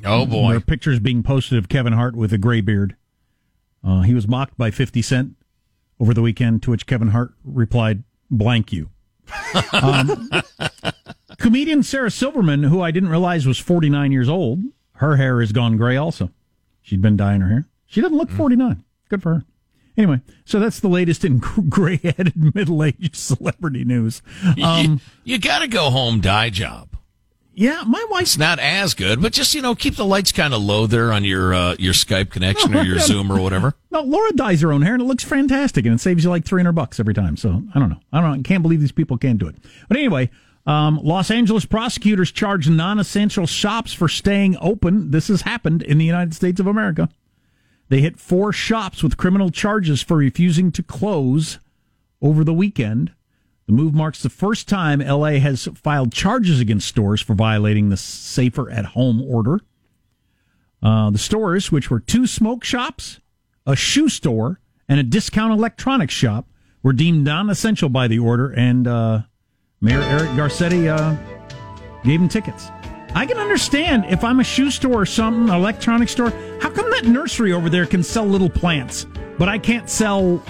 Oh 0.04 0.26
boy! 0.26 0.50
There 0.50 0.58
are 0.58 0.62
pictures 0.62 1.00
being 1.00 1.22
posted 1.22 1.58
of 1.60 1.70
Kevin 1.70 1.94
Hart 1.94 2.16
with 2.16 2.34
a 2.34 2.38
gray 2.40 2.62
beard. 2.62 2.96
Uh, 3.84 4.02
he 4.02 4.16
was 4.16 4.28
mocked 4.28 4.58
by 4.58 4.72
Fifty 4.72 5.04
Cent 5.04 5.36
over 6.00 6.14
the 6.16 6.22
weekend, 6.24 6.64
to 6.64 6.72
which 6.72 6.88
Kevin 6.88 7.10
Hart 7.10 7.34
replied, 7.44 8.04
"Blank 8.32 8.74
you." 8.74 8.90
Um, 9.74 10.30
comedian 11.38 11.84
Sarah 11.84 12.12
Silverman, 12.12 12.64
who 12.64 12.82
I 12.82 12.92
didn't 12.92 13.10
realize 13.10 13.46
was 13.46 13.58
49 13.60 14.12
years 14.12 14.30
old, 14.30 14.64
her 14.94 15.18
hair 15.18 15.40
has 15.40 15.52
gone 15.52 15.78
gray 15.78 15.98
also. 15.98 16.32
She'd 16.82 17.02
been 17.02 17.18
dyeing 17.18 17.42
her 17.42 17.50
hair. 17.50 17.68
She 17.86 18.02
doesn't 18.02 18.18
look 18.18 18.30
49. 18.30 18.84
Good 19.10 19.22
for 19.22 19.36
her. 19.36 19.44
Anyway, 19.98 20.22
so 20.46 20.60
that's 20.60 20.80
the 20.80 20.88
latest 20.88 21.26
in 21.26 21.40
gray 21.70 21.98
headed 21.98 22.54
middle 22.56 22.84
aged 22.84 23.16
celebrity 23.16 23.84
news. 23.84 24.22
Um, 24.64 25.02
you, 25.24 25.34
you 25.34 25.40
got 25.40 25.60
to 25.60 25.68
go 25.68 25.90
home 25.90 26.22
dye 26.22 26.50
job. 26.50 26.97
Yeah, 27.60 27.82
my 27.88 28.06
wife's 28.12 28.36
it's 28.36 28.38
not 28.38 28.60
as 28.60 28.94
good, 28.94 29.20
but 29.20 29.34
just 29.34 29.56
you 29.56 29.64
know, 29.64 29.74
keep 29.74 29.96
the 29.96 30.06
lights 30.06 30.32
kind 30.32 30.54
of 30.54 30.62
low 30.62 30.86
there 30.86 31.12
on 31.12 31.24
your 31.24 31.56
uh, 31.56 31.76
your 31.80 31.94
Skype 31.94 32.30
connection 32.30 32.76
or 32.76 32.84
your 32.84 33.00
Zoom 33.00 33.32
or 33.32 33.42
whatever. 33.42 33.74
No, 33.90 34.02
Laura 34.02 34.32
dyes 34.34 34.62
her 34.62 34.72
own 34.74 34.84
hair 34.84 34.94
and 34.94 35.02
it 35.02 35.06
looks 35.06 35.24
fantastic, 35.24 35.86
and 35.86 35.96
it 35.96 36.00
saves 36.00 36.24
you 36.24 36.30
like 36.30 36.46
three 36.46 36.62
hundred 36.62 36.74
bucks 36.74 37.00
every 37.00 37.16
time. 37.16 37.36
So 37.36 37.64
I 37.74 37.80
don't 37.80 37.90
know, 37.90 38.00
I 38.14 38.22
don't 38.22 38.32
know, 38.32 38.40
I 38.40 38.42
can't 38.44 38.62
believe 38.62 38.80
these 38.80 38.92
people 38.92 39.18
can't 39.18 39.40
do 39.40 39.48
it. 39.48 39.56
But 39.88 39.98
anyway, 39.98 40.30
um, 40.68 41.00
Los 41.02 41.32
Angeles 41.32 41.66
prosecutors 41.66 42.32
charge 42.32 42.70
non-essential 42.70 43.48
shops 43.48 43.94
for 43.94 44.08
staying 44.08 44.56
open. 44.62 45.10
This 45.10 45.30
has 45.30 45.42
happened 45.42 45.82
in 45.82 45.98
the 45.98 46.06
United 46.06 46.36
States 46.36 46.60
of 46.60 46.68
America. 46.68 47.10
They 47.90 48.02
hit 48.02 48.20
four 48.20 48.54
shops 48.54 49.02
with 49.02 49.18
criminal 49.18 49.50
charges 49.50 50.04
for 50.04 50.18
refusing 50.18 50.72
to 50.74 50.84
close 50.84 51.58
over 52.22 52.44
the 52.44 52.54
weekend. 52.54 53.14
The 53.68 53.74
move 53.74 53.94
marks 53.94 54.24
the 54.24 54.30
first 54.30 54.70
time 54.70 55.00
LA 55.00 55.40
has 55.40 55.68
filed 55.76 56.14
charges 56.14 56.62
against 56.62 56.88
stores 56.88 57.22
for 57.22 57.34
violating 57.34 57.90
the 57.90 57.98
safer 57.98 58.70
at 58.72 58.86
home 58.86 59.22
order. 59.22 59.60
Uh, 60.82 61.10
the 61.10 61.18
stores, 61.18 61.70
which 61.70 61.92
were 61.92 62.00
two 62.00 62.26
smoke 62.26 62.64
shops, 62.64 63.20
a 63.66 63.76
shoe 63.76 64.08
store, 64.08 64.62
and 64.88 65.02
a 65.02 65.04
discount 65.04 65.52
electronics 65.52 66.14
shop, 66.14 66.48
were 66.82 66.94
deemed 66.94 67.26
non 67.26 67.50
essential 67.50 67.90
by 67.90 68.08
the 68.08 68.20
order, 68.20 68.52
and 68.52 68.88
uh, 68.88 69.22
Mayor 69.82 70.02
Eric 70.02 70.30
Garcetti 70.30 70.88
uh, 70.88 71.18
gave 72.04 72.22
them 72.22 72.30
tickets. 72.30 72.70
I 73.14 73.26
can 73.26 73.38
understand 73.38 74.06
if 74.06 74.24
I'm 74.24 74.40
a 74.40 74.46
shoe 74.46 74.72
store 74.72 75.02
or 75.02 75.06
something, 75.06 75.54
electronics 75.54 76.14
store, 76.14 76.30
how 76.62 76.70
come 76.70 76.90
that 76.92 77.06
nursery 77.06 77.52
over 77.52 77.70
there 77.70 77.86
can 77.86 78.02
sell 78.02 78.26
little 78.26 78.50
plants, 78.50 79.06
but 79.38 79.50
I 79.50 79.58
can't 79.58 79.90
sell 79.90 80.42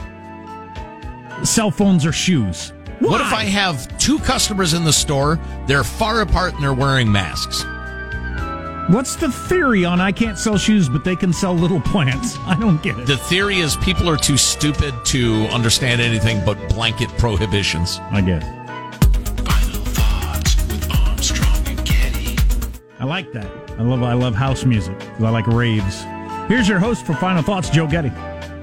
cell 1.44 1.72
phones 1.72 2.06
or 2.06 2.12
shoes? 2.12 2.74
Why? 3.00 3.10
What 3.10 3.22
if 3.22 3.34
I 3.34 3.44
have 3.44 3.96
two 4.00 4.20
customers 4.20 4.74
in 4.74 4.84
the 4.84 4.94
store? 4.94 5.40
They're 5.68 5.84
far 5.84 6.22
apart 6.22 6.54
and 6.56 6.64
they're 6.64 6.74
wearing 6.74 7.12
masks. 7.12 7.64
What's 8.90 9.18
the 9.18 9.30
theory 9.30 9.84
on 9.84 10.00
I 10.00 10.14
can't 10.14 10.38
sell 10.38 10.58
shoes, 10.58 10.88
but 10.88 11.04
they 11.04 11.16
can 11.16 11.34
sell 11.34 11.54
little 11.54 11.82
plants? 11.82 12.38
I 12.46 12.56
don't 12.58 12.82
get 12.82 12.98
it. 12.98 13.06
The 13.06 13.18
theory 13.18 13.58
is 13.58 13.76
people 13.78 14.10
are 14.10 14.16
too 14.16 14.38
stupid 14.38 14.94
to 15.06 15.44
understand 15.52 16.00
anything 16.00 16.44
but 16.46 16.58
blanket 16.70 17.10
prohibitions. 17.18 18.00
I 18.12 18.22
guess. 18.22 18.44
Final 19.46 19.86
thoughts 19.94 20.56
with 20.68 20.92
Armstrong 20.92 21.68
and 21.68 21.86
Getty. 21.86 22.38
I 23.00 23.04
like 23.04 23.32
that. 23.34 23.52
I 23.78 23.84
love 23.84 24.02
I 24.04 24.14
love 24.14 24.34
house 24.34 24.64
music 24.64 24.98
because 24.98 25.24
I 25.24 25.30
like 25.30 25.48
raves. 25.48 26.04
Here's 26.48 26.70
your 26.70 26.80
host 26.80 27.06
for 27.06 27.14
Final 27.14 27.44
Thoughts, 27.44 27.70
Joe 27.70 27.88
Getty. 27.88 28.10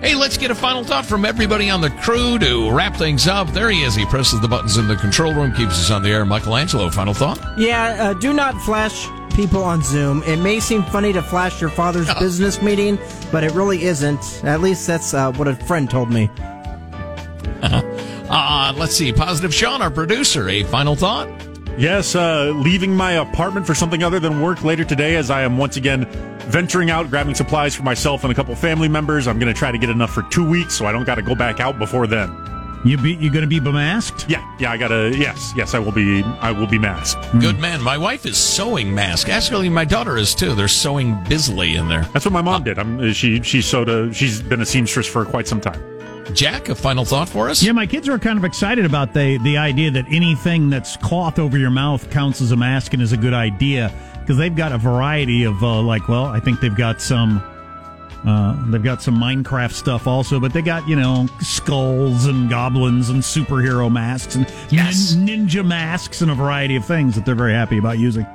Hey, 0.04 0.14
let's 0.14 0.36
get 0.36 0.50
a 0.50 0.54
final 0.54 0.84
thought 0.84 1.06
from 1.06 1.24
everybody 1.24 1.70
on 1.70 1.80
the 1.80 1.88
crew 1.88 2.38
to 2.38 2.70
wrap 2.70 2.94
things 2.94 3.26
up. 3.26 3.48
There 3.48 3.70
he 3.70 3.84
is. 3.84 3.94
He 3.94 4.04
presses 4.04 4.38
the 4.38 4.46
buttons 4.46 4.76
in 4.76 4.86
the 4.86 4.96
control 4.96 5.32
room, 5.32 5.50
keeps 5.54 5.80
us 5.80 5.90
on 5.90 6.02
the 6.02 6.10
air. 6.10 6.26
Michelangelo, 6.26 6.90
final 6.90 7.14
thought? 7.14 7.40
Yeah, 7.56 8.10
uh, 8.10 8.12
do 8.12 8.34
not 8.34 8.54
flash 8.60 9.08
people 9.34 9.64
on 9.64 9.82
Zoom. 9.82 10.22
It 10.24 10.36
may 10.40 10.60
seem 10.60 10.82
funny 10.82 11.14
to 11.14 11.22
flash 11.22 11.58
your 11.58 11.70
father's 11.70 12.12
business 12.18 12.60
meeting, 12.60 12.98
but 13.32 13.44
it 13.44 13.52
really 13.52 13.84
isn't. 13.84 14.44
At 14.44 14.60
least 14.60 14.86
that's 14.86 15.14
uh, 15.14 15.32
what 15.32 15.48
a 15.48 15.56
friend 15.56 15.88
told 15.88 16.10
me. 16.10 16.30
Uh, 17.62 18.74
let's 18.76 18.94
see. 18.94 19.10
Positive 19.10 19.54
Sean, 19.54 19.80
our 19.80 19.90
producer, 19.90 20.50
a 20.50 20.64
final 20.64 20.96
thought? 20.96 21.28
Yes, 21.76 22.14
uh, 22.14 22.52
leaving 22.54 22.94
my 22.94 23.12
apartment 23.12 23.66
for 23.66 23.74
something 23.74 24.02
other 24.02 24.20
than 24.20 24.40
work 24.40 24.62
later 24.62 24.84
today 24.84 25.16
as 25.16 25.30
I 25.30 25.42
am 25.42 25.58
once 25.58 25.76
again 25.76 26.06
venturing 26.46 26.90
out, 26.90 27.10
grabbing 27.10 27.34
supplies 27.34 27.74
for 27.74 27.82
myself 27.82 28.22
and 28.22 28.32
a 28.32 28.34
couple 28.34 28.54
family 28.54 28.88
members. 28.88 29.26
I'm 29.26 29.38
going 29.40 29.52
to 29.52 29.58
try 29.58 29.72
to 29.72 29.78
get 29.78 29.90
enough 29.90 30.10
for 30.10 30.22
two 30.30 30.48
weeks 30.48 30.74
so 30.74 30.86
I 30.86 30.92
don't 30.92 31.04
got 31.04 31.16
to 31.16 31.22
go 31.22 31.34
back 31.34 31.58
out 31.58 31.78
before 31.78 32.06
then. 32.06 32.32
You 32.84 32.98
be 32.98 33.14
you 33.14 33.30
going 33.30 33.42
to 33.42 33.46
be 33.48 33.60
masked? 33.60 34.28
Yeah, 34.28 34.44
yeah, 34.58 34.70
I 34.70 34.76
gotta. 34.76 35.10
Yes, 35.16 35.54
yes, 35.56 35.72
I 35.72 35.78
will 35.78 35.90
be. 35.90 36.22
I 36.22 36.52
will 36.52 36.66
be 36.66 36.78
masked. 36.78 37.26
Good 37.40 37.58
man. 37.58 37.82
My 37.82 37.96
wife 37.96 38.26
is 38.26 38.36
sewing 38.36 38.94
masks. 38.94 39.30
Actually, 39.30 39.70
my 39.70 39.86
daughter 39.86 40.18
is 40.18 40.34
too. 40.34 40.54
They're 40.54 40.68
sewing 40.68 41.16
busily 41.24 41.76
in 41.76 41.88
there. 41.88 42.02
That's 42.12 42.26
what 42.26 42.32
my 42.32 42.42
mom 42.42 42.62
did. 42.62 42.78
I'm, 42.78 43.14
she 43.14 43.40
she 43.40 43.62
sewed 43.62 43.88
a. 43.88 44.12
She's 44.12 44.42
been 44.42 44.60
a 44.60 44.66
seamstress 44.66 45.06
for 45.06 45.24
quite 45.24 45.48
some 45.48 45.62
time. 45.62 45.93
Jack, 46.32 46.68
a 46.68 46.74
final 46.74 47.04
thought 47.04 47.28
for 47.28 47.48
us? 47.48 47.62
Yeah, 47.62 47.72
my 47.72 47.86
kids 47.86 48.08
are 48.08 48.18
kind 48.18 48.38
of 48.38 48.44
excited 48.44 48.84
about 48.84 49.12
the 49.12 49.38
the 49.44 49.56
idea 49.58 49.90
that 49.92 50.06
anything 50.08 50.70
that's 50.70 50.96
cloth 50.96 51.38
over 51.38 51.58
your 51.58 51.70
mouth 51.70 52.10
counts 52.10 52.40
as 52.40 52.50
a 52.50 52.56
mask 52.56 52.92
and 52.94 53.02
is 53.02 53.12
a 53.12 53.16
good 53.16 53.34
idea 53.34 53.92
because 54.20 54.36
they've 54.38 54.54
got 54.56 54.72
a 54.72 54.78
variety 54.78 55.44
of 55.44 55.62
uh, 55.62 55.80
like. 55.82 56.08
Well, 56.08 56.24
I 56.26 56.40
think 56.40 56.60
they've 56.60 56.74
got 56.74 57.00
some. 57.00 57.42
Uh, 58.26 58.56
they've 58.70 58.82
got 58.82 59.02
some 59.02 59.16
Minecraft 59.20 59.72
stuff 59.72 60.06
also, 60.06 60.40
but 60.40 60.52
they 60.54 60.62
got 60.62 60.88
you 60.88 60.96
know 60.96 61.28
skulls 61.40 62.24
and 62.24 62.48
goblins 62.48 63.10
and 63.10 63.22
superhero 63.22 63.92
masks 63.92 64.34
and 64.34 64.50
Yes. 64.70 65.12
nin- 65.14 65.46
ninja 65.46 65.64
masks 65.64 66.22
and 66.22 66.30
a 66.30 66.34
variety 66.34 66.74
of 66.76 66.86
things 66.86 67.14
that 67.16 67.26
they're 67.26 67.34
very 67.34 67.52
happy 67.52 67.76
about 67.76 67.98
using. 67.98 68.26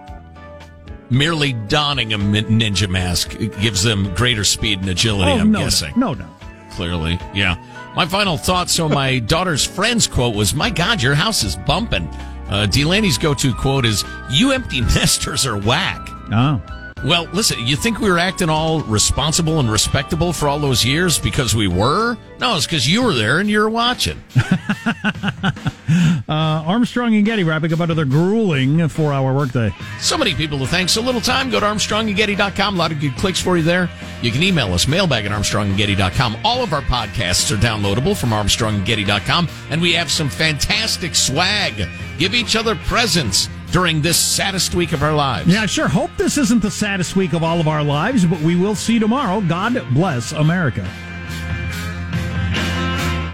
Merely 1.09 1.53
donning 1.53 2.13
a 2.13 2.19
min- 2.19 2.45
ninja 2.45 2.87
mask 2.87 3.35
gives 3.59 3.81
them 3.81 4.13
greater 4.13 4.43
speed 4.43 4.79
and 4.81 4.89
agility, 4.89 5.31
I'm 5.31 5.39
Oh, 5.41 5.43
no, 5.45 5.59
guessing. 5.61 5.93
no, 5.97 6.13
no. 6.13 6.27
Clearly, 6.71 7.19
yeah. 7.33 7.61
My 7.95 8.05
final 8.05 8.37
thought 8.37 8.69
so, 8.69 8.87
my 8.87 9.19
daughter's 9.27 9.65
friend's 9.65 10.07
quote 10.07 10.35
was, 10.35 10.53
My 10.53 10.69
God, 10.69 11.01
your 11.01 11.15
house 11.15 11.43
is 11.43 11.55
bumping. 11.55 12.07
Uh, 12.49 12.65
Delaney's 12.65 13.17
go 13.17 13.33
to 13.33 13.53
quote 13.53 13.85
is, 13.85 14.03
You 14.31 14.51
empty 14.51 14.81
nesters 14.95 15.45
are 15.45 15.57
whack. 15.57 16.07
Oh. 16.31 16.61
Well, 17.03 17.29
listen, 17.31 17.65
you 17.65 17.77
think 17.77 18.01
we 18.01 18.09
were 18.09 18.19
acting 18.19 18.49
all 18.49 18.81
responsible 18.81 19.59
and 19.59 19.71
respectable 19.71 20.33
for 20.33 20.49
all 20.49 20.59
those 20.59 20.83
years 20.83 21.17
because 21.17 21.55
we 21.55 21.67
were? 21.67 22.17
No, 22.39 22.57
it's 22.57 22.65
because 22.65 22.89
you 22.91 23.03
were 23.03 23.13
there 23.13 23.39
and 23.39 23.49
you 23.49 23.59
were 23.59 23.69
watching. 23.69 24.21
Uh, 26.29 26.63
Armstrong 26.67 27.15
and 27.15 27.25
Getty 27.25 27.43
wrapping 27.43 27.73
up 27.73 27.79
another 27.79 28.05
grueling 28.05 28.87
four-hour 28.87 29.33
workday. 29.33 29.73
So 29.99 30.15
many 30.15 30.35
people 30.35 30.59
to 30.59 30.67
thank. 30.67 30.89
So 30.89 31.01
little 31.01 31.21
time. 31.21 31.49
Go 31.49 31.59
to 31.59 31.65
ArmstrongandGetty.com. 31.65 32.75
A 32.75 32.77
lot 32.77 32.91
of 32.91 32.99
good 32.99 33.15
clicks 33.15 33.41
for 33.41 33.57
you 33.57 33.63
there. 33.63 33.89
You 34.21 34.31
can 34.31 34.43
email 34.43 34.71
us, 34.73 34.87
mailbag 34.87 35.25
at 35.25 35.31
ArmstrongandGetty.com. 35.31 36.37
All 36.43 36.61
of 36.61 36.71
our 36.71 36.81
podcasts 36.81 37.51
are 37.51 37.59
downloadable 37.59 38.15
from 38.15 38.29
ArmstrongandGetty.com. 38.29 39.49
And 39.71 39.81
we 39.81 39.93
have 39.93 40.11
some 40.11 40.29
fantastic 40.29 41.15
swag. 41.15 41.89
Give 42.19 42.35
each 42.35 42.55
other 42.55 42.75
presents 42.75 43.49
during 43.71 44.01
this 44.01 44.17
saddest 44.17 44.75
week 44.75 44.91
of 44.93 45.01
our 45.01 45.13
lives. 45.13 45.47
Yeah, 45.47 45.63
I 45.63 45.65
sure 45.65 45.87
hope 45.87 46.11
this 46.15 46.37
isn't 46.37 46.61
the 46.61 46.71
saddest 46.71 47.15
week 47.15 47.33
of 47.33 47.43
all 47.43 47.59
of 47.59 47.67
our 47.67 47.83
lives, 47.83 48.25
but 48.25 48.39
we 48.41 48.55
will 48.55 48.75
see 48.75 48.99
tomorrow. 48.99 49.41
God 49.41 49.81
bless 49.93 50.31
America. 50.31 50.87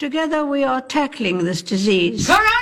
Together 0.00 0.44
we 0.44 0.64
are 0.64 0.80
tackling 0.80 1.44
this 1.44 1.62
disease. 1.62 2.26
Correct! 2.26 2.53